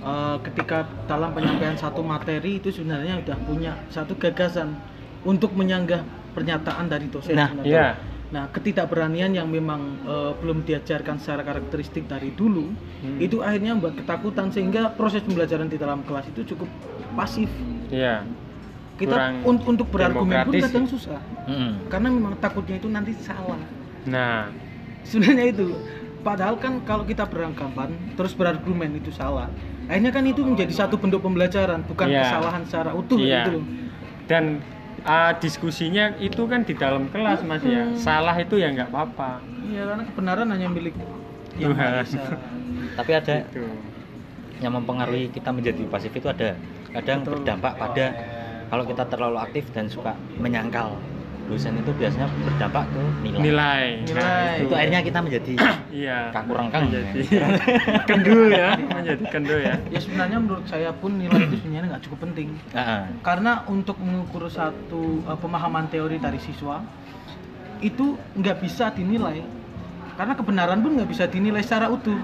eh, 0.00 0.36
ketika 0.42 0.82
dalam 1.06 1.30
penyampaian 1.30 1.72
satu 1.74 2.02
materi 2.02 2.58
itu 2.58 2.68
sebenarnya 2.68 3.22
sudah 3.22 3.38
punya 3.44 3.72
satu 3.88 4.18
gagasan 4.18 4.74
untuk 5.22 5.54
menyanggah 5.54 6.02
pernyataan 6.32 6.90
dari 6.90 7.06
dosen 7.06 7.38
Nah, 7.38 7.48
sebenarnya. 7.48 7.70
Iya. 7.70 7.88
Nah, 8.24 8.50
ketidakberanian 8.50 9.30
yang 9.30 9.46
memang 9.46 9.80
eh, 10.02 10.32
belum 10.36 10.66
diajarkan 10.66 11.16
secara 11.16 11.46
karakteristik 11.46 12.04
dari 12.04 12.34
dulu, 12.34 12.74
Hmm. 13.00 13.20
itu 13.22 13.40
akhirnya 13.40 13.72
membuat 13.72 13.94
ketakutan 13.94 14.50
sehingga 14.50 14.90
proses 14.90 15.22
pembelajaran 15.22 15.70
di 15.70 15.78
dalam 15.78 16.02
kelas 16.02 16.28
itu 16.28 16.42
cukup 16.50 16.66
pasif. 17.14 17.50
Iya. 17.88 18.26
Kita 18.94 19.10
Kurang 19.10 19.34
un- 19.42 19.64
untuk 19.68 19.90
berargumen 19.90 20.38
pun 20.44 20.54
kadang 20.54 20.86
susah, 20.86 21.18
Mm-mm. 21.44 21.90
karena 21.90 22.08
memang 22.08 22.38
takutnya 22.38 22.78
itu 22.78 22.86
nanti 22.86 23.10
salah. 23.16 23.58
Nah, 24.04 24.50
Sebenarnya 25.02 25.50
itu. 25.50 25.68
Padahal 26.22 26.56
kan 26.56 26.80
kalau 26.82 27.04
kita 27.04 27.28
beranggapan 27.28 27.92
terus 28.14 28.32
berargumen 28.32 28.96
itu 28.96 29.12
salah, 29.12 29.52
akhirnya 29.84 30.08
kan 30.08 30.24
itu 30.24 30.40
menjadi 30.40 30.72
satu 30.72 30.96
bentuk 30.96 31.20
pembelajaran, 31.20 31.84
bukan 31.84 32.08
Iya. 32.08 32.22
kesalahan 32.24 32.62
secara 32.64 32.90
utuh 32.92 33.18
Iya. 33.18 33.44
gitu 33.44 33.50
loh. 33.60 33.64
dan 34.24 34.64
ah, 35.04 35.36
diskusinya 35.36 36.16
itu 36.16 36.48
kan 36.48 36.64
di 36.64 36.72
dalam 36.72 37.12
kelas 37.12 37.44
Mas 37.44 37.60
ya. 37.60 37.84
Hmm. 37.84 37.92
Salah 37.92 38.32
itu 38.34 38.56
ya 38.56 38.72
nggak 38.72 38.88
apa-apa. 38.88 39.44
Iya, 39.68 39.84
karena 39.84 40.02
kebenaran 40.06 40.46
hanya 40.48 40.68
milik 40.70 40.96
yang 41.60 41.76
Tuhan. 41.76 41.92
Tapi 42.96 43.10
ada 43.12 43.34
Gitu. 43.44 43.68
yang 44.62 44.72
mempengaruhi 44.72 45.28
kita 45.28 45.52
menjadi 45.52 45.84
pasif 45.84 46.08
itu 46.08 46.24
ada 46.24 46.56
kadang 46.94 47.18
Betul. 47.20 47.32
berdampak 47.36 47.72
pada 47.74 48.06
kalau 48.64 48.84
kita 48.84 49.04
terlalu 49.06 49.38
aktif 49.40 49.64
dan 49.70 49.86
suka 49.86 50.12
menyangkal 50.34 50.94
dosen 51.44 51.76
itu 51.76 51.92
biasanya 51.92 52.24
berdampak 52.40 52.88
ke 52.88 53.00
nilai, 53.20 53.36
Nilai. 53.44 53.84
Nilai. 54.08 54.52
itu 54.64 54.72
akhirnya 54.72 55.00
kita 55.04 55.18
menjadi 55.20 55.52
Iya. 56.00 56.18
kaku 56.32 56.50
rengkang 56.56 56.82
Menjadi 56.88 57.20
kendu 58.08 58.38
ya, 58.48 58.68
menjadi 58.80 59.24
kendu 59.28 59.56
ya. 59.60 59.74
Ya 59.92 59.98
sebenarnya 60.00 60.38
menurut 60.40 60.64
saya 60.64 60.88
pun 60.90 61.20
nilai 61.20 61.44
itu 61.44 61.60
sebenarnya 61.60 61.88
nggak 61.92 62.04
cukup 62.08 62.18
penting. 62.24 62.48
Ah, 62.72 63.06
Karena 63.20 63.60
untuk 63.68 64.00
mengukur 64.00 64.48
satu 64.48 65.20
uh, 65.22 65.36
pemahaman 65.36 65.86
teori 65.86 66.16
dari 66.16 66.40
siswa 66.40 66.80
itu 67.78 68.16
nggak 68.32 68.64
bisa 68.64 68.88
dinilai. 68.90 69.44
Karena 70.16 70.32
kebenaran 70.32 70.80
pun 70.80 70.96
nggak 70.96 71.10
bisa 71.12 71.28
dinilai 71.28 71.60
secara 71.60 71.92
utuh. 71.92 72.16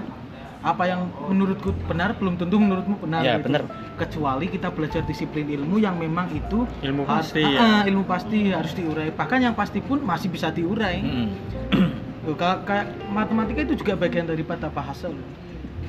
Apa 0.61 0.85
yang 0.85 1.09
menurutku 1.23 1.73
benar 1.85 2.13
belum 2.13 2.37
tentu 2.37 2.55
menurutmu 2.55 2.95
benar. 2.99 3.21
Ya, 3.21 3.35
gitu. 3.35 3.49
benar. 3.49 3.65
Kecuali 3.97 4.45
kita 4.45 4.69
belajar 4.69 5.01
disiplin 5.01 5.49
ilmu 5.49 5.77
yang 5.77 5.97
memang 5.97 6.29
itu 6.29 6.69
Ilmu 6.79 7.01
harus- 7.03 7.33
pasti, 7.33 7.41
Ah, 7.41 7.49
ya. 7.49 7.59
ah, 7.59 7.81
ilmu 7.83 8.03
pasti 8.05 8.37
harus 8.47 8.73
diurai. 8.73 9.09
Bahkan 9.09 9.39
yang 9.41 9.53
pasti 9.53 9.81
pun 9.81 9.97
masih 9.99 10.29
bisa 10.29 10.49
diurai. 10.49 11.01
mm-mm. 11.01 11.27
Loh, 12.21 12.37
kayak, 12.37 12.57
kayak 12.63 12.85
matematika 13.09 13.59
itu 13.63 13.73
juga 13.75 13.97
bagian 13.97 14.29
daripada 14.29 14.69
bahasa 14.69 15.09
loh. 15.09 15.25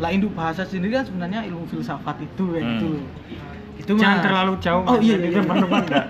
Lah 0.00 0.08
induk 0.08 0.32
bahasa 0.32 0.64
sendiri 0.64 0.96
kan 0.96 1.04
sebenarnya 1.04 1.44
ilmu 1.44 1.68
filsafat 1.68 2.16
itu 2.18 2.56
Hmm. 2.56 2.80
loh. 2.80 3.04
Itu 3.82 3.92
Jangan 3.94 4.14
Mas. 4.14 4.24
terlalu 4.24 4.52
jauh. 4.58 4.84
Oh 4.84 4.96
iya 4.96 5.16
iya. 5.18 5.30
teman-teman 5.36 5.82
enggak. 5.82 6.04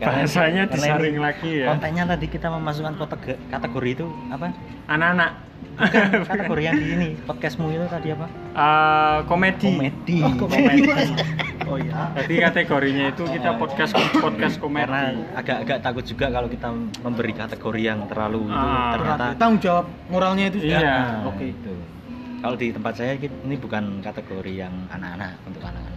Karena- 0.00 0.24
Bahasanya 0.24 0.62
karena 0.64 0.74
disaring 0.74 1.18
lagi 1.18 1.50
ya. 1.60 1.66
kontennya 1.70 2.04
tadi 2.06 2.26
kita 2.26 2.48
memasukkan 2.50 2.94
kategori, 2.96 3.36
kategori 3.46 3.90
itu 3.92 4.06
apa 4.28 4.46
Anak-anak. 4.86 5.30
Bukan, 5.76 6.24
kategori 6.26 6.62
yang 6.62 6.74
di 6.74 6.86
ini 6.90 7.08
podcastmu 7.18 7.68
itu 7.68 7.84
tadi 7.86 8.08
apa 8.10 8.26
Ah, 8.52 9.20
komedi. 9.24 9.68
komedi 9.68 10.16
Oh, 10.18 10.32
komedi. 10.38 10.80
Mas. 10.84 11.10
Oh 11.66 11.74
iya. 11.76 12.14
Jadi 12.14 12.34
kategorinya 12.40 13.10
itu 13.10 13.26
kita 13.26 13.50
podcast 13.54 13.90
podcast 14.14 14.56
komedi. 14.56 14.86
karena 14.86 15.02
agak-agak 15.34 15.78
takut 15.82 16.04
juga 16.06 16.30
kalau 16.30 16.46
kita 16.46 16.68
memberi 17.02 17.34
kategori 17.34 17.80
yang 17.82 18.06
terlalu 18.06 18.46
itu 18.46 18.54
Ah, 18.54 18.94
ternyata 18.94 19.24
tanggung 19.34 19.60
jawab 19.60 19.84
moralnya 20.06 20.44
itu 20.46 20.62
Iya. 20.62 20.78
Ah, 20.80 21.26
Oke. 21.26 21.50
itu. 21.50 21.74
kalau 22.36 22.54
di 22.54 22.70
tempat 22.70 22.92
saya 22.94 23.12
ini 23.18 23.56
bukan 23.56 23.98
kategori 23.98 24.52
yang 24.54 24.70
anak-anak 24.88 25.34
untuk 25.42 25.58
anak-anak 25.60 25.95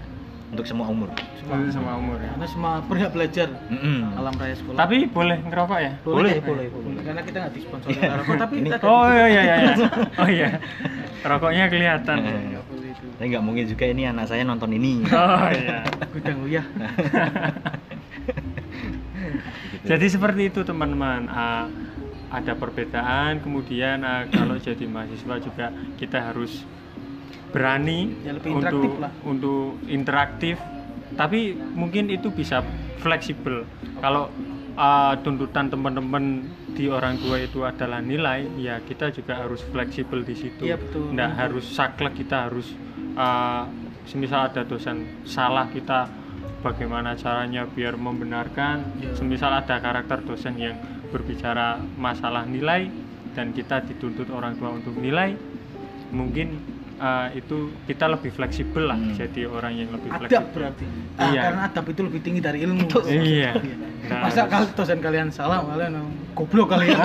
untuk 0.49 0.65
semua 0.65 0.87
umur 0.87 1.09
Untuk 1.39 1.71
semua 1.71 1.93
umur 1.95 2.17
ya. 2.17 2.29
Karena 2.31 2.47
semua 2.47 2.71
berhak 2.81 3.11
belajar 3.11 3.47
Mm-mm. 3.67 4.13
alam 4.13 4.33
raya 4.33 4.55
sekolah. 4.55 4.77
Tapi 4.77 4.97
boleh 5.07 5.37
ngerokok 5.39 5.79
ya? 5.79 5.91
boleh, 6.01 6.35
boleh, 6.41 6.65
boleh. 6.67 7.01
Karena 7.01 7.21
kita 7.21 7.37
nggak 7.39 7.53
disponsori 7.53 7.95
oleh 7.95 8.17
rokok, 8.17 8.35
tapi 8.37 8.53
Ini- 8.55 8.69
kita 8.69 8.77
Oh 8.83 9.05
iya 9.07 9.27
iya 9.27 9.41
iya. 9.43 9.57
Oh 10.21 10.29
iya. 10.29 10.49
Rokoknya 11.21 11.65
kelihatan. 11.67 12.17
boleh 12.19 12.89
itu. 12.89 13.05
Tapi 13.13 13.27
nggak 13.27 13.43
mungkin 13.43 13.65
juga 13.65 13.85
ini 13.85 14.01
anak 14.05 14.25
saya 14.25 14.41
nonton 14.41 14.71
ini 14.71 15.05
Oh 15.07 15.47
iya. 15.49 15.85
Gudang 16.13 16.37
uyah. 16.43 16.65
Gitu. 19.69 19.85
Jadi 19.89 20.05
seperti 20.07 20.41
itu 20.49 20.61
teman-teman. 20.61 21.25
Ah, 21.27 21.65
ada 22.29 22.53
perbedaan. 22.53 23.39
Kemudian 23.39 24.01
ah, 24.01 24.25
kalau 24.27 24.57
jadi 24.61 24.85
mahasiswa 24.85 25.35
juga 25.39 25.65
kita 25.97 26.17
harus 26.21 26.61
berani 27.49 28.13
Ya, 28.21 28.31
lebih 28.31 28.49
interaktif 28.53 28.89
untuk 28.89 29.01
lah. 29.01 29.11
untuk 29.23 29.61
interaktif. 29.85 30.55
Tapi 31.11 31.39
mungkin 31.73 32.07
itu 32.07 32.29
bisa 32.29 32.61
fleksibel. 32.97 33.65
Kalau 33.97 34.29
ah, 34.75 35.17
tuntutan 35.19 35.67
teman-teman 35.67 36.45
di 36.71 36.87
orang 36.87 37.17
tua 37.17 37.35
itu 37.37 37.65
adalah 37.65 37.99
nilai, 37.99 38.47
ya 38.55 38.79
kita 38.79 39.09
juga 39.09 39.35
harus 39.35 39.59
fleksibel 39.65 40.21
di 40.21 40.33
situ. 40.33 40.63
Iya, 40.63 40.77
betul. 40.77 41.11
Nggak 41.11 41.31
harus 41.35 41.65
saklek 41.67 42.13
kita 42.15 42.47
harus 42.47 42.71
ah, 43.13 43.65
semisal 44.05 44.47
ada 44.47 44.63
dosen 44.63 45.21
salah 45.21 45.67
kita 45.67 46.07
bagaimana 46.59 47.13
caranya 47.13 47.63
biar 47.65 47.93
membenarkan 47.95 48.83
Iya. 48.97 49.15
semisal 49.15 49.53
ada 49.53 49.77
karakter 49.77 50.23
dosen 50.23 50.57
yang 50.57 50.75
berbicara 51.07 51.77
masalah 51.95 52.43
nilai 52.43 52.89
dan 53.31 53.51
kita 53.51 53.79
dituntut 53.81 54.27
orang 54.29 54.57
tua 54.57 54.73
untuk 54.73 54.93
nilai 54.93 55.37
mungkin 56.09 56.57
uh, 56.99 57.27
itu 57.31 57.57
kita 57.83 58.05
lebih 58.05 58.29
fleksibel 58.29 58.83
lah 58.85 58.95
Hmm. 58.95 59.15
jadi 59.15 59.41
orang 59.45 59.73
yang 59.73 59.89
lebih 59.89 60.09
Adab 60.09 60.19
fleksibel 60.21 60.51
berarti. 60.53 60.85
Ah, 61.15 61.29
Iya. 61.29 61.41
Karena 61.41 61.61
adab 61.65 61.85
itu 61.87 62.01
lebih 62.03 62.19
tinggi 62.19 62.39
dari 62.39 62.59
ilmu. 62.61 62.85
iya 63.09 63.51
Nah, 63.99 64.25
Masa 64.25 64.47
kalau 64.47 64.65
dosen 64.73 64.99
kalian 64.99 65.29
salah, 65.29 65.61
kalian 65.61 66.01
goblok 66.33 66.71
kalian. 66.71 66.97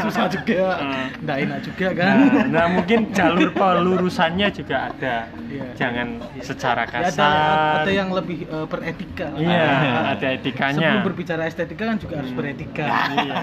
Susah 0.00 0.26
juga. 0.26 0.56
Ah. 0.74 1.06
Nggak 1.16 1.36
enak 1.38 1.58
juga 1.62 1.86
kan. 1.92 2.14
nah, 2.16 2.44
nah 2.48 2.66
mungkin 2.70 2.98
jalur 3.12 3.48
pelurusannya 3.52 4.48
juga 4.50 4.88
ada 4.88 5.14
Iya. 5.46 5.66
jangan 5.76 6.08
secara 6.40 6.82
Ya, 6.82 6.90
ada, 6.90 7.00
kasar 7.06 7.34
ada 7.82 7.92
yang 7.92 8.08
lebih 8.10 8.46
eh, 8.46 8.66
beretika. 8.66 9.28
iya 9.36 9.62
Ah, 9.68 10.02
ada 10.14 10.26
etikanya 10.32 10.80
Sebelum 10.80 11.02
berbicara 11.04 11.42
estetika 11.44 11.82
kan 11.84 11.96
juga 11.96 12.14
harus 12.18 12.32
beretika. 12.32 12.86
Iya. 13.14 13.34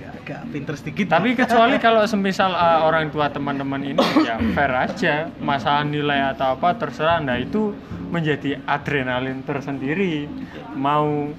Ya, 0.00 0.09
agak 0.20 0.40
pinter 0.52 0.74
sedikit. 0.76 1.16
Tapi 1.16 1.32
kecuali 1.32 1.80
kalau 1.80 2.04
semisal 2.04 2.52
uh, 2.52 2.84
orang 2.84 3.08
tua 3.08 3.32
teman-teman 3.32 3.80
ini 3.80 4.04
ya 4.28 4.36
fair 4.52 4.72
aja, 4.72 5.14
masalah 5.40 5.82
nilai 5.88 6.36
atau 6.36 6.54
apa 6.54 6.76
terserah. 6.76 7.24
Nah 7.24 7.40
itu 7.40 7.72
menjadi 8.12 8.60
adrenalin 8.68 9.40
tersendiri. 9.42 10.28
Mau 10.76 11.32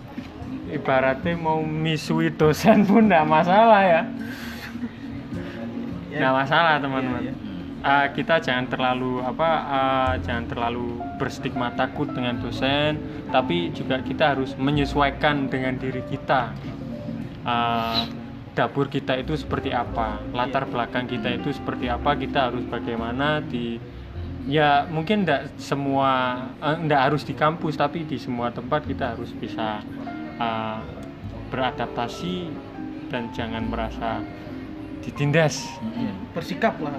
ibaratnya 0.74 1.38
mau 1.38 1.62
misui 1.62 2.34
dosen 2.34 2.84
pun 2.90 3.06
nggak 3.06 3.28
masalah 3.30 3.82
ya. 3.86 4.02
Ya, 6.12 6.18
Nggak 6.26 6.34
masalah 6.44 6.74
teman-teman. 6.82 7.24
Uh, 7.82 8.08
kita 8.14 8.38
jangan 8.38 8.70
terlalu 8.70 9.26
apa 9.26 9.50
uh, 9.66 10.14
jangan 10.22 10.46
terlalu 10.46 11.02
berstigma 11.18 11.74
takut 11.74 12.06
dengan 12.14 12.38
dosen 12.38 13.26
tapi 13.34 13.74
juga 13.74 14.06
kita 14.06 14.38
harus 14.38 14.54
menyesuaikan 14.54 15.50
dengan 15.50 15.82
diri 15.82 16.06
kita 16.06 16.54
Uh, 17.42 18.06
dapur 18.52 18.92
kita 18.92 19.16
itu 19.16 19.34
seperti 19.40 19.72
apa 19.72 20.20
latar 20.36 20.68
belakang 20.68 21.08
kita 21.08 21.32
itu 21.40 21.56
seperti 21.56 21.88
apa 21.88 22.20
kita 22.20 22.52
harus 22.52 22.68
bagaimana 22.68 23.40
di 23.40 23.80
ya 24.46 24.90
mungkin 24.90 25.24
tidak 25.24 25.56
semua 25.56 26.44
tidak 26.60 27.02
harus 27.02 27.22
di 27.24 27.34
kampus 27.38 27.80
tapi 27.80 28.04
di 28.04 28.20
semua 28.20 28.52
tempat 28.52 28.84
kita 28.84 29.16
harus 29.16 29.32
bisa 29.32 29.80
uh, 30.42 30.84
beradaptasi 31.48 32.52
dan 33.08 33.32
jangan 33.32 33.68
merasa 33.68 34.24
ditindas 35.04 35.68
Mm-mm. 35.82 36.32
bersikap 36.32 36.78
lah. 36.80 36.94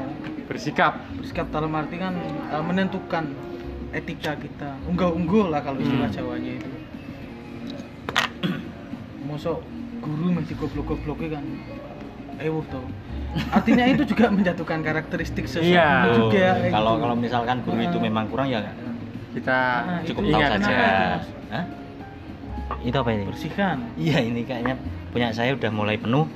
bersikap 0.51 0.99
Bersikap 1.17 1.47
dalam 1.49 1.73
arti 1.73 1.97
kan 1.97 2.13
eh, 2.19 2.63
menentukan 2.63 3.31
etika 3.95 4.37
kita. 4.37 4.77
Unggul-unggul 4.91 5.49
lah 5.49 5.65
kalau 5.65 5.79
istilah 5.81 6.11
Hmm. 6.11 6.17
Jawanya 6.17 6.53
itu. 6.61 6.71
Mosok 9.23 9.82
guru 10.03 10.27
masih 10.33 10.55
goblok-gobloknya 10.55 11.29
kan 11.33 11.45
ewuh 12.39 12.65
tuh. 12.67 12.83
Artinya 13.49 13.85
itu 13.87 14.03
juga 14.05 14.29
menjatuhkan 14.29 14.83
karakteristik 14.83 15.47
seseorang 15.47 15.73
Iya. 15.73 15.89
Oh, 16.05 16.15
juga. 16.19 16.59
kayak 16.59 16.69
kalau 16.71 16.93
gitu. 16.93 17.03
kalau 17.03 17.17
misalkan 17.17 17.57
guru 17.63 17.81
itu 17.81 17.99
memang 17.99 18.25
kurang 18.27 18.47
ya 18.47 18.61
kita 19.33 19.59
Nah, 19.81 20.01
cukup 20.05 20.21
itu 20.21 20.29
tahu 20.29 20.39
ingat 20.39 20.51
saja 20.53 20.69
itu? 20.69 20.83
Hah? 21.49 21.65
itu 22.83 22.97
apa 22.99 23.11
ini 23.11 23.25
bersihkan. 23.25 23.77
iya 23.97 24.19
ini 24.21 24.43
kayaknya 24.43 24.75
punya 25.09 25.29
saya 25.31 25.55
udah 25.55 25.71
mulai 25.71 25.97
penuh 25.97 26.27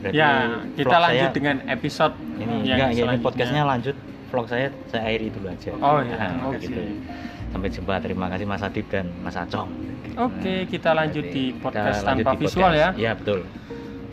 Berarti 0.00 0.16
ya 0.16 0.30
kita 0.72 0.96
lanjut 0.98 1.20
saya- 1.22 1.36
dengan 1.36 1.56
episode 1.68 2.14
ini 2.34 2.54
yang 2.64 2.78
enggak 2.80 2.90
ya, 2.90 3.04
ini 3.06 3.18
podcastnya 3.20 3.62
lanjut 3.62 3.96
vlog 4.26 4.46
saya 4.46 4.66
saya 4.86 5.02
akhiri 5.04 5.28
dulu 5.28 5.46
aja 5.46 5.70
Oh, 5.76 5.98
iya. 6.00 6.16
Nah, 6.16 6.48
Oke. 6.48 6.58
gitu. 6.58 6.80
Sampai 7.50 7.68
jumpa 7.68 7.94
terima 7.98 8.26
kasih 8.26 8.46
Mas 8.46 8.62
Adib 8.62 8.86
dan 8.86 9.10
Mas 9.20 9.34
Acong 9.34 9.70
Oke, 10.10 10.66
kita 10.66 10.90
lanjut 10.90 11.22
di 11.24 11.54
podcast 11.54 12.02
lanjut 12.02 12.24
tanpa 12.24 12.34
di 12.34 12.42
visual 12.42 12.66
podcast. 12.66 12.76
ya. 12.76 12.88
iya 12.96 13.12
betul 13.14 13.40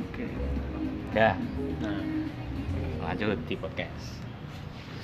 Oke. 0.07 0.25
ya 1.13 1.31
Nah, 1.77 2.01
lanjut 3.03 3.37
di 3.43 3.55
podcast 3.55 4.05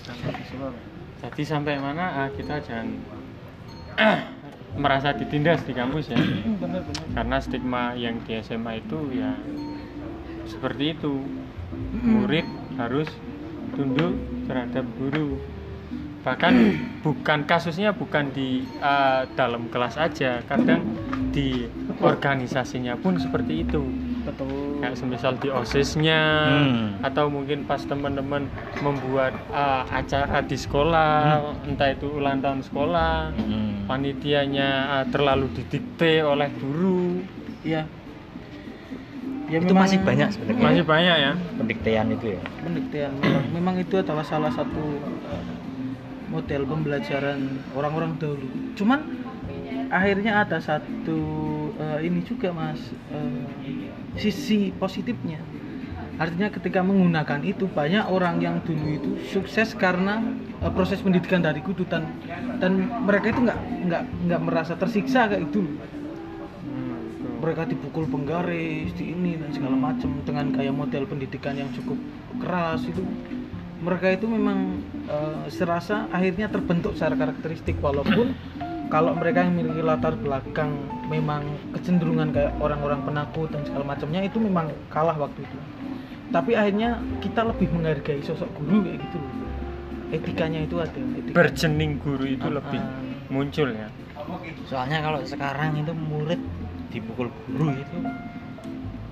Tanpa 0.04 0.30
visual. 0.34 0.72
jadi 1.20 1.44
sampai 1.44 1.74
mana 1.78 2.06
ah, 2.20 2.30
kita 2.30 2.60
jangan 2.60 2.88
merasa 4.74 5.14
ditindas 5.14 5.62
di 5.64 5.72
kampus 5.72 6.10
ya. 6.10 6.18
Karena 7.16 7.38
stigma 7.38 7.94
yang 7.94 8.18
di 8.22 8.42
SMA 8.42 8.82
itu 8.82 9.00
ya 9.14 9.38
seperti 10.44 10.94
itu 10.94 11.22
murid 12.12 12.44
harus 12.76 13.08
tunduk 13.74 14.14
terhadap 14.46 14.84
guru 14.98 15.38
bahkan 16.24 16.80
bukan 17.04 17.44
kasusnya 17.44 17.92
bukan 17.92 18.32
di 18.32 18.64
uh, 18.80 19.28
dalam 19.36 19.68
kelas 19.68 20.00
aja 20.00 20.40
kadang 20.48 20.80
di 21.36 21.68
organisasinya 22.00 22.96
pun 22.96 23.20
seperti 23.20 23.68
itu. 23.68 23.84
Betul. 24.24 24.80
Kayak 24.80 24.96
semisal 24.96 25.36
di 25.36 25.52
osisnya 25.52 26.22
Hmm. 26.48 26.88
atau 27.04 27.28
mungkin 27.28 27.68
pas 27.68 27.84
teman-teman 27.84 28.48
membuat 28.80 29.36
uh, 29.52 29.84
acara 29.92 30.40
di 30.48 30.56
sekolah 30.56 31.44
entah 31.68 31.92
itu 31.92 32.08
ulang 32.08 32.40
tahun 32.40 32.64
sekolah 32.64 33.36
Mm. 33.36 33.84
panitianya 33.84 34.70
uh, 34.96 35.06
terlalu 35.12 35.52
didikte 35.60 36.24
oleh 36.24 36.48
guru. 36.56 37.20
Iya. 37.68 37.84
Ya 39.52 39.60
itu 39.60 39.76
masih 39.76 40.00
banyak 40.02 40.32
sebenarnya. 40.34 40.64
Masih 40.72 40.84
banyak 40.88 41.16
ya. 41.20 41.32
Pendiktean 41.60 42.06
itu 42.16 42.26
ya. 42.40 42.42
Pendiktean 42.64 43.12
memang, 43.20 43.46
memang 43.52 43.76
itu 43.76 43.96
adalah 44.00 44.24
salah 44.24 44.50
satu 44.56 44.84
model 46.34 46.66
pembelajaran 46.66 47.62
orang-orang 47.78 48.18
dahulu. 48.18 48.50
Cuman 48.74 49.06
akhirnya 49.94 50.42
ada 50.42 50.58
satu 50.58 51.22
eh, 51.78 52.10
ini 52.10 52.26
juga 52.26 52.50
mas 52.50 52.82
eh, 53.14 53.46
sisi 54.18 54.74
positifnya. 54.74 55.38
Artinya 56.14 56.54
ketika 56.54 56.86
menggunakan 56.86 57.42
itu 57.42 57.66
banyak 57.66 58.06
orang 58.06 58.38
yang 58.38 58.62
dulu 58.66 58.86
itu 58.90 59.12
sukses 59.30 59.78
karena 59.78 60.26
eh, 60.66 60.74
proses 60.74 60.98
pendidikan 61.06 61.46
dari 61.46 61.62
guru 61.62 61.86
dan 61.86 62.10
dan 62.58 62.90
mereka 63.06 63.30
itu 63.30 63.46
nggak 63.46 63.60
nggak 63.86 64.04
nggak 64.30 64.42
merasa 64.42 64.74
tersiksa 64.74 65.30
kayak 65.30 65.46
betul. 65.50 65.70
mereka 67.44 67.68
dipukul 67.68 68.08
penggaris 68.08 68.96
di 68.96 69.12
ini 69.12 69.36
dan 69.36 69.52
segala 69.52 69.76
macam 69.76 70.16
dengan 70.24 70.56
gaya 70.56 70.72
model 70.72 71.04
pendidikan 71.04 71.60
yang 71.60 71.68
cukup 71.76 72.00
keras 72.40 72.88
itu 72.88 73.04
mereka 73.84 74.08
itu 74.16 74.26
memang 74.26 74.80
eh, 75.12 75.46
serasa 75.52 76.08
akhirnya 76.10 76.48
terbentuk 76.48 76.96
secara 76.96 77.20
karakteristik 77.20 77.76
walaupun 77.84 78.32
kalau 78.88 79.12
mereka 79.18 79.44
yang 79.44 79.58
memiliki 79.58 79.82
latar 79.84 80.14
belakang 80.16 80.72
memang 81.12 81.44
kecenderungan 81.76 82.32
kayak 82.32 82.54
orang-orang 82.64 83.04
penakut 83.04 83.50
dan 83.52 83.66
segala 83.68 83.84
macamnya 83.84 84.22
itu 84.24 84.38
memang 84.40 84.72
kalah 84.88 85.18
waktu 85.20 85.44
itu 85.44 85.58
tapi 86.32 86.56
akhirnya 86.58 86.98
kita 87.20 87.46
lebih 87.46 87.68
menghargai 87.76 88.24
sosok 88.24 88.50
guru 88.58 88.88
kayak 88.88 88.98
gitu 89.04 89.18
loh 89.20 89.32
etikanya 90.14 90.60
itu 90.64 90.76
ada 90.78 91.00
etika. 91.18 91.36
berjening 91.36 91.98
guru 92.00 92.26
itu 92.26 92.48
Ah, 92.48 92.54
lebih 92.62 92.82
ah. 92.82 92.90
muncul 93.34 93.70
ya 93.74 93.88
soalnya 94.70 95.04
kalau 95.04 95.20
sekarang 95.26 95.76
itu 95.78 95.92
murid 95.92 96.42
dipukul 96.94 97.28
guru 97.50 97.74
itu 97.76 97.98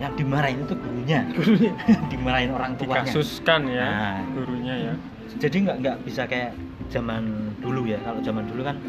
yang 0.02 0.14
dimarahin 0.18 0.66
itu 0.66 0.74
gurunya. 0.74 1.20
Gurunya. 1.30 1.74
Dimarahin 2.12 2.50
orang 2.50 2.74
tuanya. 2.74 3.06
Dikasuskan 3.06 3.62
ya 3.70 3.86
Nah. 3.86 4.18
gurunya 4.34 4.74
ya. 4.90 4.94
Jadi 5.38 5.56
nggak 5.62 5.78
nggak 5.80 5.98
bisa 6.04 6.26
kayak 6.26 6.58
zaman 6.90 7.24
dulu 7.62 7.86
ya. 7.86 8.02
Kalau 8.02 8.20
zaman 8.20 8.50
dulu 8.50 8.66
kan 8.66 8.82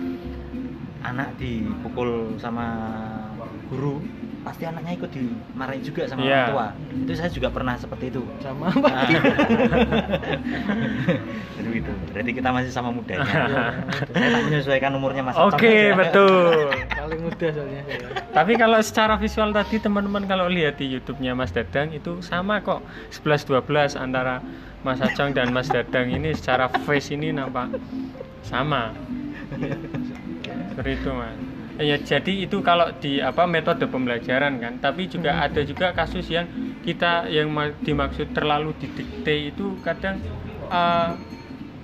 anak 1.02 1.36
dipukul 1.36 2.10
sama 2.36 2.66
guru 3.68 4.00
pasti 4.42 4.66
anaknya 4.66 4.98
ikut 4.98 5.10
dimarahin 5.12 5.82
juga 5.82 6.02
sama 6.04 6.18
Iya. 6.20 6.34
orang 6.34 6.50
tua. 6.50 6.66
Itu 6.98 7.12
saya 7.14 7.30
juga 7.30 7.48
pernah 7.48 7.74
seperti 7.76 8.10
itu. 8.10 8.22
Sama 8.40 8.66
Ah. 8.66 8.74
Pak. 8.74 8.92
jadi 11.54 11.68
itu 11.74 11.92
berarti 12.10 12.30
kita 12.32 12.48
masih 12.50 12.70
sama 12.70 12.90
mudanya. 12.90 13.22
Iya, 13.22 13.64
saya 14.10 14.28
tak 14.28 14.42
menyesuaikan 14.44 14.92
umurnya 14.94 15.22
mas. 15.22 15.36
Oke 15.36 15.92
aja. 15.92 15.94
betul 15.94 16.72
muda 17.33 17.49
soalnya 17.49 17.83
saya. 17.89 17.99
Tapi 18.30 18.53
kalau 18.61 18.78
secara 18.85 19.14
visual 19.16 19.51
tadi 19.57 19.76
teman-teman 19.80 20.24
kalau 20.28 20.47
lihat 20.53 20.76
di 20.76 20.93
YouTube-nya 20.93 21.33
Mas 21.33 21.51
Dadang 21.51 21.91
itu 21.97 22.20
sama 22.20 22.61
kok 22.61 22.85
11-12 23.11 23.97
antara 23.97 24.45
Mas 24.85 25.01
Acong 25.01 25.33
dan 25.33 25.49
Mas 25.51 25.72
Dadang 25.72 26.12
ini 26.12 26.37
secara 26.37 26.68
face 26.85 27.16
ini 27.16 27.33
nampak 27.33 27.72
sama. 28.45 28.93
Seperti 30.76 30.93
itu 31.01 31.11
Mas. 31.16 31.37
Ya 31.80 31.97
jadi 31.97 32.45
itu 32.45 32.61
kalau 32.61 32.93
di 33.01 33.24
apa 33.24 33.49
metode 33.49 33.89
pembelajaran 33.89 34.61
kan, 34.61 34.76
tapi 34.76 35.09
juga 35.09 35.41
ada 35.41 35.64
juga 35.64 35.97
kasus 35.97 36.28
yang 36.28 36.45
kita 36.85 37.33
yang 37.33 37.49
ma- 37.49 37.72
dimaksud 37.72 38.37
terlalu 38.37 38.76
didikte 38.76 39.51
itu 39.51 39.80
kadang 39.80 40.20
eh, 40.68 41.11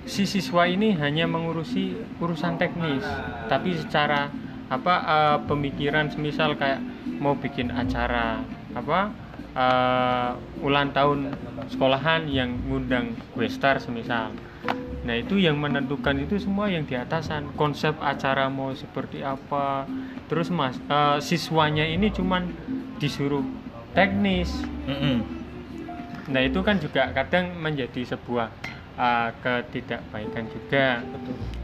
si 0.05 0.29
siswa 0.29 0.69
ini 0.69 0.93
hanya 0.93 1.25
mengurusi 1.25 1.97
urusan 2.21 2.61
teknis, 2.61 3.01
tapi 3.49 3.75
secara 3.81 4.29
apa 4.69 4.93
eh, 5.01 5.37
pemikiran 5.49 6.13
semisal 6.13 6.53
kayak 6.53 6.79
mau 7.17 7.33
bikin 7.35 7.73
acara 7.73 8.45
apa 8.77 9.09
eh, 9.57 10.31
ulang 10.61 10.93
tahun 10.93 11.33
sekolahan 11.73 12.29
yang 12.29 12.53
ngundang 12.69 13.17
gue 13.33 13.49
star 13.49 13.81
semisal. 13.81 14.33
Nah 14.99 15.15
itu 15.15 15.41
yang 15.41 15.57
menentukan 15.57 16.21
itu 16.21 16.37
semua 16.37 16.69
yang 16.69 16.85
di 16.85 16.93
atasan 16.93 17.49
konsep 17.57 17.97
acara 17.97 18.45
mau 18.51 18.69
seperti 18.77 19.25
apa. 19.25 19.89
Terus 20.29 20.53
mas 20.53 20.77
eh, 20.77 21.17
siswanya 21.19 21.83
ini 21.83 22.13
cuman 22.13 22.53
disuruh 23.01 23.41
teknis, 23.97 24.53
Mm-mm. 24.85 25.25
Nah 26.29 26.45
itu 26.45 26.61
kan 26.61 26.77
juga 26.77 27.09
kadang 27.09 27.57
menjadi 27.57 28.05
sebuah 28.05 28.53
uh, 28.99 29.31
ketidakbaikan 29.39 30.45
juga 30.51 30.99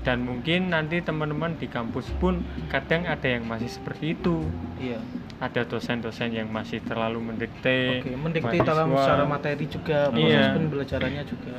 dan 0.02 0.24
mungkin 0.24 0.72
nanti 0.72 1.04
teman-teman 1.04 1.60
di 1.60 1.68
kampus 1.68 2.08
pun 2.18 2.40
kadang 2.72 3.04
ada 3.06 3.28
yang 3.28 3.44
masih 3.44 3.68
seperti 3.68 4.16
itu 4.16 4.48
iya 4.80 4.98
ada 5.36 5.68
dosen-dosen 5.68 6.32
yang 6.32 6.48
masih 6.48 6.80
terlalu 6.80 7.20
mendikte 7.20 8.00
Oke, 8.00 8.16
mendikte 8.16 8.56
dalam 8.64 8.96
secara 8.96 9.28
materi 9.28 9.68
juga 9.68 10.08
proses 10.08 10.32
Iya. 10.32 10.56
pembelajarannya 10.56 11.24
juga. 11.28 11.56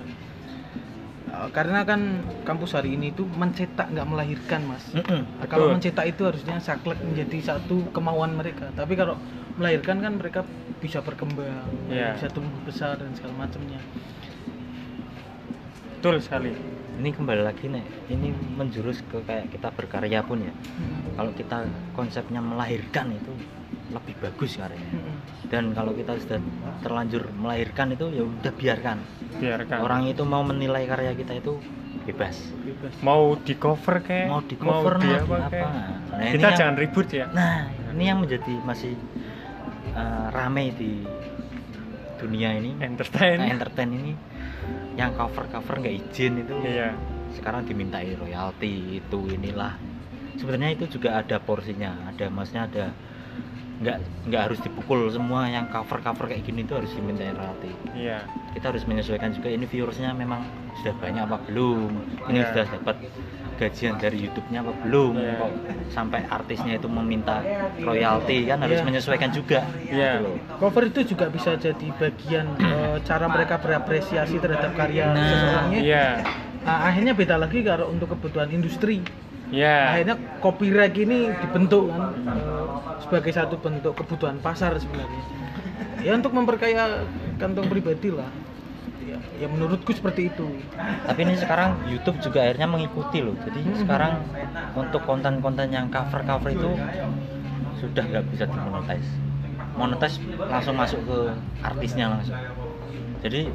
Uh, 1.27 1.49
karena 1.53 1.85
kan 1.85 2.24
kampus 2.49 2.72
hari 2.72 2.97
ini 2.97 3.12
itu 3.12 3.29
mencetak 3.29 3.93
nggak 3.93 4.09
melahirkan 4.09 4.64
mas. 4.64 4.81
Nah, 4.97 5.45
kalau 5.45 5.68
Betul. 5.68 5.74
mencetak 5.77 6.07
itu 6.09 6.22
harusnya 6.24 6.57
saklek 6.57 6.97
menjadi 7.05 7.53
satu 7.53 7.93
kemauan 7.93 8.33
mereka. 8.33 8.72
Tapi 8.72 8.97
kalau 8.97 9.20
melahirkan 9.61 10.01
kan 10.01 10.12
mereka 10.16 10.41
bisa 10.81 11.05
berkembang, 11.05 11.68
Iya. 11.93 12.16
bisa 12.16 12.33
tumbuh 12.33 12.57
besar 12.64 12.97
dan 12.97 13.12
segala 13.12 13.45
macamnya. 13.45 13.77
Betul 16.07 16.22
sekali. 16.22 16.54
Ini 16.96 17.11
kembali 17.12 17.42
lagi 17.42 17.66
nih 17.66 17.82
ini 18.09 18.30
menjurus 18.57 19.02
ke 19.11 19.18
kayak 19.26 19.50
kita 19.50 19.74
berkarya 19.74 20.22
pun 20.22 20.38
ya. 20.38 20.54
Kalau 21.12 21.34
kita 21.34 21.66
konsepnya 21.92 22.38
melahirkan 22.38 23.11
itu 23.11 23.34
lebih 23.90 24.14
bagus 24.18 24.54
karyanya 24.54 24.98
Hmm. 24.98 25.18
dan 25.46 25.64
kalau 25.70 25.94
kita 25.94 26.14
sudah 26.18 26.38
terlanjur 26.82 27.26
melahirkan 27.34 27.90
itu 27.90 28.07
ya 28.14 28.22
udah 28.22 28.52
biarkan. 28.54 28.96
Biarkan. 29.36 29.78
Orang 29.82 30.07
itu 30.07 30.22
mau 30.22 30.46
menilai 30.46 30.86
karya 30.86 31.12
kita 31.12 31.36
itu 31.36 31.59
bebas. 32.07 32.38
Bebas. 32.62 32.94
mau 33.02 33.34
di 33.34 33.54
cover 33.59 33.98
kayak 33.98 34.26
mau 34.30 34.40
di 34.40 34.54
cover 34.54 34.94
mau 34.94 35.02
apa 35.02 35.02
di 35.02 35.11
apa. 35.11 35.36
Kayak. 35.50 35.70
nah, 36.07 36.30
kita 36.30 36.46
yang- 36.46 36.59
jangan 36.59 36.76
ribut 36.78 37.09
ya. 37.11 37.26
Nah 37.34 37.54
ini 37.92 38.04
yang 38.07 38.18
menjadi 38.22 38.54
masih 38.62 38.94
uh, 39.92 40.30
rame 40.30 40.70
di 40.70 41.02
dunia 42.16 42.57
ini. 42.57 42.78
Entertain. 42.80 43.36
Nah, 43.42 43.50
entertain 43.52 43.90
ini 43.92 44.12
yang 44.97 45.12
cover 45.14 45.44
cover 45.49 45.74
nggak 45.80 45.94
izin 46.09 46.42
itu. 46.42 46.57
Iya. 46.64 46.97
Sekarang 47.36 47.68
dimintai 47.68 48.16
royalti 48.16 48.99
itu 48.99 49.20
inilah. 49.28 49.76
Sebenarnya 50.36 50.76
itu 50.76 50.99
juga 50.99 51.20
ada 51.20 51.36
porsinya 51.40 51.92
ada 52.09 52.28
maksudnya 52.28 52.68
ada 52.68 52.86
nggak 53.76 53.99
nggak 54.32 54.42
harus 54.49 54.59
dipukul. 54.64 55.09
Semua 55.12 55.44
yang 55.49 55.68
cover 55.68 56.01
cover 56.01 56.32
kayak 56.32 56.49
gini 56.49 56.64
itu 56.64 56.72
harus 56.72 56.88
dimintai 56.97 57.36
royalti. 57.36 57.70
Iya. 57.92 58.24
Kita 58.57 58.72
harus 58.72 58.88
menyesuaikan 58.88 59.36
juga 59.36 59.53
ini 59.53 59.68
viewersnya 59.68 60.16
memang 60.16 60.44
sudah 60.80 60.97
banyak 60.97 61.22
apa 61.24 61.36
belum 61.44 61.88
ini 62.32 62.40
Iya. 62.40 62.49
sudah 62.53 62.64
dapat 62.80 62.97
gajian 63.57 63.96
dari 63.96 64.20
YouTube-nya 64.20 64.61
apa 64.61 64.72
belum 64.84 65.12
kok 65.16 65.52
sampai 65.90 66.20
artisnya 66.26 66.76
itu 66.76 66.86
meminta 66.86 67.40
royalti 67.80 68.44
kan 68.44 68.61
harus 68.61 68.78
Iya. 68.78 68.86
menyesuaikan 68.86 69.30
juga 69.30 69.64
Iya. 69.82 70.20
gitu. 70.20 70.32
Cover 70.57 70.82
itu 70.86 71.00
juga 71.09 71.26
bisa 71.28 71.57
jadi 71.57 71.86
bagian 71.92 72.46
eh, 72.76 72.96
cara 73.02 73.26
mereka 73.26 73.57
berapresiasi 73.57 74.36
terhadap 74.36 74.72
karya 74.72 75.09
Nah, 75.09 75.24
seseorangnya. 75.24 75.80
iya 75.80 76.07
Nah, 76.62 76.90
akhirnya 76.90 77.14
beda 77.14 77.38
lagi 77.38 77.62
kalau 77.62 77.88
untuk 77.88 78.11
kebutuhan 78.11 78.50
industri. 78.50 78.98
iya 79.48 79.94
Akhirnya 79.94 80.14
copyright 80.38 80.94
ini 80.94 81.30
dibentuk 81.32 81.88
kan 81.88 82.02
eh, 82.26 82.64
sebagai 82.98 83.30
satu 83.30 83.57
bentuk 83.57 83.94
kebutuhan 83.94 84.36
pasar 84.38 84.74
sebenarnya. 84.76 85.22
Ya 86.02 86.12
untuk 86.12 86.30
memperkaya 86.30 87.07
kantong 87.36 87.66
pribadi 87.66 88.11
lah. 88.11 88.28
Ya, 89.17 89.47
ya 89.47 89.49
menurutku 89.49 89.91
seperti 89.93 90.29
itu. 90.29 90.47
tapi 91.07 91.23
ini 91.23 91.35
sekarang 91.39 91.71
YouTube 91.87 92.19
juga 92.19 92.43
akhirnya 92.45 92.67
mengikuti 92.67 93.23
loh 93.23 93.39
jadi 93.39 93.59
Hmm. 93.62 93.79
sekarang 93.79 94.12
untuk 94.75 95.03
konten-konten 95.07 95.69
yang 95.73 95.87
cover-cover 95.89 96.51
itu 96.53 96.71
sudah 97.77 98.05
nggak 98.05 98.25
bisa 98.33 98.45
dimonetize 98.49 99.09
monetize 99.77 100.17
langsung 100.49 100.75
masuk 100.75 101.01
ke 101.05 101.19
artisnya 101.62 102.09
langsung 102.11 102.37
jadi 103.21 103.49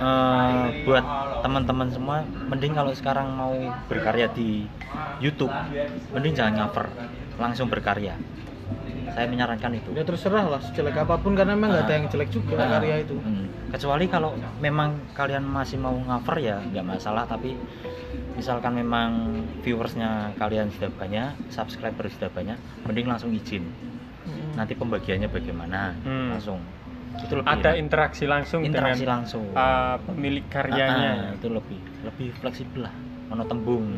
eh, 0.00 0.64
buat 0.84 1.04
teman-teman 1.40 1.88
semua 1.88 2.16
mending 2.48 2.72
kalau 2.74 2.92
sekarang 2.92 3.32
mau 3.32 3.54
berkarya 3.88 4.28
di 4.28 4.68
YouTube 5.20 5.52
mending 6.12 6.34
jangan 6.36 6.66
cover 6.66 6.86
langsung 7.36 7.68
berkarya 7.68 8.16
saya 9.10 9.26
menyarankan 9.26 9.74
itu 9.76 9.90
ya 9.92 10.04
terserah 10.04 10.46
lah 10.46 10.60
sejelek 10.62 10.96
apa 10.96 11.18
pun 11.18 11.34
karena 11.34 11.52
memang 11.56 11.74
nggak 11.74 11.84
ada 11.86 11.92
Ah. 11.92 11.96
yang 11.98 12.06
jelek 12.08 12.30
juga 12.30 12.54
Ah, 12.58 12.68
karya 12.78 12.96
itu 13.02 13.16
hmm. 13.18 13.46
Kecuali 13.70 14.10
kalau 14.10 14.34
memang 14.58 15.14
kalian 15.14 15.46
masih 15.46 15.78
mau 15.78 15.94
cover 15.94 16.36
ya 16.42 16.58
nggak 16.60 16.86
masalah. 16.86 17.24
Tapi 17.24 17.54
misalkan 18.34 18.76
memang 18.76 19.42
viewersnya 19.62 20.34
kalian 20.36 20.68
sudah 20.74 20.90
banyak 20.94 21.30
subscriber 21.48 22.06
sudah 22.10 22.30
banyak 22.34 22.58
mending 22.86 23.06
langsung 23.06 23.30
izin. 23.30 23.66
Mm. 24.20 24.52
nanti 24.52 24.76
pembagiannya 24.76 25.32
bagaimana? 25.32 25.96
Hmm. 26.04 26.36
langsung. 26.36 26.60
Itu 27.24 27.40
lebih 27.40 27.48
ada 27.48 27.72
enak. 27.74 27.82
interaksi 27.82 28.24
langsung 28.28 28.60
interaksi 28.62 29.02
dengan 29.02 29.24
langsung. 29.24 29.44
uh, 29.56 29.96
pemilik 30.04 30.44
karyanya. 30.52 31.32
Ah, 31.32 31.36
itu 31.40 31.48
lebih 31.48 31.80
lebih 32.04 32.28
fleksibel 32.38 32.84
lah. 32.84 32.94
Mono 33.32 33.48
tembung. 33.48 33.96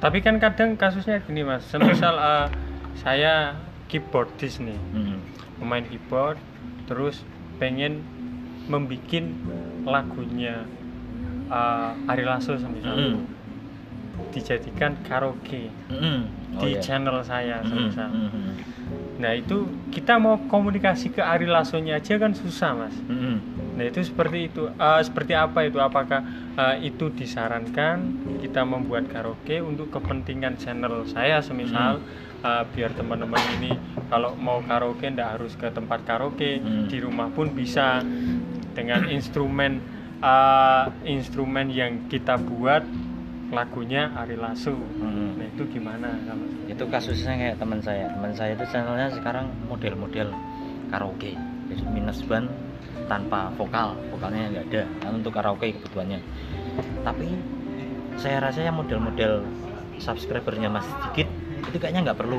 Tapi 0.00 0.24
kan 0.24 0.40
kadang 0.40 0.80
kasusnya 0.80 1.20
gini 1.20 1.44
mas. 1.44 1.68
Semisal 1.68 2.16
uh, 2.32 2.48
saya 2.96 3.60
keyboardis 3.92 4.58
nih. 4.62 4.78
Hmm. 4.94 5.20
pemain 5.58 5.82
keyboard 5.82 6.38
terus 6.86 7.26
pengen 7.58 8.00
membuat 8.68 9.24
lagunya 9.84 10.64
uh, 11.48 11.92
Ari 12.06 12.24
Lasso 12.24 12.54
semisal 12.54 12.94
Mm. 12.94 13.20
dijadikan 14.30 14.92
karaoke 15.02 15.72
Mm. 15.88 16.20
Oh, 16.58 16.64
di 16.64 16.74
iya. 16.74 16.80
channel 16.82 17.22
saya 17.22 17.60
Mm, 17.60 17.66
semisal 17.66 18.08
mm, 18.10 18.28
mm, 18.28 18.52
nah 19.18 19.32
itu 19.32 19.56
kita 19.90 20.14
mau 20.16 20.38
komunikasi 20.46 21.10
ke 21.10 21.18
Ari 21.18 21.44
Lassonya 21.44 21.98
aja 21.98 22.14
kan 22.16 22.32
susah 22.32 22.76
mas 22.76 22.94
mm, 23.00 23.14
mm. 23.14 23.38
Nah 23.78 23.86
itu 23.86 24.02
seperti 24.02 24.50
itu. 24.50 24.66
Eh, 24.66 25.02
seperti 25.06 25.38
apa 25.38 25.62
itu? 25.62 25.78
Apakah 25.78 26.18
eh, 26.58 26.90
itu 26.90 27.14
disarankan 27.14 28.10
kita 28.42 28.66
membuat 28.66 29.06
karaoke 29.06 29.62
untuk 29.62 29.94
kepentingan 29.94 30.58
channel 30.58 31.06
saya, 31.06 31.38
semisal 31.38 32.02
eh, 32.42 32.62
biar 32.74 32.90
teman-teman 32.92 33.38
ini 33.54 33.70
kalau 34.10 34.34
mau 34.34 34.58
karaoke 34.60 35.06
ndak 35.06 35.38
harus 35.38 35.54
ke 35.54 35.70
tempat 35.70 36.02
karaoke, 36.02 36.58
Hmm. 36.58 36.90
di 36.90 36.98
rumah 36.98 37.30
pun 37.30 37.54
bisa 37.54 38.02
dengan 38.78 39.10
instrumen 39.10 39.82
eh, 40.22 40.84
instrumen 41.10 41.74
yang 41.74 42.06
kita 42.06 42.38
buat 42.38 42.86
lagunya 43.50 44.12
Ari 44.14 44.36
Lasso. 44.38 44.76
Mm. 44.76 45.40
Nah 45.40 45.46
itu 45.50 45.62
gimana 45.72 46.08
kalau? 46.22 46.46
itu 46.68 46.84
kasusnya 46.86 47.34
kayak 47.34 47.56
teman 47.58 47.80
saya 47.80 48.12
teman 48.12 48.32
saya 48.36 48.52
itu 48.54 48.64
channelnya 48.70 49.08
sekarang 49.10 49.48
model-model 49.66 50.30
karaoke 50.92 51.32
jadi 51.72 51.82
minus 51.90 52.20
ban 52.28 52.44
tanpa 53.08 53.48
vokal 53.56 53.96
vokalnya 54.12 54.52
nggak 54.52 54.64
ada 54.68 54.82
kan 55.00 55.12
untuk 55.16 55.32
karaoke 55.32 55.72
kebutuhannya 55.80 56.20
tapi 57.02 57.40
saya 58.20 58.44
rasa 58.44 58.68
yang 58.68 58.76
model-model 58.76 59.48
subscribernya 59.96 60.68
masih 60.68 60.92
sedikit 61.00 61.28
itu 61.72 61.76
kayaknya 61.80 62.12
nggak 62.12 62.18
perlu 62.20 62.38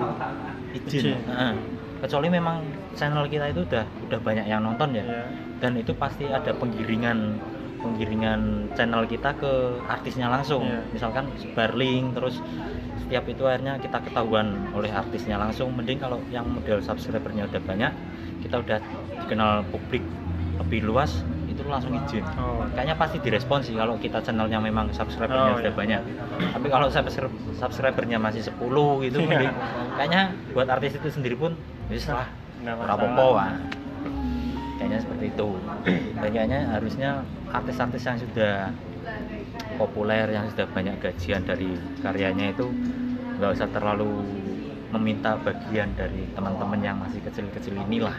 izin 0.78 1.18
Izin. 1.18 1.20
Heeh. 1.26 1.54
Kecuali 2.00 2.28
memang 2.32 2.64
channel 2.96 3.28
kita 3.28 3.52
itu 3.52 3.64
udah 3.68 3.84
udah 4.08 4.20
banyak 4.24 4.46
yang 4.48 4.64
nonton 4.64 4.96
ya 4.96 5.04
Ya. 5.04 5.24
dan 5.60 5.76
itu 5.76 5.92
pasti 5.94 6.26
ada 6.28 6.52
penggiringan 6.56 7.36
penggiringan 7.80 8.72
channel 8.76 9.04
kita 9.04 9.36
ke 9.40 9.52
artisnya 9.88 10.28
langsung 10.28 10.68
Iya. 10.68 10.80
misalkan 10.92 11.28
sebar 11.40 11.76
link 11.76 12.16
terus 12.16 12.40
setiap 13.04 13.26
itu 13.26 13.44
akhirnya 13.48 13.80
kita 13.80 14.00
ketahuan 14.06 14.70
oleh 14.72 14.92
artisnya 14.92 15.40
langsung 15.40 15.74
mending 15.74 15.98
kalau 15.98 16.20
yang 16.30 16.46
model 16.46 16.80
subscribernya 16.80 17.48
udah 17.50 17.62
banyak 17.64 17.92
kita 18.40 18.62
udah 18.62 18.80
dikenal 19.26 19.66
publik 19.72 20.04
lebih 20.60 20.86
luas 20.86 21.24
itu 21.60 21.68
langsung 21.68 21.92
izin 21.94 22.24
Oh. 22.40 22.64
kayaknya 22.72 22.96
pasti 22.96 23.18
direspon 23.20 23.60
sih 23.60 23.76
kalau 23.76 24.00
kita 24.00 24.24
channelnya 24.24 24.58
memang 24.58 24.88
subscribernya 24.90 25.52
Oh, 25.52 25.60
sudah 25.60 25.70
iya. 25.70 25.78
banyak 25.78 26.02
tapi 26.56 26.68
kalau 26.68 26.88
subscriber 26.88 27.30
subscribernya 27.54 28.18
masih 28.18 28.42
10 28.42 28.56
gitu 29.04 29.18
Iya. 29.20 29.28
mending 29.28 29.54
kayaknya 29.94 30.22
buat 30.56 30.68
artis 30.68 30.96
itu 30.96 31.08
sendiri 31.12 31.36
pun 31.36 31.52
bisa 31.88 32.16
lah 32.16 32.28
Wak. 33.36 33.52
kayaknya 34.78 35.00
seperti 35.00 35.26
itu 35.30 35.50
dan 36.16 36.30
kayaknya 36.30 36.60
harusnya 36.72 37.10
artis-artis 37.52 38.02
yang 38.02 38.18
sudah 38.18 38.54
populer 39.76 40.26
yang 40.30 40.48
sudah 40.50 40.68
banyak 40.72 40.96
gajian 41.00 41.44
dari 41.44 41.72
karyanya 42.00 42.52
itu 42.52 42.72
nggak 43.38 43.52
usah 43.56 43.68
terlalu 43.72 44.24
meminta 44.90 45.38
bagian 45.38 45.92
dari 45.94 46.26
teman-teman 46.34 46.80
yang 46.80 46.98
masih 46.98 47.20
kecil-kecil 47.22 47.76
inilah 47.78 48.16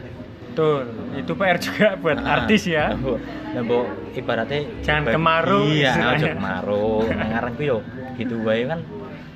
Betul. 0.50 0.82
Itu 1.14 1.32
PR 1.34 1.58
juga 1.58 1.86
buat 2.02 2.18
Ah, 2.18 2.42
artis 2.42 2.66
ya. 2.66 2.90
Nah, 2.90 3.62
Bu, 3.62 3.80
nah, 3.80 3.86
ibaratnya 4.12 4.60
Jangan 4.82 5.02
bag- 5.06 5.14
kemaru 5.14 5.60
Iya, 5.70 5.92
ojo 6.12 6.26
kemaru. 6.28 6.88
Nah, 7.08 7.26
ngaranku 7.28 7.62
yo 7.62 7.78
gitu 8.14 8.34
wae 8.42 8.66
kan 8.66 8.82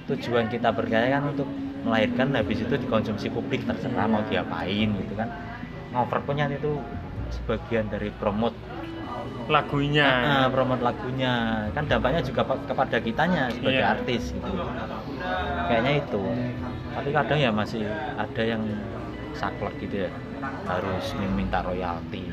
tujuan 0.05 0.47
kita 0.47 0.69
berkarya 0.71 1.09
kan 1.15 1.33
untuk 1.33 1.49
melahirkan 1.85 2.33
habis 2.33 2.61
itu 2.61 2.75
dikonsumsi 2.75 3.33
publik 3.33 3.65
terserah 3.65 4.05
mau 4.05 4.21
diapain 4.23 4.89
gitu 4.91 5.15
kan. 5.15 5.29
Ngover 5.91 6.21
punya 6.23 6.51
itu 6.51 6.83
sebagian 7.31 7.89
dari 7.89 8.11
promote 8.11 8.57
Lagunya. 9.45 10.09
ah, 10.25 10.47
promote 10.49 10.81
lagunya 10.81 11.33
kan 11.71 11.85
dampaknya 11.85 12.25
juga 12.25 12.49
kepada 12.65 12.97
kitanya 12.97 13.53
sebagai 13.53 13.77
Iya. 13.77 13.93
artis 13.93 14.33
gitu 14.33 14.53
kayaknya 15.69 15.93
itu 16.01 16.23
tapi 16.91 17.09
kadang 17.12 17.39
ya 17.39 17.51
masih 17.53 17.85
ada 18.17 18.41
yang 18.43 18.65
saklek 19.33 19.77
gitu 19.81 20.09
ya 20.09 20.11
harus 20.66 21.05
meminta 21.18 21.61
royalti. 21.61 22.24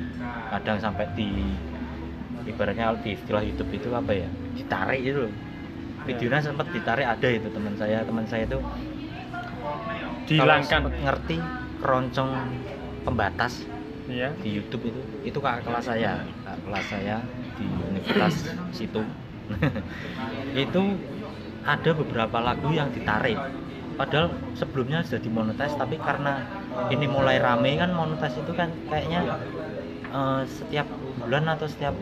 Kadang 0.52 0.78
sampai 0.80 1.06
di 1.16 1.30
ibaratnya 2.46 2.96
di 3.00 3.14
istilah 3.16 3.44
YouTube 3.44 3.72
itu 3.76 3.88
apa 3.94 4.12
ya? 4.12 4.30
Ditarik 4.58 5.02
itu 5.02 5.20
loh. 5.30 5.34
Videonya 6.02 6.42
sempat 6.42 6.68
ditarik 6.74 7.06
ada 7.06 7.28
itu 7.30 7.48
teman 7.54 7.76
saya. 7.78 8.02
Teman 8.02 8.26
saya 8.26 8.44
itu 8.50 8.58
Dihilangkan. 10.26 10.82
ngerti 11.04 11.38
keroncong 11.82 12.32
pembatas 13.04 13.66
Iya. 14.10 14.34
di 14.42 14.50
YouTube 14.60 14.92
itu 14.92 15.02
itu 15.24 15.38
kakak 15.40 15.66
kelas 15.70 15.86
saya. 15.88 16.26
Kakak 16.44 16.60
kelas 16.68 16.86
saya 16.90 17.16
di 17.56 17.66
universitas 17.66 18.34
situ. 18.74 19.02
Itu 20.56 20.82
ada 21.62 21.92
beberapa 21.94 22.38
lagu 22.42 22.72
yang 22.74 22.90
ditarik. 22.92 23.38
Padahal 23.96 24.32
sebelumnya 24.58 25.04
sudah 25.06 25.22
dimonetize 25.22 25.76
tapi 25.78 26.00
karena 26.02 26.44
ini 26.94 27.06
mulai 27.16 27.38
rame 27.46 27.70
kan 27.82 27.90
monetize 27.98 28.38
itu 28.44 28.52
kan 28.60 28.70
kayaknya 28.90 29.20
eh, 30.16 30.42
setiap 30.58 30.88
bulan 31.18 31.44
atau 31.54 31.68
setiap 31.72 31.96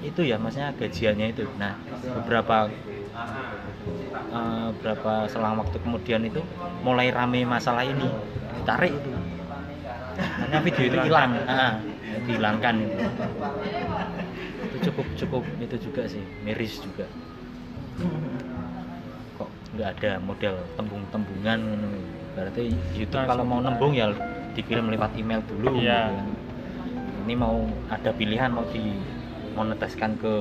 itu 0.00 0.20
ya 0.30 0.36
maksudnya 0.42 0.70
gajiannya 0.80 1.26
itu. 1.34 1.44
Nah 1.60 1.72
beberapa 2.14 2.54
eh, 4.36 4.68
berapa 4.80 5.12
selang 5.32 5.54
waktu 5.60 5.76
kemudian 5.84 6.22
itu 6.30 6.40
mulai 6.86 7.08
rame 7.16 7.40
masalah 7.54 7.84
ini 7.86 8.08
ditarik 8.56 8.92
itu. 9.00 9.10
Hanya 10.40 10.58
video 10.64 10.84
itu 10.90 10.98
hilang. 11.06 11.32
Ah, 11.46 11.72
itu. 12.86 12.98
Itu 14.66 14.76
cukup 14.90 15.06
cukup 15.16 15.44
itu 15.64 15.76
juga 15.90 16.02
sih 16.12 16.24
miris 16.44 16.80
juga. 16.84 17.06
Kok 19.36 19.50
nggak 19.74 19.88
ada 19.98 20.12
model 20.22 20.54
tembung-tembungan. 20.76 21.60
Berarti 22.42 22.62
YouTube 22.92 23.20
Langsung 23.20 23.30
kalau 23.30 23.44
mau 23.44 23.60
nembung 23.60 23.92
ya 23.92 24.10
dikirim 24.50 24.88
lewat 24.88 25.12
email 25.14 25.40
dulu 25.44 25.76
Iya. 25.76 26.08
gitu 26.08 26.16
kan. 26.16 26.26
ini 27.20 27.34
mau 27.34 27.56
ada 27.86 28.10
pilihan 28.10 28.50
mau 28.50 28.64
dimonetiskan 28.66 30.16
ke 30.16 30.34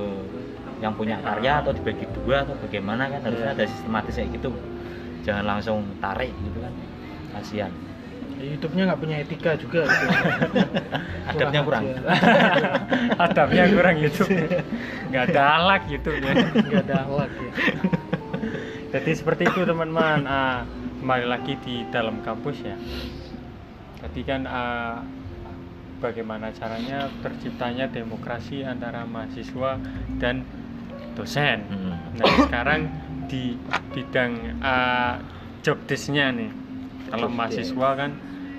yang 0.79 0.95
punya 0.95 1.19
karya 1.19 1.59
atau 1.59 1.71
dibagi 1.71 2.07
dua 2.15 2.41
atau 2.41 2.55
bagaimana 2.57 3.07
kan 3.07 3.19
harusnya 3.21 3.51
Iya. 3.51 3.55
ada 3.55 3.65
sistematis 3.65 4.15
kayak 4.15 4.29
gitu 4.33 4.49
jangan 5.21 5.45
langsung 5.45 5.83
tarik 5.99 6.31
gitu 6.33 6.59
kan 6.59 6.73
kasihan 7.33 7.73
Ya, 8.39 8.55
YouTube-nya 8.55 8.87
nggak 8.87 9.01
punya 9.03 9.15
etika 9.19 9.51
juga 9.53 9.83
gitu. 9.83 10.05
adabnya 11.35 11.59
kurang. 11.59 11.83
Adabnya 13.27 13.63
kurang 13.67 13.95
YouTube. 13.99 14.31
Nggak 15.11 15.23
ada 15.27 15.41
alak 15.59 15.81
YouTube 15.91 16.23
ya. 16.23 16.31
nggak 16.55 16.83
ada 16.87 16.95
akhlak 17.03 17.29
ya 17.35 17.51
Jadi 18.89 19.11
seperti 19.11 19.43
itu 19.43 19.59
teman-teman. 19.61 20.23
Ah, 20.23 20.63
kembali 20.99 21.25
lagi 21.31 21.55
di 21.63 21.87
dalam 21.87 22.19
kampus 22.19 22.59
ya. 22.59 22.75
Tadi 24.03 24.21
kan 24.27 24.43
ah, 24.43 24.99
bagaimana 26.03 26.51
caranya 26.51 27.07
terciptanya 27.23 27.87
demokrasi 27.87 28.67
antara 28.67 29.07
mahasiswa 29.07 29.79
dan 30.19 30.43
dosen. 31.15 31.63
Hmm. 31.71 31.95
Nah 32.19 32.27
sekarang 32.43 32.81
di 33.31 33.55
bidang 33.95 34.59
ah, 34.59 35.23
job 35.63 35.79
desk-nya 35.87 36.35
nih, 36.35 36.51
kalau 37.07 37.31
mahasiswa 37.31 37.89
kan 37.95 38.11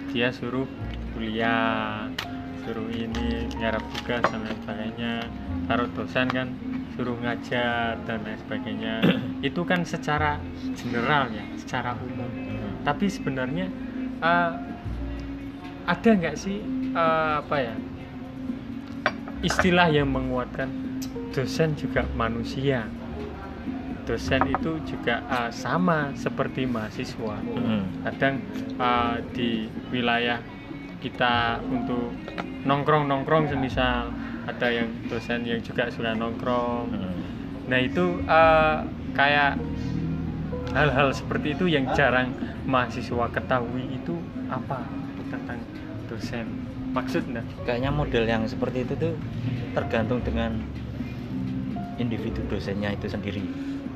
dia 0.08 0.32
suruh 0.32 0.68
kuliah, 1.12 2.08
suruh 2.64 2.88
ini 2.88 3.52
nyarap 3.60 3.84
tugas 4.00 4.24
lain 4.32 4.56
sebagainya. 4.64 5.14
Kalau 5.68 5.86
dosen 5.92 6.26
kan 6.32 6.48
suruh 6.96 7.16
ngajar 7.20 7.98
dan 8.04 8.22
lain 8.26 8.38
sebagainya. 8.46 8.94
Itu 9.48 9.64
kan 9.66 9.86
secara 9.86 10.40
general 10.76 11.30
ya, 11.30 11.44
secara 11.56 11.96
umum. 11.98 12.30
Tapi 12.82 13.06
sebenarnya 13.10 13.68
ah, 14.20 14.56
ada 15.86 16.10
nggak 16.10 16.36
sih 16.36 16.60
ah, 16.94 17.42
apa 17.44 17.56
ya 17.60 17.74
istilah 19.40 19.88
yang 19.88 20.12
menguatkan 20.12 20.68
dosen 21.32 21.72
juga 21.72 22.04
manusia 22.12 22.84
dosen 24.04 24.42
itu 24.50 24.80
juga 24.84 25.22
uh, 25.30 25.50
sama 25.54 26.10
seperti 26.18 26.66
mahasiswa 26.66 27.38
Mm. 27.40 27.84
kadang 28.04 28.34
uh, 28.80 29.16
di 29.30 29.70
wilayah 29.94 30.42
kita 30.98 31.62
untuk 31.62 32.10
nongkrong 32.66 33.06
nongkrong 33.06 33.48
semisal 33.48 34.10
ada 34.48 34.66
yang 34.72 34.88
dosen 35.08 35.44
yang 35.44 35.60
juga 35.60 35.90
suka 35.92 36.16
nongkrong. 36.16 36.92
Mm. 36.92 37.14
nah 37.70 37.78
itu 37.78 38.18
uh, 38.26 38.82
kayak 39.14 39.60
hal-hal 40.74 41.10
seperti 41.14 41.54
itu 41.54 41.70
yang 41.70 41.86
jarang 41.94 42.34
mahasiswa 42.66 43.26
ketahui 43.30 43.84
itu 43.90 44.14
apa 44.50 44.86
tentang 45.30 45.58
dosen. 46.10 46.46
Maksudnya? 46.90 47.46
Kayaknya 47.62 47.90
model 47.94 48.24
yang 48.26 48.42
seperti 48.50 48.82
itu 48.82 48.94
tuh 48.98 49.14
tergantung 49.74 50.18
dengan 50.26 50.58
individu 52.02 52.42
dosennya 52.50 52.90
itu 52.94 53.06
sendiri. 53.06 53.44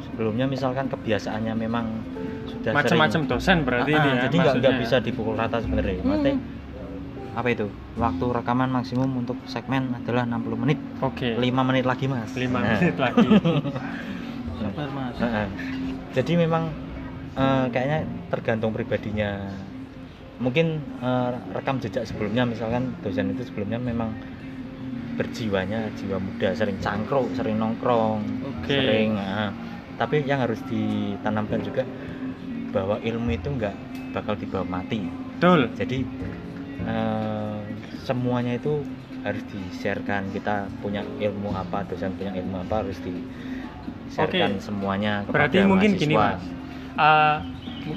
Sebelumnya 0.06 0.46
misalkan 0.46 0.86
kebiasaannya 0.86 1.54
memang 1.58 1.86
sudah 2.46 2.70
macam-macam 2.70 3.20
dosen 3.26 3.66
berarti 3.66 3.92
Ah, 3.96 3.98
ini 3.98 4.08
ah, 4.08 4.14
ya 4.14 4.22
jadi 4.28 4.36
nggak 4.60 4.76
bisa 4.78 4.96
dipukul 5.02 5.34
rata 5.34 5.58
sebenarnya. 5.58 5.98
Hmm. 6.04 6.38
Apa 7.34 7.48
itu? 7.50 7.66
Waktu 7.94 8.24
rekaman 8.32 8.70
maksimum 8.70 9.10
untuk 9.16 9.38
segmen 9.44 9.90
adalah 9.92 10.22
60 10.24 10.54
menit. 10.56 10.78
Oke. 10.98 11.34
5 11.34 11.42
menit 11.62 11.84
lagi 11.84 12.06
mas. 12.06 12.30
Lima 12.34 12.62
Nah. 12.62 12.78
menit 12.78 12.96
lagi. 12.96 13.26
Sabar 14.62 14.88
mas. 14.90 15.16
Heeh. 15.18 15.46
jadi 16.14 16.32
memang 16.38 16.70
eh, 17.34 17.66
kayaknya 17.68 17.98
tergantung 18.30 18.70
pribadinya. 18.70 19.50
Mungkin 20.38 20.66
eh, 21.00 21.30
rekam 21.50 21.78
jejak 21.78 22.06
sebelumnya 22.06 22.46
misalkan 22.46 22.94
dosen 23.00 23.34
itu 23.34 23.42
sebelumnya 23.44 23.78
memang 23.78 24.14
berjiwanya 25.14 25.94
jiwa 25.94 26.18
muda 26.18 26.50
sering 26.52 26.74
cangkruk 26.82 27.30
sering 27.38 27.54
nongkrong 27.54 28.18
Oke. 28.42 28.74
sering 28.74 29.14
ah. 29.14 29.54
tapi 29.94 30.26
yang 30.26 30.42
harus 30.42 30.58
ditanamkan 30.66 31.62
juga 31.62 31.86
bahwa 32.74 32.98
ilmu 32.98 33.30
itu 33.30 33.46
nggak 33.46 33.74
bakal 34.10 34.34
dibawa 34.34 34.66
mati. 34.66 35.06
Betul. 35.38 35.70
Jadi 35.78 36.02
eh, 36.82 37.23
semuanya 38.04 38.54
itu 38.60 38.84
harus 39.24 39.40
di-sharekan 39.48 40.28
kita 40.36 40.68
punya 40.84 41.00
ilmu 41.18 41.50
apa 41.56 41.88
dosen 41.88 42.12
punya 42.20 42.36
ilmu 42.36 42.60
apa 42.60 42.84
harus 42.84 43.00
di-sharekan 43.00 44.60
Oke. 44.60 44.62
semuanya 44.62 45.24
kepada 45.24 45.48
berarti 45.48 45.58
mungkin 45.64 45.90
gini 45.96 46.14
mas 46.14 46.42
Uh, 46.94 47.42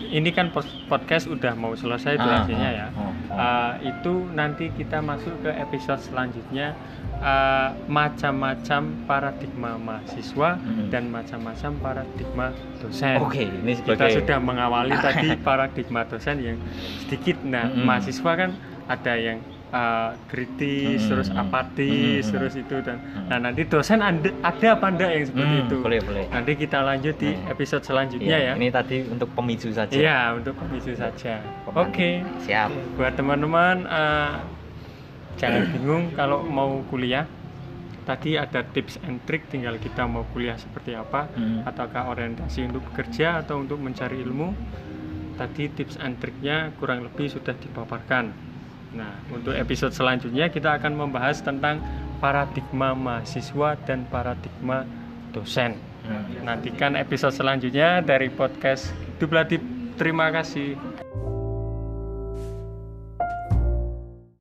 ini 0.09 0.33
kan 0.33 0.49
podcast 0.89 1.29
udah 1.29 1.53
mau 1.53 1.77
selesai 1.77 2.17
Ah, 2.17 2.19
durasinya 2.19 2.65
ah, 2.65 2.79
ya 2.81 2.87
oh, 2.97 3.05
oh. 3.05 3.13
Uh, 3.29 3.73
itu 3.85 4.13
nanti 4.33 4.73
kita 4.73 5.05
masuk 5.05 5.37
ke 5.45 5.53
episode 5.53 6.01
selanjutnya 6.01 6.73
uh, 7.21 7.77
macam-macam 7.87 8.81
paradigma 9.05 9.77
mahasiswa 9.77 10.57
Mm-mm. 10.59 10.89
dan 10.89 11.13
macam-macam 11.13 11.71
paradigma 11.79 12.47
dosen. 12.81 13.21
oke 13.21 13.43
ini 13.45 13.77
Kita 13.77 13.95
sebagai 13.95 14.11
sudah 14.17 14.37
mengawali 14.41 14.95
tadi 14.97 15.27
paradigma 15.47 16.01
dosen 16.09 16.37
yang 16.41 16.57
sedikit. 17.05 17.37
Nah, 17.45 17.69
Mm-mm. 17.69 17.85
mahasiswa 17.85 18.31
kan 18.33 18.57
ada 18.89 19.13
yang 19.13 19.39
uh, 19.69 20.11
kritis, 20.25 20.99
Mm-mm. 20.99 21.09
terus 21.09 21.29
apatis, 21.29 22.23
Mm-mm. 22.23 22.33
terus 22.33 22.53
itu 22.55 22.75
dan 22.79 22.97
Mm-mm. 22.97 23.27
nah 23.27 23.37
nanti 23.39 23.61
dosen 23.63 23.99
ada, 23.99 24.29
ada 24.41 24.67
apa 24.73 24.87
enggak 24.87 25.09
yang 25.11 25.25
seperti 25.25 25.53
Hmm, 25.53 25.63
itu? 25.63 25.75
boleh 25.79 25.99
boleh 26.01 26.23
Nanti 26.27 26.51
kita 26.55 26.79
lanjut 26.81 27.15
di 27.15 27.29
Hmm. 27.29 27.51
episode 27.51 27.83
selanjutnya 27.83 28.27
Iya, 28.29 28.39
ya. 28.43 28.53
ini 28.55 28.67
tadi 28.69 28.95
untuk 29.03 29.29
pemicu 29.31 29.69
saja 29.69 29.91
Iya, 29.91 30.19
untuk 30.33 30.53
pemicu 30.55 30.91
saja. 30.93 31.39
Oke 31.69 32.21
siap 32.39 32.69
buat 32.93 33.13
teman-teman 33.13 33.83
eh, 33.83 34.33
jangan 35.35 35.63
bingung 35.69 36.03
kalau 36.11 36.41
mau 36.41 36.81
kuliah 36.87 37.27
tadi 38.03 38.33
ada 38.33 38.63
tips 38.63 38.97
and 39.03 39.19
trick 39.23 39.45
tinggal 39.47 39.75
kita 39.75 40.07
mau 40.07 40.23
kuliah 40.31 40.55
seperti 40.55 40.95
apa 40.95 41.27
Hmm. 41.29 41.61
ataukah 41.61 42.07
orientasi 42.07 42.65
untuk 42.65 42.87
bekerja 42.87 43.43
atau 43.43 43.59
untuk 43.59 43.77
mencari 43.77 44.17
ilmu 44.17 44.55
tadi 45.35 45.69
tips 45.69 45.99
and 45.99 46.17
triknya 46.17 46.71
kurang 46.75 47.03
lebih 47.03 47.29
sudah 47.29 47.53
dipaparkan 47.53 48.31
nah 48.97 49.13
untuk 49.29 49.53
episode 49.53 49.93
selanjutnya 49.93 50.49
kita 50.49 50.81
akan 50.81 50.97
membahas 50.97 51.39
tentang 51.45 51.79
paradigma 52.17 52.97
mahasiswa 52.97 53.77
dan 53.85 54.09
paradigma 54.09 54.83
dosen. 55.31 55.77
Nantikan 56.41 56.95
episode 56.95 57.35
selanjutnya 57.35 57.99
dari 57.99 58.31
podcast 58.31 58.95
Dubladip 59.19 59.59
terima 59.99 60.31
kasih 60.31 60.79